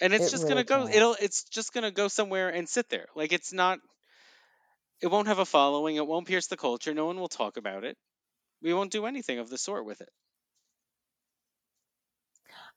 And 0.00 0.12
it's 0.12 0.28
It 0.28 0.30
just 0.30 0.44
really 0.44 0.62
gonna 0.62 0.64
go. 0.64 0.84
can't. 0.84 0.94
It'll. 0.94 1.16
It's 1.20 1.44
just 1.44 1.72
gonna 1.72 1.90
go 1.90 2.06
somewhere 2.08 2.48
and 2.50 2.68
sit 2.68 2.88
there. 2.88 3.06
Like 3.16 3.32
it's 3.32 3.52
not. 3.52 3.80
It 5.00 5.08
won't 5.08 5.28
have 5.28 5.38
a 5.38 5.44
following. 5.44 5.96
It 5.96 6.06
won't 6.06 6.26
pierce 6.26 6.46
the 6.48 6.56
culture. 6.56 6.94
No 6.94 7.06
one 7.06 7.18
will 7.18 7.28
talk 7.28 7.56
about 7.56 7.84
it. 7.84 7.96
We 8.62 8.74
won't 8.74 8.92
do 8.92 9.06
anything 9.06 9.38
of 9.38 9.48
the 9.50 9.58
sort 9.58 9.84
with 9.84 10.00
it. 10.00 10.10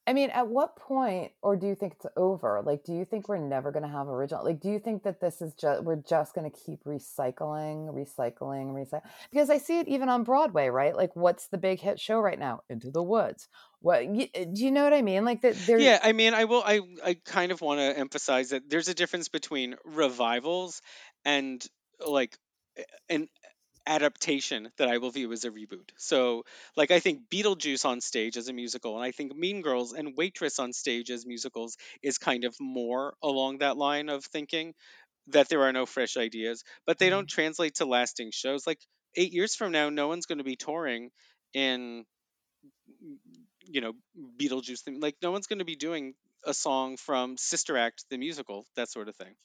I 0.08 0.14
mean, 0.14 0.32
at 0.32 0.48
what 0.48 0.76
point, 0.76 1.32
or 1.44 1.56
do 1.56 1.68
you 1.68 1.76
think 1.76 1.94
it's 1.94 2.08
over? 2.18 2.62
Like, 2.66 2.84
do 2.84 2.92
you 2.94 3.06
think 3.06 3.30
we're 3.30 3.38
never 3.38 3.72
going 3.72 3.84
to 3.84 3.90
have 3.90 4.08
original? 4.08 4.44
Like, 4.44 4.60
do 4.60 4.70
you 4.70 4.80
think 4.80 5.04
that 5.04 5.22
this 5.22 5.42
is 5.42 5.54
just 5.54 5.84
we're 5.84 5.98
just 5.98 6.34
going 6.34 6.50
to 6.50 6.58
keep 6.58 6.84
recycling, 6.86 7.94
recycling, 7.94 8.74
recycling? 8.74 9.04
Because 9.32 9.52
I 9.52 9.60
see 9.60 9.80
it 9.80 9.88
even 9.88 10.10
on 10.10 10.24
Broadway, 10.24 10.70
right? 10.70 10.96
Like, 10.96 11.16
what's 11.16 11.48
the 11.48 11.60
big 11.60 11.80
hit 11.80 12.00
show 12.00 12.20
right 12.20 12.40
now? 12.40 12.62
Into 12.68 12.90
the 12.90 13.04
Woods. 13.04 13.48
What 13.80 14.08
y- 14.08 14.30
eh, 14.34 14.46
do 14.52 14.66
you 14.66 14.72
know 14.72 14.84
what 14.84 14.94
I 14.94 15.04
mean? 15.04 15.24
Like 15.24 15.42
that. 15.42 15.56
There. 15.68 15.80
Yeah, 15.80 16.00
I 16.02 16.14
mean, 16.14 16.34
I 16.34 16.46
will. 16.46 16.64
I 16.66 16.82
I 17.06 17.14
kind 17.24 17.52
of 17.52 17.62
want 17.62 17.80
to 17.80 17.98
emphasize 17.98 18.50
that 18.50 18.68
there's 18.70 18.88
a 18.88 18.96
difference 18.96 19.30
between 19.30 19.76
revivals 19.86 20.82
and 21.26 21.64
like 22.08 22.38
an 23.10 23.28
adaptation 23.86 24.70
that 24.78 24.88
I 24.88 24.98
will 25.00 25.12
view 25.12 25.32
as 25.32 25.44
a 25.44 25.52
reboot. 25.52 25.90
So, 25.98 26.44
like, 26.78 26.92
I 26.92 27.00
think 27.00 27.30
Beetlejuice 27.30 27.86
on 27.86 28.02
stage 28.02 28.38
as 28.38 28.48
a 28.48 28.54
musical, 28.54 28.96
and 28.96 29.04
I 29.04 29.12
think 29.12 29.36
Mean 29.36 29.62
Girls 29.62 29.94
and 29.94 30.16
Waitress 30.16 30.60
on 30.60 30.74
stage 30.74 31.10
as 31.10 31.26
musicals 31.26 31.78
is 32.02 32.18
kind 32.18 32.44
of 32.44 32.56
more 32.60 33.16
along 33.24 33.60
that 33.60 33.78
line 33.78 34.10
of 34.10 34.24
thinking 34.26 34.74
that 35.28 35.50
there 35.50 35.64
are 35.64 35.74
no 35.74 35.86
fresh 35.86 36.18
ideas, 36.18 36.64
but 36.86 37.00
they 37.00 37.10
don't 37.10 37.28
mm-hmm. 37.28 37.36
translate 37.36 37.76
to 37.76 37.86
lasting 37.86 38.32
shows. 38.32 38.66
Like 38.66 38.80
eight 39.16 39.34
years 39.34 39.56
from 39.56 39.72
now, 39.72 39.90
no 39.90 40.08
one's 40.08 40.26
going 40.26 40.40
to 40.40 40.44
be 40.44 40.56
touring 40.56 41.12
in 41.54 42.06
you 43.66 43.82
know 43.82 43.94
Beetlejuice. 44.40 44.82
Like 45.02 45.16
no 45.22 45.32
one's 45.32 45.48
going 45.48 45.60
to 45.60 45.66
be 45.66 45.76
doing 45.76 46.14
a 46.46 46.54
song 46.54 46.98
from 46.98 47.38
Sister 47.38 47.78
Act 47.78 48.06
the 48.10 48.18
musical, 48.18 48.66
that 48.76 48.90
sort 48.90 49.10
of 49.10 49.16
thing. 49.16 49.36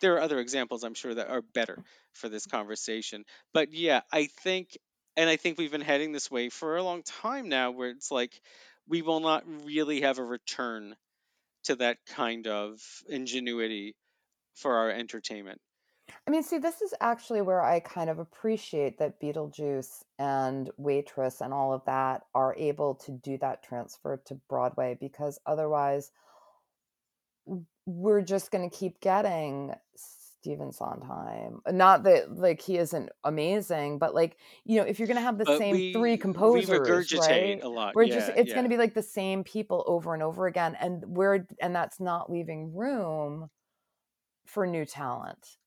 There 0.00 0.14
are 0.14 0.20
other 0.20 0.38
examples 0.38 0.84
I'm 0.84 0.94
sure 0.94 1.14
that 1.14 1.28
are 1.28 1.42
better 1.42 1.82
for 2.12 2.28
this 2.28 2.46
conversation. 2.46 3.24
But 3.52 3.72
yeah, 3.72 4.00
I 4.12 4.26
think 4.26 4.76
and 5.16 5.30
I 5.30 5.36
think 5.36 5.58
we've 5.58 5.72
been 5.72 5.80
heading 5.80 6.12
this 6.12 6.30
way 6.30 6.50
for 6.50 6.76
a 6.76 6.82
long 6.82 7.02
time 7.02 7.48
now 7.48 7.70
where 7.70 7.90
it's 7.90 8.10
like 8.10 8.40
we 8.88 9.02
will 9.02 9.20
not 9.20 9.44
really 9.64 10.02
have 10.02 10.18
a 10.18 10.24
return 10.24 10.94
to 11.64 11.76
that 11.76 11.98
kind 12.06 12.46
of 12.46 12.80
ingenuity 13.08 13.96
for 14.54 14.76
our 14.76 14.90
entertainment. 14.90 15.60
I 16.26 16.30
mean, 16.30 16.42
see, 16.42 16.58
this 16.58 16.82
is 16.82 16.94
actually 17.00 17.42
where 17.42 17.62
I 17.62 17.80
kind 17.80 18.08
of 18.08 18.18
appreciate 18.18 18.98
that 18.98 19.20
Beetlejuice 19.20 20.04
and 20.18 20.70
Waitress 20.76 21.40
and 21.40 21.52
all 21.52 21.72
of 21.72 21.84
that 21.86 22.22
are 22.34 22.54
able 22.56 22.94
to 23.06 23.12
do 23.12 23.38
that 23.38 23.64
transfer 23.64 24.20
to 24.26 24.34
Broadway 24.48 24.96
because 25.00 25.40
otherwise 25.46 26.12
we're 27.86 28.22
just 28.22 28.50
going 28.50 28.68
to 28.68 28.76
keep 28.76 29.00
getting 29.00 29.74
Stephen 29.96 30.72
Sondheim. 30.72 31.60
Not 31.68 32.04
that 32.04 32.36
like 32.36 32.60
he 32.60 32.78
isn't 32.78 33.10
amazing, 33.24 33.98
but 33.98 34.14
like, 34.14 34.38
you 34.64 34.76
know, 34.80 34.86
if 34.86 34.98
you're 34.98 35.08
going 35.08 35.16
to 35.16 35.20
have 35.22 35.38
the 35.38 35.46
But 35.46 35.62
same 35.62 35.82
we 35.92 35.92
three 35.92 36.16
we 36.44 36.64
composers, 36.64 36.66
regurgitate 36.66 37.14
right? 37.14 37.62
a 37.62 37.68
lot. 37.68 37.94
We're 37.94 38.08
just 38.08 38.28
Yeah, 38.28 38.36
it's 38.36 38.52
going 38.52 38.64
to 38.64 38.68
be 38.68 38.76
like 38.76 38.94
the 38.94 39.02
same 39.02 39.44
people 39.44 39.84
over 39.86 40.12
and 40.14 40.22
over 40.22 40.46
again 40.46 40.74
and 40.76 41.04
we're 41.06 41.46
and 41.60 41.74
that's 41.74 42.00
not 42.00 42.30
leaving 42.30 42.74
room 42.74 43.48
for 44.46 44.66
new 44.66 44.84
talent. 44.86 45.58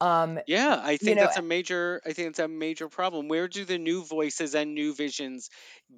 Um, 0.00 0.40
Yeah, 0.46 0.78
I 0.82 0.96
you 1.00 1.14
think 1.14 1.16
know, 1.16 1.20
that's 1.20 1.36
a 1.36 1.42
major 1.42 2.00
I 2.04 2.12
think 2.12 2.28
it's 2.28 2.38
a 2.38 2.48
major 2.48 2.88
problem. 2.88 3.28
Where 3.28 3.48
do 3.48 3.64
the 3.64 3.78
new 3.78 4.04
voices 4.04 4.54
and 4.54 4.74
new 4.74 4.94
visions 4.94 5.48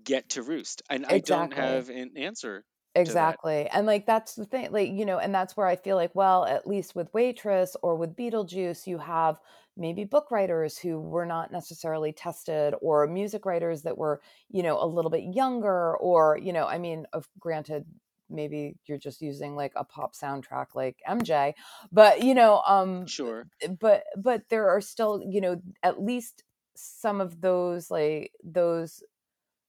get 0.05 0.31
to 0.31 0.43
roost? 0.43 0.83
And 0.91 1.07
I 1.07 1.19
don't 1.21 1.53
have 1.53 1.89
an 1.91 2.17
answer. 2.17 2.65
Exactly. 2.97 3.69
And 3.69 3.87
like 3.87 4.07
that's 4.07 4.35
the 4.37 4.47
thing, 4.47 4.73
like, 4.73 4.91
you 4.91 5.05
know, 5.05 5.19
and 5.19 5.35
that's 5.35 5.57
where 5.57 5.67
I 5.67 5.77
feel 5.77 5.97
like, 5.97 6.15
well, 6.15 6.47
at 6.47 6.67
least 6.67 6.95
with 6.95 7.13
Waitress 7.13 7.77
or 7.83 7.95
with 7.97 8.17
Beetlejuice, 8.17 8.87
you 8.87 8.99
have 8.99 9.39
maybe 9.77 10.05
book 10.05 10.31
writers 10.31 10.79
who 10.79 10.99
were 11.01 11.27
not 11.27 11.53
necessarily 11.53 12.13
tested 12.13 12.75
or 12.81 13.07
music 13.07 13.45
writers 13.45 13.83
that 13.83 13.99
were, 13.99 14.23
you 14.49 14.63
know, 14.63 14.83
a 14.83 14.87
little 14.87 15.11
bit 15.11 15.25
younger 15.35 15.97
or, 15.99 16.39
you 16.43 16.53
know, 16.55 16.67
I 16.67 16.79
mean, 16.79 17.07
of 17.13 17.29
granted, 17.39 17.85
maybe 18.31 18.79
you're 18.87 18.99
just 18.99 19.21
using 19.21 19.57
like 19.57 19.73
a 19.77 19.85
pop 19.85 20.15
soundtrack 20.15 20.69
like 20.75 21.01
MJ, 21.07 21.55
but 21.93 22.23
you 22.23 22.35
know, 22.35 22.63
um, 22.67 23.07
Sure. 23.07 23.49
but 23.81 24.05
but 24.17 24.49
there 24.51 24.69
are 24.71 24.81
still 24.81 25.23
you 25.29 25.41
know 25.41 25.63
at 25.83 26.03
least 26.03 26.45
some 26.77 27.21
of 27.21 27.41
those 27.43 27.91
like 27.91 28.33
those 28.45 29.03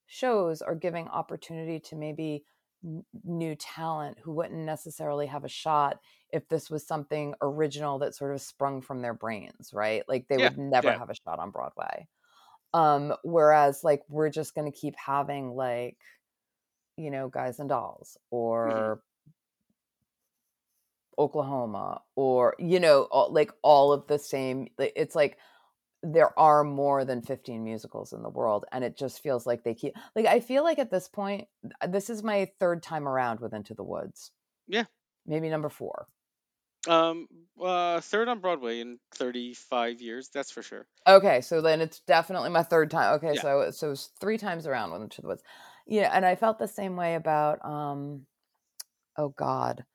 shows 0.05 0.61
are 0.61 0.75
giving 0.75 1.07
opportunity 1.09 1.79
to 1.79 1.95
maybe 1.95 2.45
new 3.23 3.55
talent 3.55 4.19
who 4.19 4.33
wouldn't 4.33 4.65
necessarily 4.65 5.25
have 5.27 5.43
a 5.43 5.49
shot 5.49 5.99
if 6.29 6.47
this 6.49 6.69
was 6.69 6.85
something 6.87 7.33
original 7.41 7.99
that 7.99 8.15
sort 8.15 8.33
of 8.33 8.41
sprung 8.41 8.81
from 8.81 9.01
their 9.01 9.13
brains, 9.13 9.71
right? 9.73 10.03
Like 10.07 10.27
they 10.27 10.37
Yeah. 10.37 10.49
would 10.49 10.57
never 10.57 10.91
Yeah. 10.91 10.99
have 10.99 11.09
a 11.09 11.15
shot 11.15 11.39
on 11.39 11.51
Broadway. 11.51 12.07
Um, 12.73 13.15
whereas 13.23 13.83
like 13.83 14.03
we're 14.09 14.29
just 14.29 14.55
going 14.55 14.71
to 14.71 14.77
keep 14.77 14.95
having 14.97 15.51
like, 15.55 15.99
you 16.97 17.11
know, 17.11 17.29
Guys 17.29 17.59
and 17.59 17.69
Dolls 17.69 18.17
Mhm. 18.63 18.87
or 18.89 19.03
Oklahoma 21.19 22.03
or 22.15 22.55
you 22.59 22.79
know, 22.79 23.03
all, 23.11 23.31
like 23.31 23.51
all 23.63 23.91
of 23.91 24.05
the 24.07 24.19
same. 24.19 24.67
It's 24.77 25.15
like 25.15 25.39
there 26.03 26.37
are 26.39 26.63
more 26.63 27.05
than 27.05 27.21
15 27.21 27.63
musicals 27.63 28.13
in 28.13 28.21
the 28.23 28.29
world, 28.29 28.65
and 28.71 28.83
it 28.83 28.97
just 28.97 29.21
feels 29.21 29.45
like 29.45 29.63
they 29.63 29.73
keep 29.73 29.93
like 30.15 30.25
I 30.25 30.39
feel 30.39 30.63
like 30.63 30.79
at 30.79 30.91
this 30.91 31.07
point, 31.09 31.47
this 31.87 32.09
is 32.09 32.23
my 32.23 32.51
third 32.59 32.83
time 32.83 33.07
around 33.07 33.39
with 33.39 33.53
Into 33.53 33.73
the 33.73 33.83
Woods. 33.83 34.31
Yeah. 34.67 34.85
maybe 35.25 35.49
number 35.49 35.69
four. 35.69 36.07
Um. 36.87 37.27
Uh. 37.61 37.99
Third 38.01 38.27
on 38.29 38.39
Broadway 38.39 38.79
in 38.79 38.99
35 39.15 39.99
years. 40.01 40.29
That's 40.29 40.51
for 40.51 40.61
sure. 40.61 40.87
Okay, 41.07 41.41
so 41.41 41.61
then 41.61 41.81
it's 41.81 42.01
definitely 42.01 42.49
my 42.49 42.63
third 42.63 42.91
time. 42.91 43.15
Okay, 43.15 43.33
Yeah. 43.33 43.41
so 43.41 43.71
so 43.71 43.91
it's 43.91 44.11
three 44.19 44.37
times 44.37 44.67
around 44.67 44.91
with 44.91 45.01
Into 45.01 45.21
the 45.21 45.27
Woods. 45.27 45.43
Yeah, 45.85 46.11
and 46.13 46.25
I 46.25 46.35
felt 46.35 46.59
the 46.59 46.67
same 46.67 46.95
way 46.95 47.15
about 47.15 47.63
um 47.65 48.25
oh 49.17 49.29
god. 49.29 49.85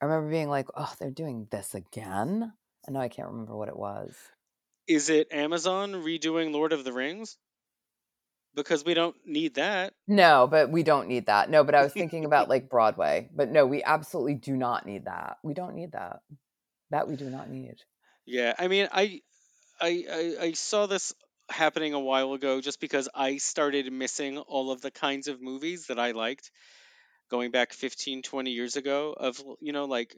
I 0.00 0.06
remember 0.06 0.30
being 0.30 0.48
like, 0.50 0.68
"Oh, 0.76 0.92
they're 1.00 1.10
doing 1.10 1.48
this 1.50 1.74
again?" 1.74 2.52
And 2.86 2.94
now 2.94 3.00
I 3.00 3.08
can't 3.08 3.28
remember 3.28 3.56
what 3.56 3.68
it 3.68 3.76
was. 3.76 4.16
Is 4.90 5.08
it 5.08 5.28
Amazon 5.30 5.92
redoing 5.92 6.52
Lord 6.52 6.72
of 6.72 6.82
the 6.82 6.92
Rings? 6.92 7.36
Because 8.56 8.84
we 8.84 8.92
don't 8.92 9.14
need 9.24 9.54
that. 9.54 9.92
No, 10.08 10.48
but 10.50 10.68
we 10.68 10.82
don't 10.82 11.06
need 11.06 11.26
that. 11.26 11.48
No, 11.48 11.62
but 11.62 11.76
I 11.76 11.84
was 11.84 11.92
thinking 11.92 12.24
about 12.24 12.48
like 12.54 12.68
Broadway. 12.68 13.30
But 13.32 13.52
no, 13.52 13.66
we 13.66 13.84
absolutely 13.84 14.34
do 14.34 14.56
not 14.56 14.86
need 14.86 15.04
that. 15.04 15.36
We 15.44 15.54
don't 15.54 15.76
need 15.76 15.92
that. 15.92 16.22
That 16.90 17.06
we 17.06 17.14
do 17.14 17.30
not 17.30 17.48
need. 17.48 17.76
Yeah. 18.26 18.52
I 18.58 18.66
mean, 18.66 18.88
I, 18.90 19.20
I, 19.80 20.04
I, 20.10 20.36
I 20.46 20.52
saw 20.54 20.86
this 20.86 21.14
happening 21.48 21.94
a 21.94 22.00
while 22.00 22.32
ago 22.32 22.60
just 22.60 22.80
because 22.80 23.08
I 23.14 23.36
started 23.36 23.92
missing 23.92 24.38
all 24.38 24.72
of 24.72 24.82
the 24.82 24.90
kinds 24.90 25.28
of 25.28 25.40
movies 25.40 25.86
that 25.86 26.00
I 26.00 26.10
liked 26.10 26.50
going 27.30 27.52
back 27.52 27.72
15, 27.74 28.22
20 28.22 28.50
years 28.50 28.74
ago 28.74 29.14
of, 29.16 29.40
you 29.60 29.72
know, 29.72 29.84
like 29.84 30.16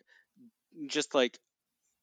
just 0.86 1.14
like 1.14 1.38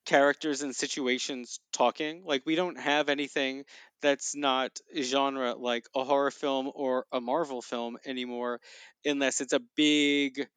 characters 0.05 0.61
and 0.61 0.75
situations 0.75 1.59
talking. 1.71 2.23
Like 2.25 2.43
we 2.45 2.55
don't 2.55 2.79
have 2.79 3.09
anything 3.09 3.65
that's 4.01 4.35
not 4.35 4.79
genre 5.01 5.55
like 5.55 5.85
a 5.95 6.03
horror 6.03 6.31
film 6.31 6.71
or 6.73 7.05
a 7.11 7.19
Marvel 7.19 7.61
film 7.61 7.97
anymore 8.05 8.59
unless 9.05 9.41
it's 9.41 9.53
a 9.53 9.61
big 9.75 10.47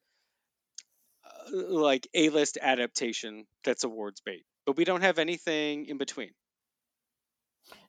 uh, 1.25 1.51
like 1.51 2.07
A-list 2.13 2.57
adaptation 2.61 3.45
that's 3.63 3.83
awards 3.83 4.21
bait. 4.21 4.43
But 4.65 4.77
we 4.77 4.85
don't 4.85 5.01
have 5.01 5.19
anything 5.19 5.85
in 5.85 5.97
between. 5.97 6.31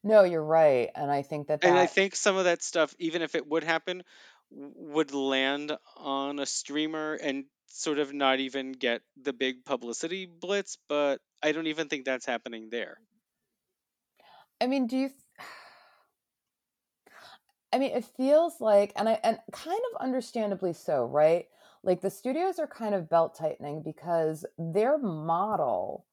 No, 0.02 0.24
you're 0.24 0.44
right. 0.44 0.90
And 0.94 1.10
I 1.10 1.22
think 1.22 1.48
that 1.48 1.64
And 1.64 1.78
I 1.78 1.86
think 1.86 2.14
some 2.14 2.36
of 2.36 2.44
that 2.44 2.62
stuff 2.62 2.94
even 2.98 3.22
if 3.22 3.34
it 3.34 3.46
would 3.46 3.64
happen 3.64 4.02
would 4.50 5.14
land 5.14 5.72
on 5.96 6.38
a 6.38 6.46
streamer 6.46 7.14
and 7.14 7.44
sort 7.74 7.98
of 7.98 8.12
not 8.14 8.40
even 8.40 8.72
get 8.72 9.02
the 9.16 9.32
big 9.32 9.64
publicity 9.64 10.26
blitz, 10.26 10.76
but 10.88 11.20
I 11.42 11.52
don't 11.52 11.66
even 11.66 11.88
think 11.88 12.04
that's 12.04 12.26
happening 12.26 12.70
there. 12.70 13.00
I 14.60 14.66
mean, 14.66 14.86
do 14.86 14.96
you 14.96 15.08
th- 15.08 15.20
I 17.72 17.78
mean, 17.78 17.90
it 17.90 18.04
feels 18.04 18.60
like 18.60 18.92
and 18.96 19.08
I 19.08 19.20
and 19.24 19.40
kind 19.52 19.80
of 19.92 20.00
understandably 20.00 20.72
so, 20.72 21.04
right? 21.04 21.48
Like 21.82 22.00
the 22.00 22.10
studios 22.10 22.58
are 22.58 22.66
kind 22.66 22.94
of 22.94 23.08
belt 23.10 23.34
tightening 23.34 23.82
because 23.82 24.46
their 24.58 24.96
model 24.98 26.06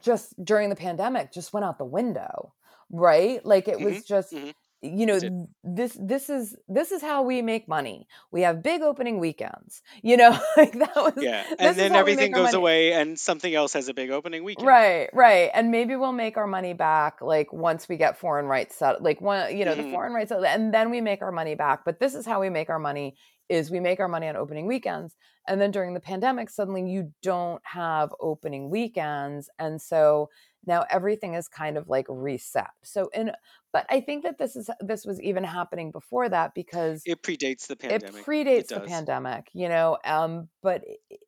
just 0.00 0.42
during 0.44 0.70
the 0.70 0.76
pandemic 0.76 1.32
just 1.32 1.52
went 1.52 1.64
out 1.64 1.78
the 1.78 1.84
window, 1.84 2.54
right? 2.90 3.44
Like 3.44 3.68
it 3.68 3.80
was 3.80 4.02
Mhm, 4.02 4.04
just 4.04 4.34
mhm. 4.34 4.54
You 4.84 5.06
know 5.06 5.16
It 5.16 5.20
did. 5.20 5.32
th- 5.32 5.48
this 5.64 5.96
this 6.00 6.30
is 6.30 6.56
this 6.68 6.92
is 6.92 7.00
how 7.02 7.22
we 7.22 7.42
make 7.42 7.66
money. 7.68 8.06
We 8.30 8.42
have 8.42 8.62
big 8.62 8.82
opening 8.82 9.18
weekends. 9.18 9.82
You 10.02 10.16
know, 10.16 10.30
like 10.56 10.72
that 10.78 10.94
was 10.96 11.14
Yeah, 11.16 11.44
and 11.58 11.76
then 11.76 11.94
everything 11.94 12.32
goes 12.32 12.54
away 12.54 12.92
and 12.92 13.18
something 13.18 13.54
else 13.54 13.72
has 13.72 13.88
a 13.88 13.94
big 13.94 14.10
opening 14.10 14.44
weekend. 14.44 14.66
Right, 14.68 15.08
right. 15.12 15.50
And 15.54 15.70
maybe 15.70 15.96
we'll 15.96 16.12
make 16.12 16.36
our 16.36 16.46
money 16.46 16.74
back 16.74 17.20
like 17.22 17.52
once 17.52 17.88
we 17.88 17.96
get 17.96 18.18
foreign 18.18 18.46
rights 18.46 18.76
set 18.76 19.02
like 19.02 19.20
one 19.20 19.56
you 19.56 19.64
know, 19.64 19.74
the 19.74 19.82
Mhm. 19.82 19.92
foreign 19.92 20.12
rights 20.12 20.30
and 20.30 20.72
then 20.74 20.90
we 20.90 21.00
make 21.00 21.22
our 21.22 21.32
money 21.32 21.54
back. 21.54 21.84
But 21.84 21.98
this 22.00 22.14
is 22.14 22.26
how 22.26 22.40
we 22.40 22.50
make 22.50 22.68
our 22.70 22.78
money 22.78 23.16
is 23.48 23.70
we 23.70 23.80
make 23.80 24.00
our 24.00 24.08
money 24.08 24.28
on 24.28 24.36
opening 24.36 24.66
weekends. 24.66 25.14
And 25.46 25.60
then 25.60 25.70
during 25.70 25.94
the 25.94 26.00
pandemic 26.00 26.50
suddenly 26.50 26.88
you 26.88 27.12
don't 27.22 27.62
have 27.64 28.14
opening 28.20 28.70
weekends 28.70 29.48
and 29.58 29.80
so 29.80 30.30
now 30.66 30.84
everything 30.88 31.34
is 31.34 31.46
kind 31.46 31.76
of 31.76 31.88
like 31.88 32.06
reset. 32.08 32.70
So 32.82 33.10
in 33.14 33.32
but 33.72 33.86
I 33.90 34.00
think 34.00 34.22
that 34.22 34.38
this 34.38 34.56
is 34.56 34.70
this 34.80 35.04
was 35.04 35.20
even 35.20 35.44
happening 35.44 35.90
before 35.90 36.28
that 36.28 36.54
because 36.54 37.02
It 37.04 37.22
predates 37.22 37.66
the 37.66 37.76
pandemic. 37.76 38.14
It 38.14 38.24
predates 38.24 38.68
the 38.68 38.80
pandemic 38.80 39.48
you 39.52 39.68
know 39.68 39.98
um 40.04 40.48
but 40.62 40.82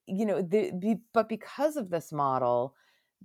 you 0.07 0.27
know 0.27 0.41
the 0.43 0.73
be, 0.79 0.97
but 1.13 1.29
because 1.29 1.77
of 1.77 1.91
this 1.91 2.13
model 2.13 2.75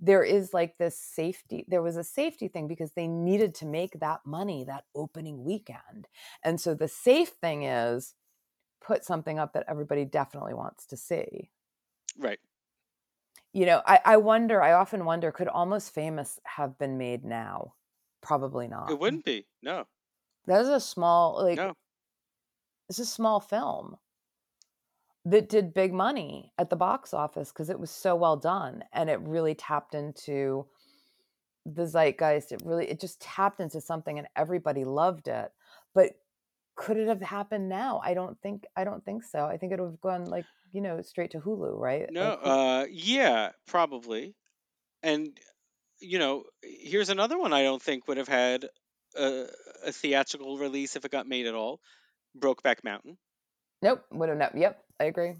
there 0.00 0.24
is 0.24 0.52
like 0.52 0.76
this 0.78 0.98
safety 0.98 1.64
there 1.68 1.82
was 1.82 1.96
a 1.96 2.04
safety 2.04 2.48
thing 2.48 2.66
because 2.66 2.92
they 2.92 3.06
needed 3.06 3.54
to 3.54 3.66
make 3.66 3.98
that 4.00 4.20
money 4.26 4.64
that 4.64 4.84
opening 4.94 5.44
weekend 5.44 6.08
and 6.42 6.60
so 6.60 6.74
the 6.74 6.88
safe 6.88 7.30
thing 7.40 7.62
is 7.62 8.14
put 8.84 9.04
something 9.04 9.38
up 9.38 9.52
that 9.52 9.64
everybody 9.68 10.04
definitely 10.04 10.54
wants 10.54 10.86
to 10.86 10.96
see 10.96 11.50
Right. 12.18 12.38
you 13.52 13.64
know 13.66 13.80
i 13.86 14.00
i 14.04 14.16
wonder 14.16 14.62
i 14.62 14.72
often 14.72 15.04
wonder 15.04 15.30
could 15.32 15.48
almost 15.48 15.94
famous 15.94 16.40
have 16.44 16.78
been 16.78 16.98
made 16.98 17.24
now 17.24 17.74
probably 18.20 18.68
not 18.68 18.90
It 18.90 18.98
wouldn't 18.98 19.24
be. 19.24 19.46
No. 19.62 19.86
that 20.46 20.60
is 20.60 20.68
a 20.68 20.80
small 20.80 21.42
like 21.42 21.56
No. 21.56 21.74
it's 22.88 22.98
a 22.98 23.06
small 23.06 23.40
film 23.40 23.96
that 25.24 25.48
did 25.48 25.72
big 25.72 25.92
money 25.92 26.52
at 26.58 26.68
the 26.68 26.76
box 26.76 27.14
office 27.14 27.50
because 27.52 27.70
it 27.70 27.78
was 27.78 27.90
so 27.90 28.16
well 28.16 28.36
done 28.36 28.82
and 28.92 29.08
it 29.08 29.20
really 29.20 29.54
tapped 29.54 29.94
into 29.94 30.66
the 31.64 31.86
zeitgeist 31.86 32.50
it 32.50 32.60
really 32.64 32.88
it 32.90 32.98
just 33.00 33.20
tapped 33.20 33.60
into 33.60 33.80
something 33.80 34.18
and 34.18 34.26
everybody 34.34 34.84
loved 34.84 35.28
it 35.28 35.52
but 35.94 36.10
could 36.82 36.96
it 36.96 37.08
have 37.08 37.22
happened 37.22 37.68
now 37.68 38.00
i 38.04 38.14
don't 38.14 38.40
think 38.42 38.64
i 38.76 38.84
don't 38.84 39.04
think 39.04 39.22
so 39.24 39.46
i 39.46 39.56
think 39.56 39.72
it 39.72 39.80
would 39.80 39.90
have 39.90 40.00
gone 40.00 40.24
like 40.26 40.46
you 40.72 40.80
know 40.80 41.00
straight 41.02 41.30
to 41.32 41.40
hulu 41.40 41.78
right 41.78 42.08
No. 42.08 42.20
like 42.20 42.34
Uh 42.34 42.86
yeah, 42.90 43.52
probably. 43.66 44.36
And 45.02 45.38
you 46.00 46.18
know, 46.18 46.44
here's 46.62 47.10
another 47.10 47.38
one 47.38 47.52
I 47.54 47.64
don't 47.64 47.82
think 47.82 48.08
would 48.08 48.18
have 48.18 48.28
had 48.28 48.68
a, 49.16 49.48
a 49.84 49.92
theatrical 49.92 50.58
release 50.58 50.96
if 50.96 51.04
it 51.04 51.12
got 51.12 51.28
made 51.28 51.46
at 51.46 51.54
all. 51.54 51.80
Brokeback 52.38 52.84
Mountain. 52.84 53.18
nope 53.82 54.04
would 54.10 54.28
have 54.28 54.38
never 54.38 54.56
yep 54.58 54.84
i 55.00 55.04
agree 55.04 55.36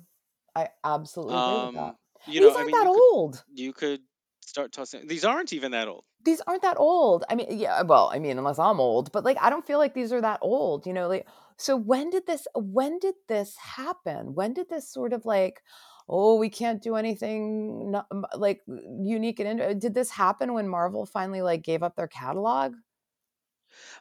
i 0.55 0.69
absolutely 0.85 1.39
agree 1.39 1.59
with 1.59 1.73
that 1.73 1.95
Um, 1.95 1.99
you 2.25 2.41
these 2.41 2.41
know, 2.41 2.55
I 2.57 2.63
aren't 2.63 2.65
mean, 2.65 2.81
that 2.81 2.87
you 2.87 2.91
could 2.91 3.05
old 3.13 3.45
you 3.49 3.73
could 3.73 4.03
start 4.53 4.71
tossing. 4.73 5.07
These 5.07 5.25
aren't 5.25 5.53
even 5.53 5.71
that 5.73 5.89
old. 5.89 6.05
these 6.25 6.41
aren't 6.47 6.63
that 6.63 6.79
old. 6.79 7.25
I 7.31 7.35
mean, 7.35 7.47
yeah, 7.65 7.83
well, 7.83 8.11
I 8.15 8.19
mean, 8.25 8.39
unless 8.39 8.59
I'm 8.59 8.81
old, 8.81 9.11
but 9.13 9.25
like 9.25 9.39
I 9.41 9.51
don't 9.51 9.67
feel 9.67 9.79
like 9.79 9.95
these 9.95 10.13
are 10.13 10.21
that 10.21 10.41
old, 10.43 10.87
you 10.87 10.93
know, 10.93 11.09
like 11.09 11.27
so 11.57 11.77
when 11.77 12.11
did 12.11 12.25
this 12.27 12.47
when 12.55 12.99
did 12.99 13.17
this 13.29 13.57
happen? 13.57 14.35
When 14.35 14.53
did 14.55 14.69
this 14.69 14.87
sort 14.99 15.13
of 15.13 15.25
like 15.25 15.63
oh, 16.09 16.35
we 16.37 16.51
can't 16.51 16.83
do 16.83 16.97
anything 16.97 17.91
not, 17.93 18.07
like 18.37 18.61
unique 19.17 19.41
and 19.41 19.61
in- 19.61 19.79
did 19.79 19.95
this 19.95 20.11
happen 20.11 20.53
when 20.53 20.69
Marvel 20.69 21.07
finally 21.07 21.43
like 21.43 21.63
gave 21.63 21.83
up 21.83 21.97
their 21.97 22.09
catalog? 22.09 22.75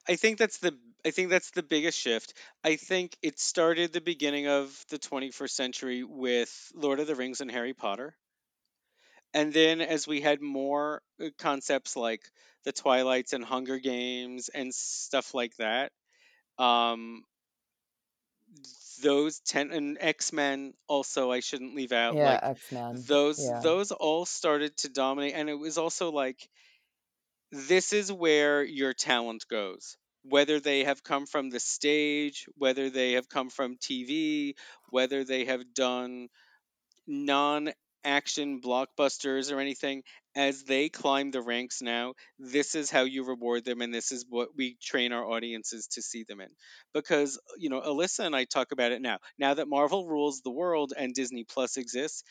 I 0.08 0.16
think 0.16 0.38
that's 0.38 0.60
the 0.60 0.78
I 1.06 1.12
think 1.12 1.30
that's 1.30 1.52
the 1.52 1.64
biggest 1.64 1.98
shift. 1.98 2.34
I 2.64 2.76
think 2.76 3.18
it 3.24 3.40
started 3.40 3.92
the 3.92 4.02
beginning 4.02 4.48
of 4.48 4.86
the 4.90 5.00
21st 5.00 5.50
century 5.50 6.04
with 6.04 6.72
Lord 6.76 7.00
of 7.00 7.08
the 7.08 7.16
Rings 7.16 7.42
and 7.42 7.50
Harry 7.50 7.74
Potter. 7.74 8.16
And 9.34 9.54
then 9.54 9.82
as 9.82 10.08
we 10.08 10.22
had 10.22 10.42
more 10.42 11.02
uh, 11.22 11.30
concepts 11.38 11.96
like 11.96 12.22
the 12.64 12.72
Twilights 12.72 13.34
and 13.34 13.44
Hunger 13.44 13.80
Games 13.80 14.50
and 14.50 14.74
stuff 14.74 15.34
like 15.34 15.56
that, 15.58 15.92
um 16.60 17.24
those 19.02 19.40
10 19.40 19.72
and 19.72 19.98
X-Men 20.00 20.74
also 20.88 21.32
I 21.32 21.40
shouldn't 21.40 21.76
leave 21.76 21.92
out 21.92 22.18
Yeah, 22.18 22.22
like 22.22 22.42
X-Men. 22.44 23.04
those 23.08 23.46
Yeah. 23.46 23.62
those 23.62 23.92
all 23.92 24.26
started 24.26 24.76
to 24.78 24.90
dominate 24.90 25.34
and 25.34 25.50
it 25.50 25.56
was 25.56 25.78
also 25.78 26.12
like 26.12 26.48
this 27.52 27.94
is 27.94 28.12
where 28.12 28.64
your 28.64 28.94
talent 28.94 29.48
goes 29.48 29.98
whether 30.24 30.60
they 30.60 30.84
have 30.84 31.04
come 31.04 31.26
from 31.26 31.50
the 31.50 31.60
stage, 31.60 32.46
whether 32.56 32.92
they 32.92 33.14
have 33.14 33.28
come 33.28 33.50
from 33.50 33.78
TV, 33.78 34.56
whether 34.92 35.24
they 35.24 35.46
have 35.46 35.74
done 35.74 36.28
non 37.08 37.72
action 38.04 38.62
blockbusters 38.62 39.52
or 39.52 39.60
anything, 39.60 40.04
as 40.36 40.64
they 40.64 40.90
climb 40.90 41.32
the 41.32 41.42
ranks 41.42 41.82
now, 41.82 42.14
this 42.40 42.76
is 42.76 42.90
how 42.90 43.04
you 43.04 43.24
reward 43.26 43.66
them 43.66 43.82
and 43.82 43.94
this 43.94 44.12
is 44.12 44.26
what 44.30 44.50
we 44.56 44.78
train 44.82 45.12
our 45.12 45.26
audiences 45.26 45.88
to 45.88 46.02
see 46.02 46.24
them 46.28 46.42
in. 46.42 46.50
Because, 46.94 47.40
you 47.58 47.70
know, 47.70 47.82
Alyssa 47.82 48.26
and 48.26 48.36
I 48.36 48.46
talk 48.46 48.72
about 48.72 48.92
it 48.92 49.02
now. 49.02 49.20
Now 49.38 49.54
that 49.54 49.68
Marvel 49.68 50.08
rules 50.08 50.42
the 50.42 50.52
world 50.52 50.94
and 50.98 51.14
Disney 51.14 51.44
Plus 51.44 51.78
exists, 51.78 52.24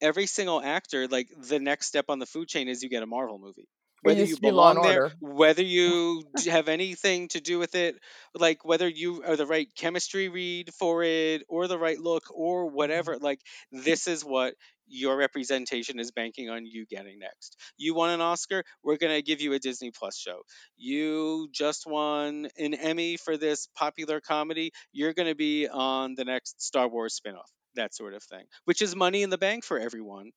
every 0.00 0.26
single 0.26 0.60
actor, 0.62 1.08
like 1.08 1.28
the 1.48 1.58
next 1.60 1.86
step 1.86 2.06
on 2.08 2.18
the 2.18 2.26
food 2.26 2.48
chain 2.48 2.68
is 2.68 2.82
you 2.82 2.88
get 2.88 3.02
a 3.02 3.06
Marvel 3.06 3.38
movie 3.38 3.68
whether 4.02 4.24
you 4.24 4.36
belong 4.38 4.82
there, 4.82 5.12
whether 5.20 5.62
you 5.62 6.24
have 6.46 6.68
anything 6.68 7.28
to 7.28 7.40
do 7.40 7.58
with 7.58 7.74
it, 7.74 7.96
like 8.34 8.64
whether 8.64 8.88
you 8.88 9.22
are 9.24 9.36
the 9.36 9.46
right 9.46 9.68
chemistry 9.76 10.28
read 10.28 10.72
for 10.74 11.02
it 11.02 11.42
or 11.48 11.68
the 11.68 11.78
right 11.78 11.98
look 11.98 12.24
or 12.34 12.66
mm-hmm. 12.66 12.76
whatever. 12.76 13.18
Like 13.18 13.40
this 13.70 14.08
is 14.08 14.24
what 14.24 14.54
your 14.88 15.16
representation 15.16 15.98
is 15.98 16.10
banking 16.10 16.50
on 16.50 16.66
you 16.66 16.84
getting 16.84 17.18
next. 17.18 17.56
You 17.76 17.94
won 17.94 18.10
an 18.10 18.20
Oscar, 18.20 18.64
we're 18.82 18.98
going 18.98 19.14
to 19.14 19.22
give 19.22 19.40
you 19.40 19.52
a 19.54 19.58
Disney 19.58 19.90
Plus 19.90 20.16
show. 20.16 20.42
You 20.76 21.48
just 21.52 21.86
won 21.86 22.48
an 22.58 22.74
Emmy 22.74 23.16
for 23.16 23.36
this 23.36 23.68
popular 23.76 24.20
comedy, 24.20 24.72
you're 24.92 25.14
going 25.14 25.28
to 25.28 25.34
be 25.34 25.68
on 25.68 26.14
the 26.14 26.24
next 26.24 26.60
Star 26.60 26.88
Wars 26.88 27.18
spinoff, 27.18 27.48
that 27.74 27.94
sort 27.94 28.14
of 28.14 28.22
thing, 28.24 28.44
which 28.64 28.82
is 28.82 28.94
money 28.94 29.22
in 29.22 29.30
the 29.30 29.38
bank 29.38 29.64
for 29.64 29.78
everyone. 29.78 30.32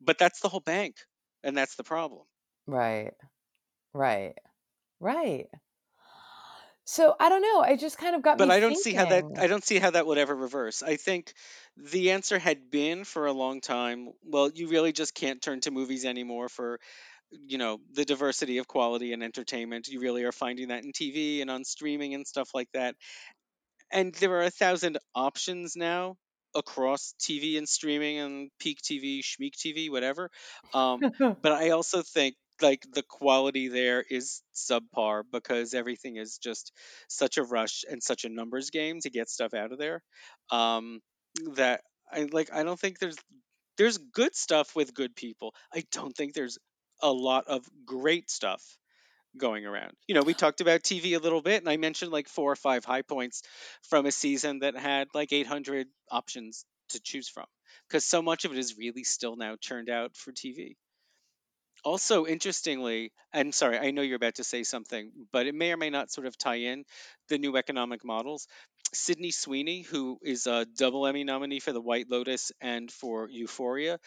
But 0.00 0.18
that's 0.18 0.40
the 0.40 0.50
whole 0.50 0.60
bank, 0.60 0.96
and 1.42 1.56
that's 1.56 1.76
the 1.76 1.84
problem. 1.84 2.24
Right. 2.66 3.14
Right. 3.94 4.38
Right. 5.00 5.48
So 6.84 7.16
I 7.18 7.28
don't 7.28 7.42
know. 7.42 7.60
I 7.60 7.76
just 7.76 7.98
kind 7.98 8.14
of 8.14 8.22
got 8.22 8.38
But 8.38 8.50
me 8.50 8.50
I 8.50 8.60
don't 8.60 8.76
see 8.76 8.92
how 8.92 9.06
that 9.06 9.24
I 9.38 9.46
don't 9.46 9.64
see 9.64 9.78
how 9.78 9.90
that 9.90 10.06
would 10.06 10.18
ever 10.18 10.34
reverse. 10.34 10.82
I 10.82 10.96
think 10.96 11.32
the 11.76 12.10
answer 12.10 12.38
had 12.38 12.70
been 12.70 13.04
for 13.04 13.26
a 13.26 13.32
long 13.32 13.60
time, 13.60 14.12
well, 14.22 14.50
you 14.52 14.68
really 14.68 14.92
just 14.92 15.14
can't 15.14 15.40
turn 15.40 15.60
to 15.60 15.70
movies 15.70 16.04
anymore 16.04 16.48
for 16.48 16.78
you 17.30 17.58
know 17.58 17.78
the 17.92 18.04
diversity 18.04 18.58
of 18.58 18.68
quality 18.68 19.12
and 19.12 19.22
entertainment 19.22 19.88
you 19.88 20.00
really 20.00 20.22
are 20.22 20.30
finding 20.32 20.68
that 20.68 20.84
in 20.84 20.92
tv 20.92 21.42
and 21.42 21.50
on 21.50 21.64
streaming 21.64 22.14
and 22.14 22.24
stuff 22.26 22.50
like 22.54 22.70
that 22.72 22.94
and 23.92 24.14
there 24.16 24.32
are 24.32 24.42
a 24.42 24.50
thousand 24.50 24.98
options 25.14 25.76
now 25.76 26.16
across 26.54 27.14
TV 27.20 27.58
and 27.58 27.68
streaming 27.68 28.18
and 28.18 28.50
peak 28.58 28.80
TV, 28.82 29.22
Schmeek 29.22 29.52
TV, 29.56 29.90
whatever. 29.90 30.30
Um, 30.72 31.06
but 31.42 31.52
I 31.52 31.70
also 31.70 32.02
think 32.02 32.34
like 32.60 32.84
the 32.92 33.02
quality 33.02 33.68
there 33.68 34.04
is 34.08 34.42
subpar 34.54 35.22
because 35.30 35.74
everything 35.74 36.16
is 36.16 36.38
just 36.38 36.72
such 37.08 37.38
a 37.38 37.42
rush 37.42 37.84
and 37.90 38.02
such 38.02 38.24
a 38.24 38.28
numbers 38.28 38.70
game 38.70 39.00
to 39.00 39.10
get 39.10 39.28
stuff 39.28 39.54
out 39.54 39.72
of 39.72 39.78
there. 39.78 40.02
Um, 40.50 41.00
that 41.54 41.82
I 42.10 42.28
like. 42.30 42.52
I 42.52 42.62
don't 42.62 42.78
think 42.78 42.98
there's 42.98 43.16
there's 43.76 43.98
good 43.98 44.34
stuff 44.34 44.74
with 44.74 44.94
good 44.94 45.14
people. 45.14 45.54
I 45.74 45.84
don't 45.92 46.16
think 46.16 46.34
there's 46.34 46.58
a 47.02 47.12
lot 47.12 47.44
of 47.46 47.64
great 47.84 48.30
stuff 48.30 48.62
going 49.36 49.66
around. 49.66 49.92
You 50.06 50.14
know, 50.14 50.22
we 50.22 50.34
talked 50.34 50.60
about 50.60 50.82
TV 50.82 51.16
a 51.16 51.20
little 51.20 51.42
bit, 51.42 51.60
and 51.60 51.68
I 51.68 51.76
mentioned 51.76 52.12
like 52.12 52.28
four 52.28 52.50
or 52.50 52.56
five 52.56 52.84
high 52.84 53.02
points 53.02 53.42
from 53.88 54.06
a 54.06 54.12
season 54.12 54.60
that 54.60 54.76
had 54.76 55.08
like 55.14 55.32
800 55.32 55.88
options 56.10 56.64
to 56.90 57.00
choose 57.00 57.28
from 57.28 57.46
because 57.88 58.04
so 58.04 58.22
much 58.22 58.44
of 58.44 58.52
it 58.52 58.58
is 58.58 58.78
really 58.78 59.04
still 59.04 59.36
now 59.36 59.56
turned 59.60 59.90
out 59.90 60.16
for 60.16 60.32
TV. 60.32 60.76
Also, 61.86 62.26
interestingly, 62.26 63.12
and 63.32 63.54
sorry, 63.54 63.78
I 63.78 63.92
know 63.92 64.02
you're 64.02 64.16
about 64.16 64.34
to 64.34 64.44
say 64.44 64.64
something, 64.64 65.12
but 65.30 65.46
it 65.46 65.54
may 65.54 65.70
or 65.70 65.76
may 65.76 65.88
not 65.88 66.10
sort 66.10 66.26
of 66.26 66.36
tie 66.36 66.56
in 66.56 66.84
the 67.28 67.38
new 67.38 67.56
economic 67.56 68.04
models. 68.04 68.48
Sydney 68.92 69.30
Sweeney, 69.30 69.82
who 69.82 70.18
is 70.20 70.48
a 70.48 70.66
double 70.76 71.06
Emmy 71.06 71.22
nominee 71.22 71.60
for 71.60 71.70
The 71.72 71.80
White 71.80 72.10
Lotus 72.10 72.50
and 72.60 72.90
for 72.90 73.28
Euphoria, 73.30 74.00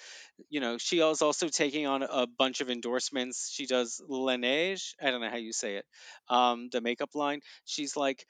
you 0.49 0.59
know, 0.59 0.77
she 0.77 0.99
is 0.99 1.21
also 1.21 1.47
taking 1.47 1.87
on 1.87 2.03
a 2.03 2.27
bunch 2.27 2.59
of 2.59 2.69
endorsements. 2.69 3.49
She 3.49 3.65
does 3.65 4.01
Laneige, 4.09 4.93
I 5.01 5.09
don't 5.09 5.21
know 5.21 5.29
how 5.29 5.37
you 5.37 5.53
say 5.53 5.77
it, 5.77 5.85
um, 6.27 6.67
the 6.73 6.81
makeup 6.81 7.15
line. 7.15 7.39
She's 7.63 7.95
like, 7.95 8.25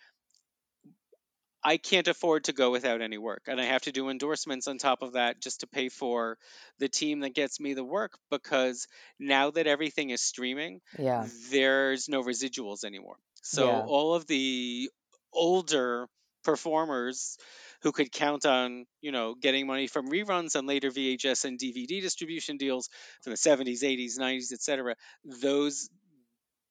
I 1.64 1.78
can't 1.78 2.08
afford 2.08 2.46
to 2.46 2.54
go 2.54 2.72
without 2.72 3.02
any 3.02 3.18
work. 3.18 3.44
And 3.48 3.60
I 3.60 3.66
have 3.66 3.82
to 3.84 3.92
do 3.92 4.10
endorsements 4.10 4.68
on 4.68 4.78
top 4.78 5.02
of 5.02 5.14
that 5.14 5.42
just 5.42 5.62
to 5.62 5.68
pay 5.68 5.90
for 5.90 6.38
the 6.80 6.88
team 6.88 7.20
that 7.22 7.34
gets 7.36 7.60
me 7.60 7.74
the 7.74 7.84
work 7.84 8.18
because 8.32 8.88
now 9.20 9.52
that 9.52 9.68
everything 9.68 10.10
is 10.10 10.22
streaming, 10.22 10.82
yeah. 10.98 11.28
there's 11.52 12.08
no 12.08 12.24
residuals 12.24 12.84
anymore. 12.86 13.18
So 13.42 13.68
yeah. 13.68 13.82
all 13.82 14.16
of 14.16 14.28
the 14.28 14.90
older 15.34 16.08
performers 16.44 17.38
who 17.82 17.92
could 17.92 18.12
count 18.12 18.46
on, 18.46 18.86
you 19.02 19.12
know, 19.12 19.36
getting 19.36 19.68
money 19.68 19.88
from 19.88 20.10
reruns 20.10 20.56
and 20.56 20.68
later 20.68 20.90
VHS 20.90 21.46
and 21.46 21.60
DVD 21.60 22.02
distribution 22.02 22.58
deals 22.58 22.90
from 23.22 23.32
the 23.32 23.38
70s, 23.38 23.84
80s, 23.84 24.20
90s, 24.20 24.52
etc., 24.52 24.96
those 25.24 25.90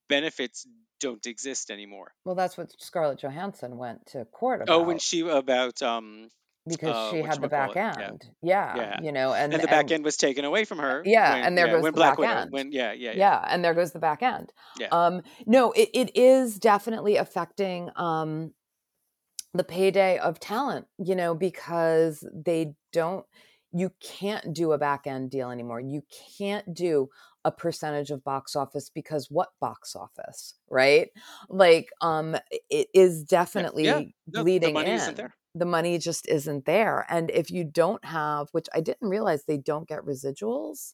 benefits 0.08 0.66
don't 1.00 1.26
exist 1.26 1.70
anymore. 1.70 2.12
Well, 2.24 2.34
that's 2.34 2.56
what 2.56 2.72
Scarlett 2.80 3.20
Johansson 3.20 3.76
went 3.76 4.06
to 4.08 4.24
court 4.26 4.62
about. 4.62 4.74
Oh, 4.74 4.82
when 4.82 4.98
she 4.98 5.20
about 5.20 5.82
um 5.82 6.28
because 6.68 6.94
uh, 6.94 7.10
she 7.10 7.22
had 7.22 7.40
the 7.40 7.48
back 7.48 7.76
end. 7.76 8.28
Yeah. 8.42 8.76
yeah. 8.76 8.76
yeah. 8.76 9.00
you 9.02 9.12
know, 9.12 9.32
and, 9.32 9.52
and 9.52 9.62
the 9.62 9.68
back 9.68 9.90
end 9.90 10.04
was 10.04 10.16
taken 10.16 10.44
away 10.44 10.64
from 10.64 10.78
her. 10.78 11.02
Yeah, 11.04 11.34
when, 11.34 11.44
and 11.44 11.58
there 11.58 11.66
yeah, 11.66 11.72
goes 11.72 11.84
the 11.84 11.92
Black 11.92 12.12
back 12.12 12.18
Widow, 12.18 12.32
end. 12.32 12.52
When, 12.52 12.72
yeah, 12.72 12.92
yeah, 12.92 13.10
yeah, 13.10 13.16
yeah, 13.16 13.44
and 13.48 13.64
there 13.64 13.74
goes 13.74 13.92
the 13.92 13.98
back 13.98 14.22
end. 14.22 14.52
Yeah. 14.78 14.88
Um, 14.88 15.22
no, 15.46 15.72
it, 15.72 15.88
it 15.94 16.16
is 16.16 16.58
definitely 16.58 17.16
affecting 17.16 17.90
um 17.96 18.52
the 19.54 19.64
payday 19.64 20.18
of 20.18 20.38
talent. 20.40 20.86
You 20.98 21.16
know, 21.16 21.34
because 21.34 22.26
they 22.34 22.74
don't. 22.92 23.24
You 23.70 23.92
can't 24.00 24.54
do 24.54 24.72
a 24.72 24.78
back 24.78 25.06
end 25.06 25.30
deal 25.30 25.50
anymore. 25.50 25.80
You 25.80 26.02
can't 26.38 26.74
do 26.74 27.10
a 27.48 27.50
percentage 27.50 28.10
of 28.10 28.22
box 28.22 28.54
office 28.54 28.90
because 28.90 29.30
what 29.30 29.48
box 29.58 29.96
office, 29.96 30.54
right? 30.68 31.08
Like, 31.48 31.88
um, 32.02 32.36
it 32.68 32.88
is 32.92 33.24
definitely 33.24 33.86
yeah. 33.86 34.02
No, 34.26 34.42
bleeding 34.42 34.74
the 34.74 34.82
in. 34.82 35.30
The 35.54 35.64
money 35.64 35.96
just 35.96 36.28
isn't 36.28 36.66
there. 36.66 37.06
And 37.08 37.30
if 37.30 37.50
you 37.50 37.64
don't 37.64 38.04
have, 38.04 38.48
which 38.52 38.68
I 38.74 38.82
didn't 38.82 39.08
realize 39.08 39.44
they 39.44 39.56
don't 39.56 39.88
get 39.88 40.04
residuals 40.04 40.92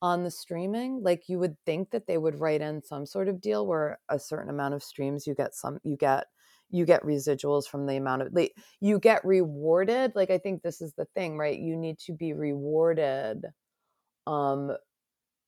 on 0.00 0.22
the 0.22 0.30
streaming, 0.30 1.02
like 1.02 1.28
you 1.28 1.40
would 1.40 1.56
think 1.66 1.90
that 1.90 2.06
they 2.06 2.16
would 2.16 2.38
write 2.38 2.60
in 2.60 2.80
some 2.80 3.04
sort 3.04 3.28
of 3.28 3.40
deal 3.40 3.66
where 3.66 3.98
a 4.08 4.20
certain 4.20 4.50
amount 4.50 4.74
of 4.74 4.84
streams 4.84 5.26
you 5.26 5.34
get 5.34 5.52
some 5.52 5.80
you 5.82 5.96
get 5.96 6.26
you 6.70 6.86
get 6.86 7.02
residuals 7.02 7.66
from 7.66 7.86
the 7.86 7.96
amount 7.96 8.22
of 8.22 8.28
like 8.32 8.54
you 8.80 8.98
get 8.98 9.22
rewarded 9.26 10.10
like 10.14 10.30
i 10.30 10.38
think 10.38 10.62
this 10.62 10.80
is 10.80 10.94
the 10.94 11.04
thing 11.14 11.36
right 11.36 11.58
you 11.58 11.76
need 11.76 11.98
to 11.98 12.14
be 12.14 12.32
rewarded 12.32 13.44
um 14.26 14.72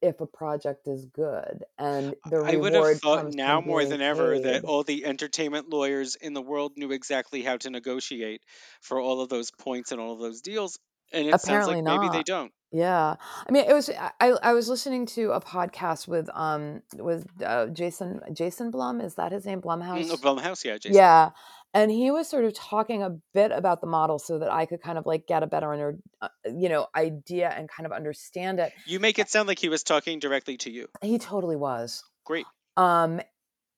if 0.04 0.20
a 0.20 0.26
project 0.26 0.86
is 0.86 1.06
good 1.06 1.64
and 1.78 2.14
the 2.30 2.44
I 2.44 2.56
would 2.56 2.74
have 2.74 2.98
thought 3.00 3.32
now 3.34 3.60
more 3.60 3.84
than 3.84 4.00
ever 4.02 4.34
paid. 4.34 4.44
that 4.44 4.64
all 4.64 4.82
the 4.84 5.04
entertainment 5.06 5.70
lawyers 5.70 6.14
in 6.16 6.34
the 6.34 6.42
world 6.42 6.72
knew 6.76 6.92
exactly 6.92 7.42
how 7.42 7.56
to 7.58 7.70
negotiate 7.70 8.42
for 8.80 9.00
all 9.00 9.20
of 9.20 9.28
those 9.30 9.50
points 9.50 9.92
and 9.92 10.00
all 10.00 10.12
of 10.12 10.18
those 10.20 10.40
deals 10.42 10.78
and 11.12 11.26
it 11.28 11.34
Apparently 11.34 11.74
sounds 11.74 11.76
like 11.76 11.84
not. 11.84 12.00
maybe 12.02 12.18
they 12.18 12.22
don't 12.22 12.52
yeah 12.72 13.14
i 13.46 13.52
mean 13.52 13.64
it 13.68 13.72
was 13.72 13.88
i 14.20 14.32
i 14.42 14.52
was 14.52 14.68
listening 14.68 15.06
to 15.06 15.30
a 15.30 15.40
podcast 15.40 16.08
with 16.08 16.28
um 16.34 16.82
with 16.96 17.26
uh, 17.44 17.66
jason 17.68 18.20
jason 18.32 18.70
blum 18.70 19.00
is 19.00 19.14
that 19.14 19.32
his 19.32 19.46
name 19.46 19.60
mm, 19.60 19.64
blumhouse 19.64 20.10
mm, 20.10 20.20
blumhouse 20.20 20.64
yeah 20.64 20.76
jason. 20.76 20.94
yeah 20.96 21.30
and 21.74 21.90
he 21.90 22.12
was 22.12 22.28
sort 22.28 22.44
of 22.44 22.54
talking 22.54 23.02
a 23.02 23.10
bit 23.34 23.50
about 23.50 23.80
the 23.80 23.88
model 23.88 24.20
so 24.20 24.38
that 24.38 24.50
I 24.50 24.64
could 24.64 24.80
kind 24.80 24.96
of 24.96 25.06
like 25.06 25.26
get 25.26 25.42
a 25.42 25.46
better 25.46 25.72
under, 25.72 25.98
uh, 26.22 26.28
you 26.46 26.68
know, 26.68 26.86
idea 26.94 27.48
and 27.50 27.68
kind 27.68 27.84
of 27.84 27.92
understand 27.92 28.60
it. 28.60 28.72
You 28.86 29.00
make 29.00 29.18
it 29.18 29.28
sound 29.28 29.48
like 29.48 29.58
he 29.58 29.68
was 29.68 29.82
talking 29.82 30.20
directly 30.20 30.56
to 30.58 30.70
you. 30.70 30.88
He 31.02 31.18
totally 31.18 31.56
was. 31.56 32.04
Great. 32.24 32.46
Um, 32.76 33.20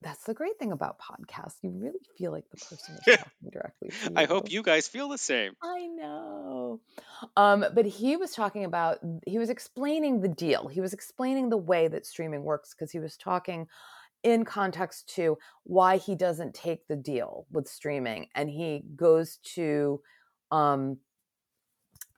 that's 0.03 0.25
the 0.25 0.35
great 0.35 0.59
thing 0.59 0.73
about 0.73 1.01
podcasts. 1.01 1.55
You 1.63 1.71
really 1.71 1.99
feel 2.19 2.33
like 2.33 2.45
the 2.51 2.59
person 2.59 2.97
is 2.97 3.17
talking 3.17 3.51
directly 3.51 3.89
to 3.89 4.11
you. 4.11 4.13
I 4.15 4.27
hope 4.27 4.51
you 4.51 4.63
guys 4.63 4.87
feel 4.87 5.09
the 5.09 5.19
same. 5.19 5.55
I 5.63 5.87
know. 5.87 6.81
Um, 7.35 7.65
but 7.75 7.87
he 7.87 8.17
was 8.17 8.33
talking 8.33 8.67
about, 8.67 8.99
he 9.27 9.39
was 9.39 9.49
explaining 9.49 10.21
the 10.21 10.29
deal. 10.29 10.69
He 10.69 10.83
was 10.83 10.93
explaining 10.93 11.49
the 11.49 11.57
way 11.57 11.89
that 11.89 12.05
streaming 12.05 12.45
works 12.45 12.75
because 12.75 12.91
he 12.91 12.99
was 12.99 13.17
talking 13.17 13.69
in 14.27 14.45
context 14.45 15.09
to 15.15 15.39
why 15.63 15.97
he 15.99 16.17
doesn't 16.17 16.53
take 16.53 16.89
the 16.89 16.97
deal 16.97 17.47
with 17.53 17.69
streaming 17.69 18.27
and 18.35 18.51
he 18.51 18.83
goes 18.97 19.39
to 19.45 20.01
um 20.51 20.99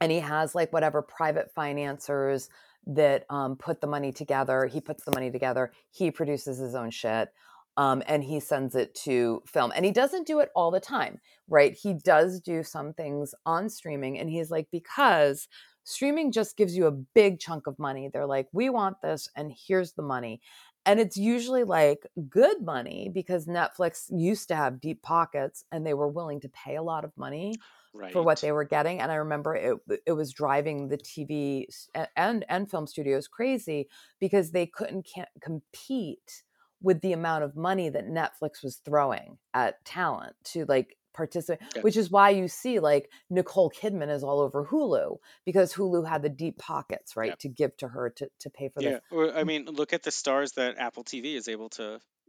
and 0.00 0.10
he 0.10 0.20
has 0.20 0.54
like 0.54 0.72
whatever 0.72 1.02
private 1.02 1.52
financiers 1.54 2.48
that 2.86 3.26
um, 3.28 3.56
put 3.56 3.82
the 3.82 3.86
money 3.86 4.10
together 4.10 4.64
he 4.66 4.80
puts 4.80 5.04
the 5.04 5.12
money 5.14 5.30
together 5.30 5.70
he 5.90 6.10
produces 6.10 6.56
his 6.58 6.74
own 6.74 6.90
shit 6.90 7.28
um, 7.76 8.02
and 8.08 8.24
he 8.24 8.40
sends 8.40 8.74
it 8.74 8.94
to 8.94 9.42
film 9.46 9.70
and 9.76 9.84
he 9.84 9.92
doesn't 9.92 10.26
do 10.26 10.40
it 10.40 10.48
all 10.56 10.70
the 10.70 10.80
time 10.80 11.20
right? 11.48 11.74
He 11.74 11.94
does 11.94 12.40
do 12.40 12.62
some 12.62 12.92
things 12.94 13.34
on 13.46 13.68
streaming 13.68 14.18
and 14.18 14.30
he's 14.30 14.50
like 14.50 14.68
because 14.70 15.48
streaming 15.84 16.32
just 16.32 16.56
gives 16.56 16.76
you 16.76 16.86
a 16.86 16.92
big 16.92 17.40
chunk 17.40 17.66
of 17.66 17.78
money. 17.78 18.08
They're 18.12 18.26
like 18.26 18.48
we 18.52 18.70
want 18.70 18.98
this 19.02 19.28
and 19.36 19.52
here's 19.68 19.92
the 19.92 20.02
money 20.02 20.40
and 20.88 20.98
it's 20.98 21.18
usually 21.18 21.64
like 21.64 22.06
good 22.30 22.62
money 22.62 23.10
because 23.12 23.46
Netflix 23.46 24.06
used 24.10 24.48
to 24.48 24.56
have 24.56 24.80
deep 24.80 25.02
pockets 25.02 25.62
and 25.70 25.86
they 25.86 25.92
were 25.92 26.08
willing 26.08 26.40
to 26.40 26.48
pay 26.48 26.76
a 26.76 26.82
lot 26.82 27.04
of 27.04 27.12
money 27.16 27.54
right. 27.94 28.12
for 28.12 28.22
what 28.22 28.40
they 28.40 28.52
were 28.52 28.64
getting 28.64 29.00
and 29.00 29.10
i 29.10 29.16
remember 29.16 29.54
it 29.54 29.76
it 30.06 30.12
was 30.12 30.32
driving 30.32 30.88
the 30.88 30.98
tv 30.98 31.64
and 32.16 32.44
and 32.48 32.70
film 32.70 32.86
studios 32.86 33.28
crazy 33.28 33.88
because 34.20 34.50
they 34.50 34.66
couldn't 34.66 35.06
compete 35.40 36.42
with 36.80 37.00
the 37.00 37.12
amount 37.12 37.42
of 37.42 37.56
money 37.56 37.88
that 37.88 38.06
Netflix 38.06 38.62
was 38.62 38.76
throwing 38.84 39.38
at 39.52 39.84
talent 39.84 40.36
to 40.44 40.64
like 40.66 40.96
participate, 41.18 41.82
which 41.82 41.96
is 41.96 42.10
why 42.10 42.30
you 42.30 42.46
see 42.46 42.78
like 42.78 43.10
Nicole 43.28 43.70
Kidman 43.70 44.08
is 44.08 44.22
all 44.22 44.40
over 44.40 44.64
Hulu 44.64 45.18
because 45.44 45.74
Hulu 45.74 46.08
had 46.08 46.22
the 46.22 46.28
deep 46.28 46.58
pockets, 46.58 47.16
right, 47.16 47.30
yeah. 47.30 47.34
to 47.40 47.48
give 47.48 47.76
to 47.78 47.88
her 47.88 48.10
to, 48.10 48.30
to 48.40 48.50
pay 48.50 48.68
for 48.68 48.82
yeah. 48.82 49.00
Or, 49.10 49.36
I 49.36 49.42
mean, 49.44 49.66
look 49.66 49.92
at 49.92 50.04
the 50.04 50.12
stars 50.12 50.52
that 50.52 50.78
Apple 50.78 51.04
TV 51.04 51.34
is 51.34 51.48
able 51.48 51.68
to. 51.70 51.82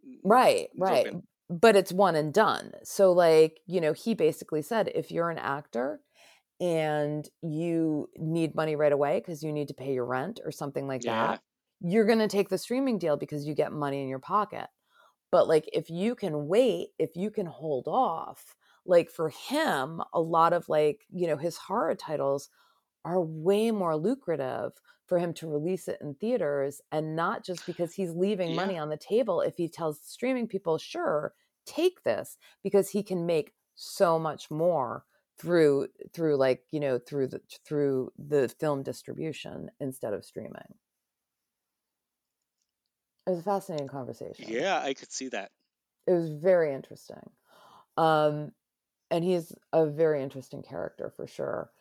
Mm, 0.06 0.18
right, 0.24 0.68
right. 0.76 1.06
In. 1.06 1.24
But 1.50 1.76
it's 1.76 1.94
one 1.94 2.16
and 2.16 2.34
done. 2.34 2.72
So, 2.84 3.12
like, 3.12 3.60
you 3.68 3.80
know, 3.80 3.94
he 3.94 4.16
basically 4.16 4.64
said 4.64 4.92
if 4.94 5.12
you're 5.12 5.30
an 5.30 5.40
actor 5.40 6.00
and 6.60 7.28
you 7.42 8.10
need 8.18 8.56
money 8.56 8.76
right 8.76 8.92
away 8.92 9.20
because 9.20 9.44
you 9.44 9.52
need 9.52 9.70
to 9.70 9.74
pay 9.74 9.94
your 9.94 10.06
rent 10.06 10.40
or 10.44 10.52
something 10.52 10.88
like 10.88 11.04
yeah. 11.04 11.28
that, 11.28 11.42
you're 11.82 12.06
going 12.06 12.20
to 12.20 12.28
take 12.28 12.50
the 12.50 12.58
streaming 12.58 12.98
deal 12.98 13.18
because 13.18 13.46
you 13.46 13.56
get 13.56 13.72
money 13.72 14.02
in 14.02 14.10
your 14.10 14.20
pocket. 14.20 14.68
But 15.32 15.48
like 15.48 15.70
if 15.74 15.90
you 15.90 16.16
can 16.16 16.48
wait, 16.48 16.90
if 16.98 17.16
you 17.16 17.30
can 17.32 17.46
hold 17.46 17.88
off, 17.88 18.56
like 18.90 19.10
for 19.10 19.30
him, 19.30 20.02
a 20.14 20.20
lot 20.20 20.52
of 20.52 20.68
like, 20.68 21.06
you 21.12 21.28
know, 21.28 21.38
his 21.38 21.58
horror 21.58 21.96
titles 21.96 22.50
are 23.06 23.22
way 23.22 23.72
more 23.72 23.96
lucrative 23.96 24.74
for 25.06 25.20
him 25.20 25.34
to 25.34 25.48
release 25.48 25.88
it 25.88 26.00
in 26.02 26.16
theaters 26.16 26.82
and 26.92 27.16
not 27.16 27.46
just 27.46 27.66
because 27.66 27.94
he's 27.94 28.12
leaving 28.12 28.50
yeah. 28.50 28.56
money 28.56 28.78
on 28.78 28.90
the 28.90 28.98
table 28.98 29.42
if 29.42 29.58
he 29.58 29.70
tells 29.70 30.00
streaming 30.04 30.48
people, 30.48 30.78
sure, 30.78 31.34
take 31.66 32.04
this 32.04 32.38
because 32.64 32.90
he 32.90 33.04
can 33.04 33.26
make 33.26 33.54
so 33.76 34.20
much 34.20 34.52
more 34.52 35.06
through 35.38 35.88
through 36.12 36.36
like, 36.36 36.64
you 36.72 36.80
know, 36.80 37.00
through 37.00 37.28
the 37.28 37.42
through 37.66 38.12
the 38.18 38.50
film 38.60 38.84
distribution 38.84 39.70
instead 39.80 40.14
of 40.14 40.26
streaming. 40.26 40.76
It 43.26 43.30
was 43.30 43.40
a 43.40 43.44
fascinating 43.44 43.88
conversation. 43.88 44.46
Yeah, 44.48 44.82
I 44.82 44.94
could 44.96 45.12
see 45.12 45.30
that. 45.30 45.52
It 46.08 46.14
was 46.14 46.30
very 46.30 46.74
interesting. 46.74 47.30
Um, 47.98 48.52
and 49.12 49.24
he's 49.24 49.54
a 49.74 49.86
very 49.86 50.22
interesting 50.22 50.62
character 50.62 51.12
for 51.16 51.28
sure. 51.28 51.72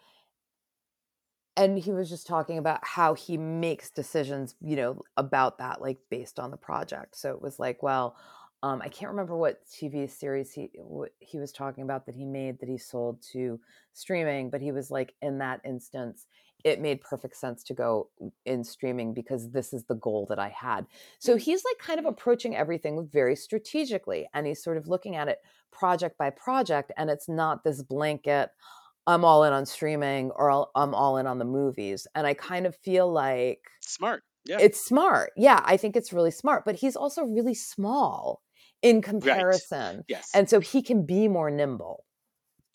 And 1.56 1.78
he 1.78 1.90
was 1.90 2.08
just 2.08 2.26
talking 2.26 2.56
about 2.56 2.80
how 2.84 3.14
he 3.14 3.36
makes 3.36 3.90
decisions, 3.90 4.54
you 4.60 4.76
know, 4.76 5.02
about 5.16 5.58
that, 5.58 5.80
like 5.80 5.98
based 6.08 6.38
on 6.38 6.52
the 6.52 6.56
project. 6.56 7.16
So 7.16 7.32
it 7.32 7.42
was 7.42 7.58
like, 7.58 7.82
well, 7.82 8.16
um, 8.62 8.80
I 8.82 8.88
can't 8.88 9.10
remember 9.10 9.36
what 9.36 9.66
TV 9.66 10.08
series 10.08 10.52
he 10.52 10.70
he 11.20 11.38
was 11.38 11.52
talking 11.52 11.84
about 11.84 12.06
that 12.06 12.14
he 12.14 12.24
made 12.24 12.58
that 12.60 12.68
he 12.68 12.78
sold 12.78 13.22
to 13.32 13.60
streaming, 13.92 14.50
but 14.50 14.60
he 14.60 14.72
was 14.72 14.90
like 14.90 15.14
in 15.22 15.38
that 15.38 15.60
instance, 15.64 16.26
it 16.64 16.80
made 16.80 17.00
perfect 17.00 17.36
sense 17.36 17.62
to 17.64 17.74
go 17.74 18.08
in 18.44 18.64
streaming 18.64 19.14
because 19.14 19.50
this 19.50 19.72
is 19.72 19.84
the 19.84 19.94
goal 19.94 20.26
that 20.28 20.38
I 20.38 20.48
had. 20.48 20.86
So 21.20 21.36
mm. 21.36 21.40
he's 21.40 21.64
like 21.64 21.78
kind 21.78 22.00
of 22.00 22.06
approaching 22.06 22.56
everything 22.56 23.08
very 23.10 23.36
strategically 23.36 24.28
and 24.34 24.46
he's 24.46 24.62
sort 24.62 24.76
of 24.76 24.88
looking 24.88 25.16
at 25.16 25.28
it 25.28 25.38
project 25.70 26.18
by 26.18 26.30
project 26.30 26.90
and 26.96 27.10
it's 27.10 27.28
not 27.28 27.62
this 27.62 27.82
blanket 27.82 28.50
I'm 29.08 29.24
all 29.24 29.42
in 29.44 29.54
on 29.54 29.64
streaming 29.64 30.32
or 30.32 30.68
I'm 30.74 30.94
all 30.94 31.16
in 31.16 31.26
on 31.26 31.38
the 31.38 31.46
movies. 31.46 32.06
And 32.14 32.26
I 32.26 32.34
kind 32.34 32.66
of 32.66 32.76
feel 32.76 33.10
like 33.10 33.60
smart. 33.80 34.22
Yeah. 34.44 34.58
It's 34.60 34.84
smart. 34.84 35.30
Yeah, 35.34 35.62
I 35.64 35.78
think 35.78 35.96
it's 35.96 36.12
really 36.12 36.30
smart, 36.30 36.64
but 36.66 36.74
he's 36.74 36.94
also 36.94 37.24
really 37.24 37.54
small 37.54 38.42
in 38.82 39.00
comparison. 39.00 39.96
Right. 39.96 40.04
Yes. 40.08 40.30
And 40.34 40.48
so 40.48 40.60
he 40.60 40.82
can 40.82 41.06
be 41.06 41.26
more 41.26 41.50
nimble. 41.50 42.04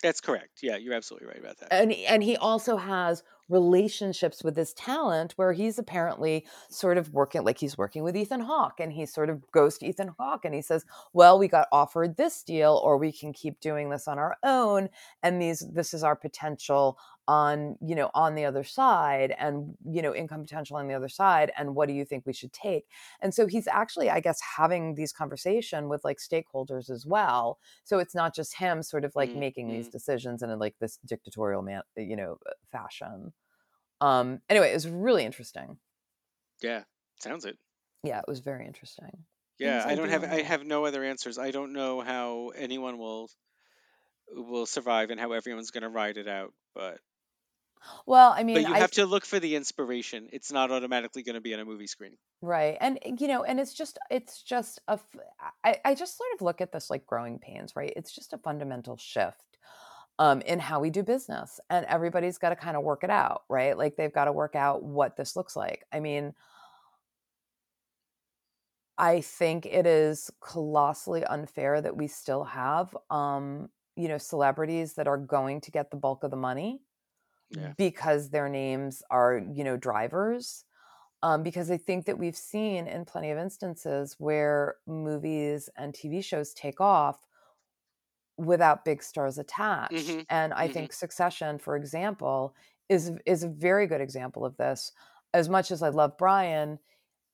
That's 0.01 0.21
correct. 0.21 0.59
Yeah, 0.63 0.77
you're 0.77 0.95
absolutely 0.95 1.27
right 1.27 1.39
about 1.39 1.59
that. 1.59 1.71
And 1.71 1.93
and 1.93 2.23
he 2.23 2.35
also 2.35 2.77
has 2.77 3.23
relationships 3.49 4.43
with 4.43 4.55
this 4.55 4.73
talent 4.73 5.33
where 5.35 5.53
he's 5.53 5.77
apparently 5.77 6.45
sort 6.69 6.97
of 6.97 7.13
working 7.13 7.43
like 7.43 7.59
he's 7.59 7.77
working 7.77 8.03
with 8.03 8.15
Ethan 8.15 8.41
Hawke 8.41 8.79
and 8.79 8.93
he 8.93 9.05
sort 9.05 9.29
of 9.29 9.51
goes 9.51 9.77
to 9.77 9.85
Ethan 9.85 10.11
Hawke 10.17 10.45
and 10.45 10.53
he 10.53 10.61
says, 10.61 10.85
"Well, 11.13 11.37
we 11.37 11.47
got 11.47 11.67
offered 11.71 12.17
this 12.17 12.43
deal 12.43 12.79
or 12.83 12.97
we 12.97 13.11
can 13.11 13.33
keep 13.33 13.59
doing 13.59 13.89
this 13.89 14.07
on 14.07 14.17
our 14.19 14.37
own 14.43 14.89
and 15.21 15.41
these 15.41 15.59
this 15.73 15.93
is 15.93 16.03
our 16.03 16.15
potential 16.15 16.97
on 17.27 17.77
you 17.81 17.95
know 17.95 18.09
on 18.13 18.35
the 18.35 18.43
other 18.43 18.63
side 18.63 19.33
and 19.39 19.75
you 19.85 20.01
know 20.01 20.13
income 20.13 20.41
potential 20.41 20.75
on 20.75 20.87
the 20.87 20.93
other 20.93 21.07
side 21.07 21.51
and 21.57 21.73
what 21.73 21.87
do 21.87 21.93
you 21.93 22.05
think 22.05 22.25
we 22.25 22.33
should 22.33 22.53
take? 22.53 22.85
And 23.21 23.33
so 23.33 23.47
he's 23.47 23.67
actually 23.67 24.09
i 24.09 24.19
guess 24.19 24.39
having 24.57 24.95
these 24.95 25.11
conversation 25.11 25.89
with 25.89 26.03
like 26.03 26.17
stakeholders 26.17 26.89
as 26.89 27.05
well. 27.05 27.59
So 27.83 27.99
it's 27.99 28.15
not 28.15 28.35
just 28.35 28.55
him 28.57 28.83
sort 28.83 29.05
of 29.05 29.15
like 29.15 29.29
mm-hmm. 29.29 29.39
making 29.39 29.67
these 29.69 29.89
decisions 29.89 30.43
in 30.43 30.57
like 30.59 30.75
this 30.79 30.97
dictatorial 31.05 31.61
man 31.61 31.81
you 31.97 32.15
know 32.15 32.37
fashion 32.71 33.32
um 34.03 34.41
anyway 34.49 34.69
it 34.69 34.73
was 34.73 34.87
really 34.87 35.23
interesting 35.23 35.77
yeah 36.61 36.83
sounds 37.19 37.45
it 37.45 37.57
yeah 38.03 38.19
it 38.19 38.25
was 38.27 38.39
very 38.39 38.65
interesting 38.65 39.11
yeah 39.59 39.83
i 39.85 39.95
don't 39.95 40.09
have 40.09 40.23
i 40.23 40.41
have 40.41 40.65
no 40.65 40.85
other 40.85 41.03
answers 41.03 41.37
i 41.37 41.51
don't 41.51 41.73
know 41.73 42.01
how 42.01 42.51
anyone 42.55 42.97
will 42.97 43.29
will 44.31 44.65
survive 44.65 45.09
and 45.09 45.19
how 45.19 45.31
everyone's 45.31 45.71
going 45.71 45.83
to 45.83 45.89
ride 45.89 46.17
it 46.17 46.27
out 46.27 46.53
but 46.75 46.99
well, 48.05 48.33
I 48.35 48.43
mean, 48.43 48.55
but 48.55 48.69
you 48.69 48.73
have 48.75 48.91
to 48.91 49.05
look 49.05 49.25
for 49.25 49.39
the 49.39 49.55
inspiration. 49.55 50.29
It's 50.31 50.51
not 50.51 50.71
automatically 50.71 51.23
going 51.23 51.35
to 51.35 51.41
be 51.41 51.53
on 51.53 51.59
a 51.59 51.65
movie 51.65 51.87
screen. 51.87 52.17
Right. 52.41 52.77
And, 52.79 52.99
you 53.19 53.27
know, 53.27 53.43
and 53.43 53.59
it's 53.59 53.73
just, 53.73 53.99
it's 54.09 54.41
just 54.41 54.79
a, 54.87 54.99
I, 55.63 55.79
I 55.83 55.95
just 55.95 56.17
sort 56.17 56.29
of 56.35 56.41
look 56.41 56.61
at 56.61 56.71
this 56.71 56.89
like 56.89 57.05
growing 57.05 57.39
pains, 57.39 57.75
right? 57.75 57.91
It's 57.95 58.11
just 58.11 58.33
a 58.33 58.37
fundamental 58.37 58.97
shift 58.97 59.52
um, 60.19 60.41
in 60.41 60.59
how 60.59 60.79
we 60.79 60.89
do 60.89 61.03
business. 61.03 61.59
And 61.69 61.85
everybody's 61.87 62.37
got 62.37 62.49
to 62.49 62.55
kind 62.55 62.77
of 62.77 62.83
work 62.83 63.03
it 63.03 63.09
out, 63.09 63.43
right? 63.49 63.77
Like 63.77 63.95
they've 63.95 64.13
got 64.13 64.25
to 64.25 64.31
work 64.31 64.55
out 64.55 64.83
what 64.83 65.17
this 65.17 65.35
looks 65.35 65.55
like. 65.55 65.85
I 65.91 65.99
mean, 65.99 66.33
I 68.97 69.21
think 69.21 69.65
it 69.65 69.87
is 69.87 70.29
colossally 70.39 71.23
unfair 71.23 71.81
that 71.81 71.97
we 71.97 72.07
still 72.07 72.43
have, 72.43 72.95
um, 73.09 73.69
you 73.95 74.07
know, 74.07 74.19
celebrities 74.19 74.93
that 74.93 75.07
are 75.07 75.17
going 75.17 75.61
to 75.61 75.71
get 75.71 75.89
the 75.89 75.97
bulk 75.97 76.23
of 76.23 76.31
the 76.31 76.37
money 76.37 76.81
yeah. 77.49 77.73
because 77.77 78.29
their 78.29 78.49
names 78.49 79.01
are, 79.09 79.41
you 79.51 79.63
know, 79.63 79.77
drivers. 79.77 80.65
Um, 81.23 81.41
because 81.41 81.71
I 81.71 81.77
think 81.77 82.05
that 82.05 82.19
we've 82.19 82.35
seen 82.35 82.85
in 82.85 83.05
plenty 83.05 83.31
of 83.31 83.37
instances 83.37 84.15
where 84.19 84.75
movies 84.85 85.69
and 85.77 85.93
TV 85.93 86.23
shows 86.23 86.53
take 86.53 86.81
off 86.81 87.25
without 88.37 88.85
big 88.85 89.03
stars 89.03 89.37
attached. 89.37 89.93
Mm-hmm. 89.93 90.21
And 90.29 90.53
I 90.53 90.65
mm-hmm. 90.65 90.73
think 90.73 90.93
Succession, 90.93 91.59
for 91.59 91.75
example, 91.75 92.55
is 92.89 93.11
is 93.25 93.43
a 93.43 93.49
very 93.49 93.87
good 93.87 94.01
example 94.01 94.45
of 94.45 94.57
this. 94.57 94.91
As 95.33 95.49
much 95.49 95.71
as 95.71 95.81
I 95.81 95.89
love 95.89 96.17
Brian 96.17 96.79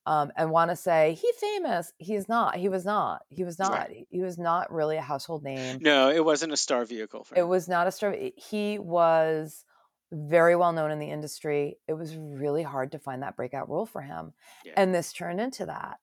um, 0.06 0.32
and 0.38 0.52
want 0.52 0.72
to 0.72 0.76
say 0.76 1.18
he 1.22 1.32
famous, 1.39 1.91
he's 1.97 2.30
not. 2.30 2.56
He 2.56 2.70
was 2.70 2.86
not. 2.86 3.24
He 3.30 3.43
was 3.43 3.60
not. 3.60 3.72
Right. 3.72 4.08
He 4.10 4.22
was 4.22 4.38
not 4.38 4.72
really 4.72 4.97
a 4.97 5.02
household 5.02 5.43
name. 5.43 5.80
No, 5.82 6.10
it 6.10 6.24
wasn't 6.24 6.54
a 6.54 6.58
star 6.58 6.86
vehicle 6.86 7.24
for 7.24 7.36
him. 7.36 7.41
It 7.41 7.47
was 7.47 7.68
not 7.68 7.88
a 7.88 7.91
star. 7.91 8.16
He 8.36 8.80
was 8.80 9.66
very 10.12 10.56
well 10.56 10.72
known 10.72 10.91
in 10.91 11.00
the 11.00 11.10
industry. 11.10 11.78
It 11.88 11.93
was 11.93 12.16
really 12.16 12.64
hard 12.64 12.93
to 12.93 13.00
find 13.00 13.22
that 13.22 13.36
breakout 13.36 13.70
role 13.70 13.86
for 13.86 14.02
him. 14.02 14.34
Yeah. 14.66 14.74
And 14.76 14.93
this 14.93 15.14
turned 15.14 15.39
into 15.39 15.68
that. 15.68 16.00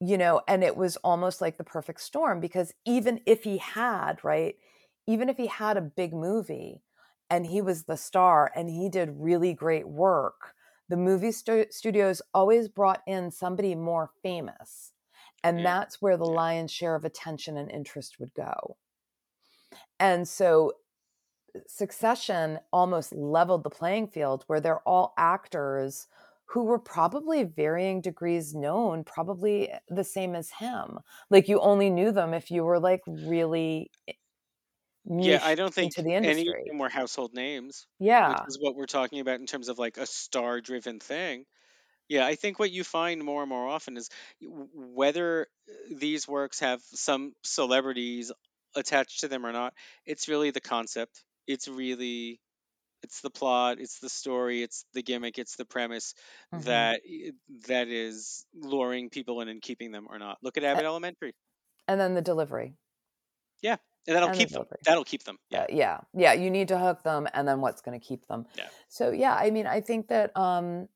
You 0.00 0.18
know, 0.18 0.42
and 0.46 0.62
it 0.62 0.76
was 0.76 0.96
almost 0.98 1.40
like 1.40 1.56
the 1.56 1.64
perfect 1.64 2.00
storm 2.02 2.40
because 2.40 2.72
even 2.84 3.20
if 3.24 3.44
he 3.44 3.58
had, 3.58 4.22
right, 4.22 4.56
even 5.06 5.28
if 5.28 5.36
he 5.36 5.46
had 5.46 5.76
a 5.76 5.82
big 5.82 6.12
movie 6.12 6.82
and 7.30 7.46
he 7.46 7.62
was 7.62 7.84
the 7.84 7.96
star 7.96 8.50
and 8.54 8.68
he 8.68 8.90
did 8.90 9.10
really 9.16 9.54
great 9.54 9.88
work, 9.88 10.54
the 10.88 10.96
movie 10.96 11.32
stu- 11.32 11.66
studios 11.70 12.20
always 12.34 12.68
brought 12.68 13.02
in 13.06 13.30
somebody 13.30 13.74
more 13.74 14.10
famous. 14.22 14.92
And 15.42 15.58
yeah. 15.58 15.64
that's 15.64 16.02
where 16.02 16.16
the 16.16 16.24
lion's 16.24 16.72
share 16.72 16.94
of 16.94 17.04
attention 17.04 17.56
and 17.56 17.70
interest 17.70 18.16
would 18.18 18.34
go. 18.34 18.76
And 19.98 20.28
so 20.28 20.72
Succession 21.66 22.58
almost 22.72 23.14
leveled 23.14 23.64
the 23.64 23.70
playing 23.70 24.08
field 24.08 24.44
where 24.46 24.60
they're 24.60 24.80
all 24.80 25.14
actors 25.16 26.06
who 26.46 26.64
were 26.64 26.78
probably 26.78 27.44
varying 27.44 28.00
degrees 28.00 28.54
known, 28.54 29.04
probably 29.04 29.70
eh, 29.70 29.78
the 29.88 30.04
same 30.04 30.34
as 30.34 30.50
him. 30.50 30.98
Like 31.30 31.48
you 31.48 31.60
only 31.60 31.90
knew 31.90 32.12
them 32.12 32.34
if 32.34 32.50
you 32.50 32.64
were 32.64 32.80
like 32.80 33.02
really 33.06 33.90
eh, 34.08 34.12
yeah, 35.18 35.40
I 35.42 35.54
don't 35.54 35.72
think 35.72 35.94
the 35.94 36.14
any 36.14 36.48
of 36.48 36.54
them 36.66 36.78
were 36.78 36.88
household 36.88 37.32
names. 37.34 37.86
Yeah, 37.98 38.28
which 38.30 38.48
is 38.48 38.58
what 38.60 38.74
we're 38.74 38.86
talking 38.86 39.20
about 39.20 39.40
in 39.40 39.46
terms 39.46 39.68
of 39.68 39.78
like 39.78 39.96
a 39.98 40.06
star-driven 40.06 41.00
thing. 41.00 41.44
Yeah, 42.08 42.26
I 42.26 42.36
think 42.36 42.58
what 42.58 42.70
you 42.70 42.84
find 42.84 43.22
more 43.24 43.42
and 43.42 43.50
more 43.50 43.68
often 43.68 43.96
is 43.96 44.10
whether 44.42 45.48
eh, 45.68 45.94
these 45.96 46.28
works 46.28 46.60
have 46.60 46.80
some 46.82 47.34
celebrities 47.44 48.32
attached 48.74 49.20
to 49.20 49.28
them 49.28 49.46
or 49.46 49.52
not. 49.52 49.74
It's 50.06 50.28
really 50.28 50.50
the 50.50 50.60
concept 50.60 51.22
it's 51.46 51.68
really 51.68 52.40
it's 53.06 53.20
the 53.22 53.30
plot, 53.30 53.78
it's 53.80 54.00
the 54.00 54.08
story, 54.10 54.62
it's 54.62 54.84
the 54.92 55.02
gimmick, 55.02 55.38
it's 55.38 55.56
the 55.56 55.64
premise 55.64 56.14
hmm 56.52 56.86
that 56.90 57.00
that 57.68 57.88
is 57.88 58.46
luring 58.54 59.10
people 59.10 59.40
in 59.40 59.48
and 59.48 59.62
keeping 59.62 59.92
them 59.92 60.06
or 60.10 60.18
not. 60.18 60.38
Look 60.42 60.56
at 60.58 60.64
Abbott 60.64 60.84
Elementary. 60.84 61.34
And 61.88 62.00
then 62.00 62.14
the 62.14 62.22
delivery. 62.22 62.76
Yeah, 63.62 63.76
and 64.06 64.16
that'll 64.16 64.30
And 64.30 64.40
the 64.40 64.46
keep 64.46 64.50
them. 64.50 64.64
That'll 64.84 65.04
keep 65.04 65.24
them. 65.24 65.38
Yeah. 65.50 65.60
Uh, 65.60 65.66
yeah. 65.68 66.00
Yeah. 66.12 66.32
You 66.32 66.50
need 66.50 66.68
to 66.68 66.78
hook 66.78 67.02
them 67.02 67.28
and 67.32 67.46
then 67.46 67.60
what's 67.60 67.80
going 67.80 67.98
to 67.98 68.04
keep 68.04 68.26
them. 68.26 68.46
Yeah. 68.54 68.70
So, 68.88 69.10
yeah, 69.10 69.34
I 69.34 69.50
mean, 69.50 69.66
I 69.66 69.80
think 69.80 70.08
that, 70.08 70.36
um, 70.36 70.88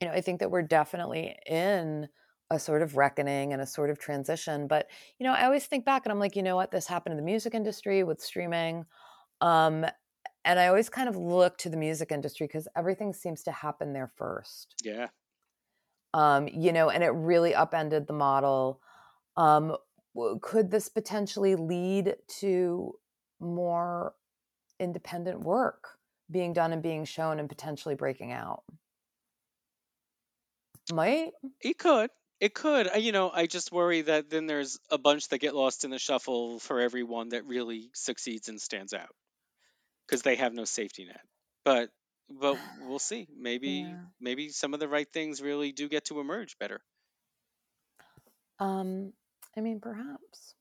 you 0.00 0.08
know, 0.08 0.12
I 0.14 0.20
think 0.20 0.40
that 0.40 0.50
we're 0.50 0.62
definitely 0.62 1.36
in 1.46 2.08
a 2.50 2.58
sort 2.58 2.82
of 2.82 2.96
reckoning 2.96 3.52
and 3.52 3.62
a 3.62 3.66
sort 3.66 3.90
of 3.90 3.98
transition. 3.98 4.68
But, 4.68 4.88
you 5.18 5.24
know, 5.24 5.32
I 5.32 5.44
always 5.44 5.66
think 5.66 5.84
back 5.84 6.04
and 6.04 6.12
I'm 6.12 6.18
like, 6.18 6.36
you 6.36 6.42
know 6.42 6.56
what? 6.56 6.70
This 6.70 6.86
happened 6.86 7.12
in 7.12 7.16
the 7.16 7.24
music 7.24 7.54
industry 7.54 8.04
with 8.04 8.20
streaming. 8.20 8.84
Um, 9.40 9.86
and 10.46 10.58
I 10.58 10.68
always 10.68 10.88
kind 10.88 11.08
of 11.10 11.16
look 11.16 11.58
to 11.58 11.70
the 11.70 11.76
music 11.76 12.12
industry 12.12 12.46
because 12.46 12.68
everything 12.76 13.12
seems 13.12 13.42
to 13.44 13.52
happen 13.52 13.92
there 13.92 14.12
first. 14.16 14.76
Yeah. 14.82 15.08
Um, 16.14 16.48
you 16.48 16.72
know, 16.72 16.88
and 16.88 17.04
it 17.04 17.08
really 17.10 17.54
upended 17.54 18.06
the 18.06 18.12
model. 18.14 18.80
Um, 19.36 19.76
could 20.40 20.70
this 20.70 20.88
potentially 20.88 21.56
lead 21.56 22.16
to 22.40 22.94
more 23.38 24.14
independent 24.80 25.40
work 25.40 25.98
being 26.30 26.52
done 26.54 26.72
and 26.72 26.82
being 26.82 27.04
shown 27.04 27.38
and 27.38 27.48
potentially 27.48 27.94
breaking 27.94 28.32
out? 28.32 28.64
Might. 30.88 31.32
It 31.60 31.78
could. 31.78 32.10
It 32.40 32.54
could. 32.54 32.88
I- 32.88 32.96
You 32.96 33.12
know, 33.12 33.30
I 33.30 33.46
just 33.46 33.70
worry 33.70 34.02
that 34.02 34.30
then 34.30 34.46
there's 34.46 34.78
a 34.90 34.98
bunch 34.98 35.28
that 35.28 35.38
get 35.38 35.54
lost 35.54 35.84
in 35.84 35.90
the 35.90 35.98
shuffle 35.98 36.58
for 36.58 36.80
everyone 36.80 37.28
that 37.30 37.44
really 37.44 37.90
succeeds 37.94 38.48
and 38.48 38.60
stands 38.60 38.92
out 38.92 39.14
because 40.06 40.22
they 40.22 40.36
have 40.36 40.52
no 40.52 40.64
safety 40.64 41.04
net. 41.04 41.20
But 41.64 41.90
but 42.28 42.58
we'll 42.80 42.98
see. 42.98 43.28
Maybe 43.36 43.68
Yeah. 43.68 43.96
maybe 44.20 44.48
some 44.50 44.74
of 44.74 44.80
the 44.80 44.88
right 44.88 45.10
things 45.12 45.42
really 45.42 45.72
do 45.72 45.88
get 45.88 46.06
to 46.06 46.20
emerge 46.20 46.58
better. 46.58 46.80
Um, 48.58 49.12
I 49.56 49.60
mean, 49.60 49.80
perhaps. 49.80 50.54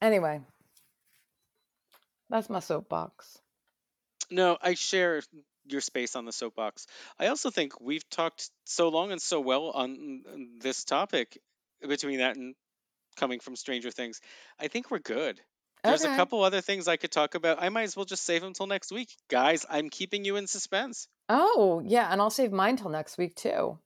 Anyway, 0.00 0.40
that's 2.28 2.50
my 2.50 2.60
soapbox. 2.60 3.38
No, 4.30 4.56
I 4.60 4.74
share 4.74 5.22
your 5.66 5.80
space 5.80 6.16
on 6.16 6.24
the 6.24 6.32
soapbox. 6.32 6.86
I 7.18 7.26
also 7.28 7.50
think 7.50 7.80
we've 7.80 8.08
talked 8.10 8.50
so 8.64 8.88
long 8.88 9.12
and 9.12 9.20
so 9.20 9.40
well 9.40 9.70
on 9.70 10.24
on 10.32 10.48
this 10.60 10.84
topic 10.84 11.38
between 11.86 12.18
that 12.18 12.36
and 12.36 12.54
coming 13.16 13.40
from 13.40 13.56
Stranger 13.56 13.90
Things. 13.90 14.20
I 14.58 14.68
think 14.68 14.90
we're 14.90 14.98
good. 14.98 15.40
There's 15.84 16.04
a 16.04 16.16
couple 16.16 16.42
other 16.42 16.60
things 16.60 16.88
I 16.88 16.96
could 16.96 17.10
talk 17.10 17.34
about. 17.34 17.60
I 17.60 17.68
might 17.68 17.82
as 17.82 17.96
well 17.96 18.04
just 18.04 18.24
save 18.24 18.40
them 18.42 18.52
till 18.52 18.66
next 18.66 18.92
week. 18.92 19.16
Guys, 19.28 19.66
I'm 19.68 19.90
keeping 19.90 20.24
you 20.24 20.36
in 20.36 20.46
suspense. 20.46 21.08
Oh, 21.28 21.82
yeah, 21.84 22.08
and 22.10 22.20
I'll 22.20 22.30
save 22.30 22.52
mine 22.52 22.76
till 22.76 22.90
next 22.90 23.18
week 23.18 23.34
too. 23.34 23.78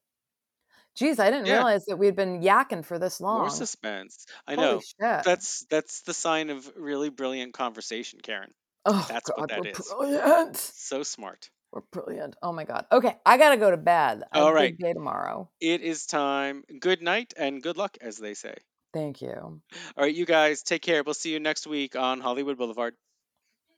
Geez, 0.94 1.18
I 1.18 1.30
didn't 1.30 1.46
Yeah. 1.46 1.56
realize 1.56 1.84
that 1.86 1.98
we'd 1.98 2.16
been 2.16 2.40
yakking 2.40 2.84
for 2.84 2.98
this 2.98 3.20
long. 3.20 3.40
More 3.40 3.50
suspense. 3.50 4.26
I 4.46 4.54
Holy 4.54 4.66
know. 4.66 4.80
shit. 4.80 5.24
That's 5.24 5.66
that's 5.68 6.02
the 6.02 6.14
sign 6.14 6.48
of 6.50 6.70
really 6.74 7.10
brilliant 7.10 7.52
conversation, 7.52 8.20
Karen. 8.22 8.52
Oh 8.86 9.04
That's 9.08 9.28
what 9.28 9.40
God, 9.40 9.48
that 9.50 9.60
we're 9.60 9.70
is. 9.70 9.94
brilliant. 9.94 10.56
So 10.56 11.02
smart. 11.02 11.50
We're 11.72 11.82
brilliant. 11.92 12.36
Oh 12.42 12.52
my 12.52 12.64
God. 12.64 12.86
Okay, 12.90 13.14
I 13.26 13.36
gotta 13.36 13.58
go 13.58 13.70
to 13.70 13.76
bed. 13.76 14.22
Have 14.32 14.54
right. 14.54 14.78
day 14.78 14.94
tomorrow. 14.94 15.50
It 15.60 15.82
is 15.82 16.06
time. 16.06 16.64
Good 16.80 17.02
night 17.02 17.34
and 17.36 17.62
good 17.62 17.76
luck, 17.76 17.98
as 18.00 18.16
they 18.16 18.32
say. 18.34 18.54
Thank 18.96 19.20
you. 19.20 19.30
All 19.34 19.62
right, 19.98 20.14
you 20.14 20.24
guys, 20.24 20.62
take 20.62 20.80
care. 20.80 21.02
We'll 21.04 21.14
see 21.14 21.30
you 21.30 21.38
next 21.40 21.66
week 21.66 21.96
on 21.96 22.20
Hollywood 22.20 22.56
Boulevard. 22.56 22.94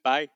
Bye. 0.04 0.28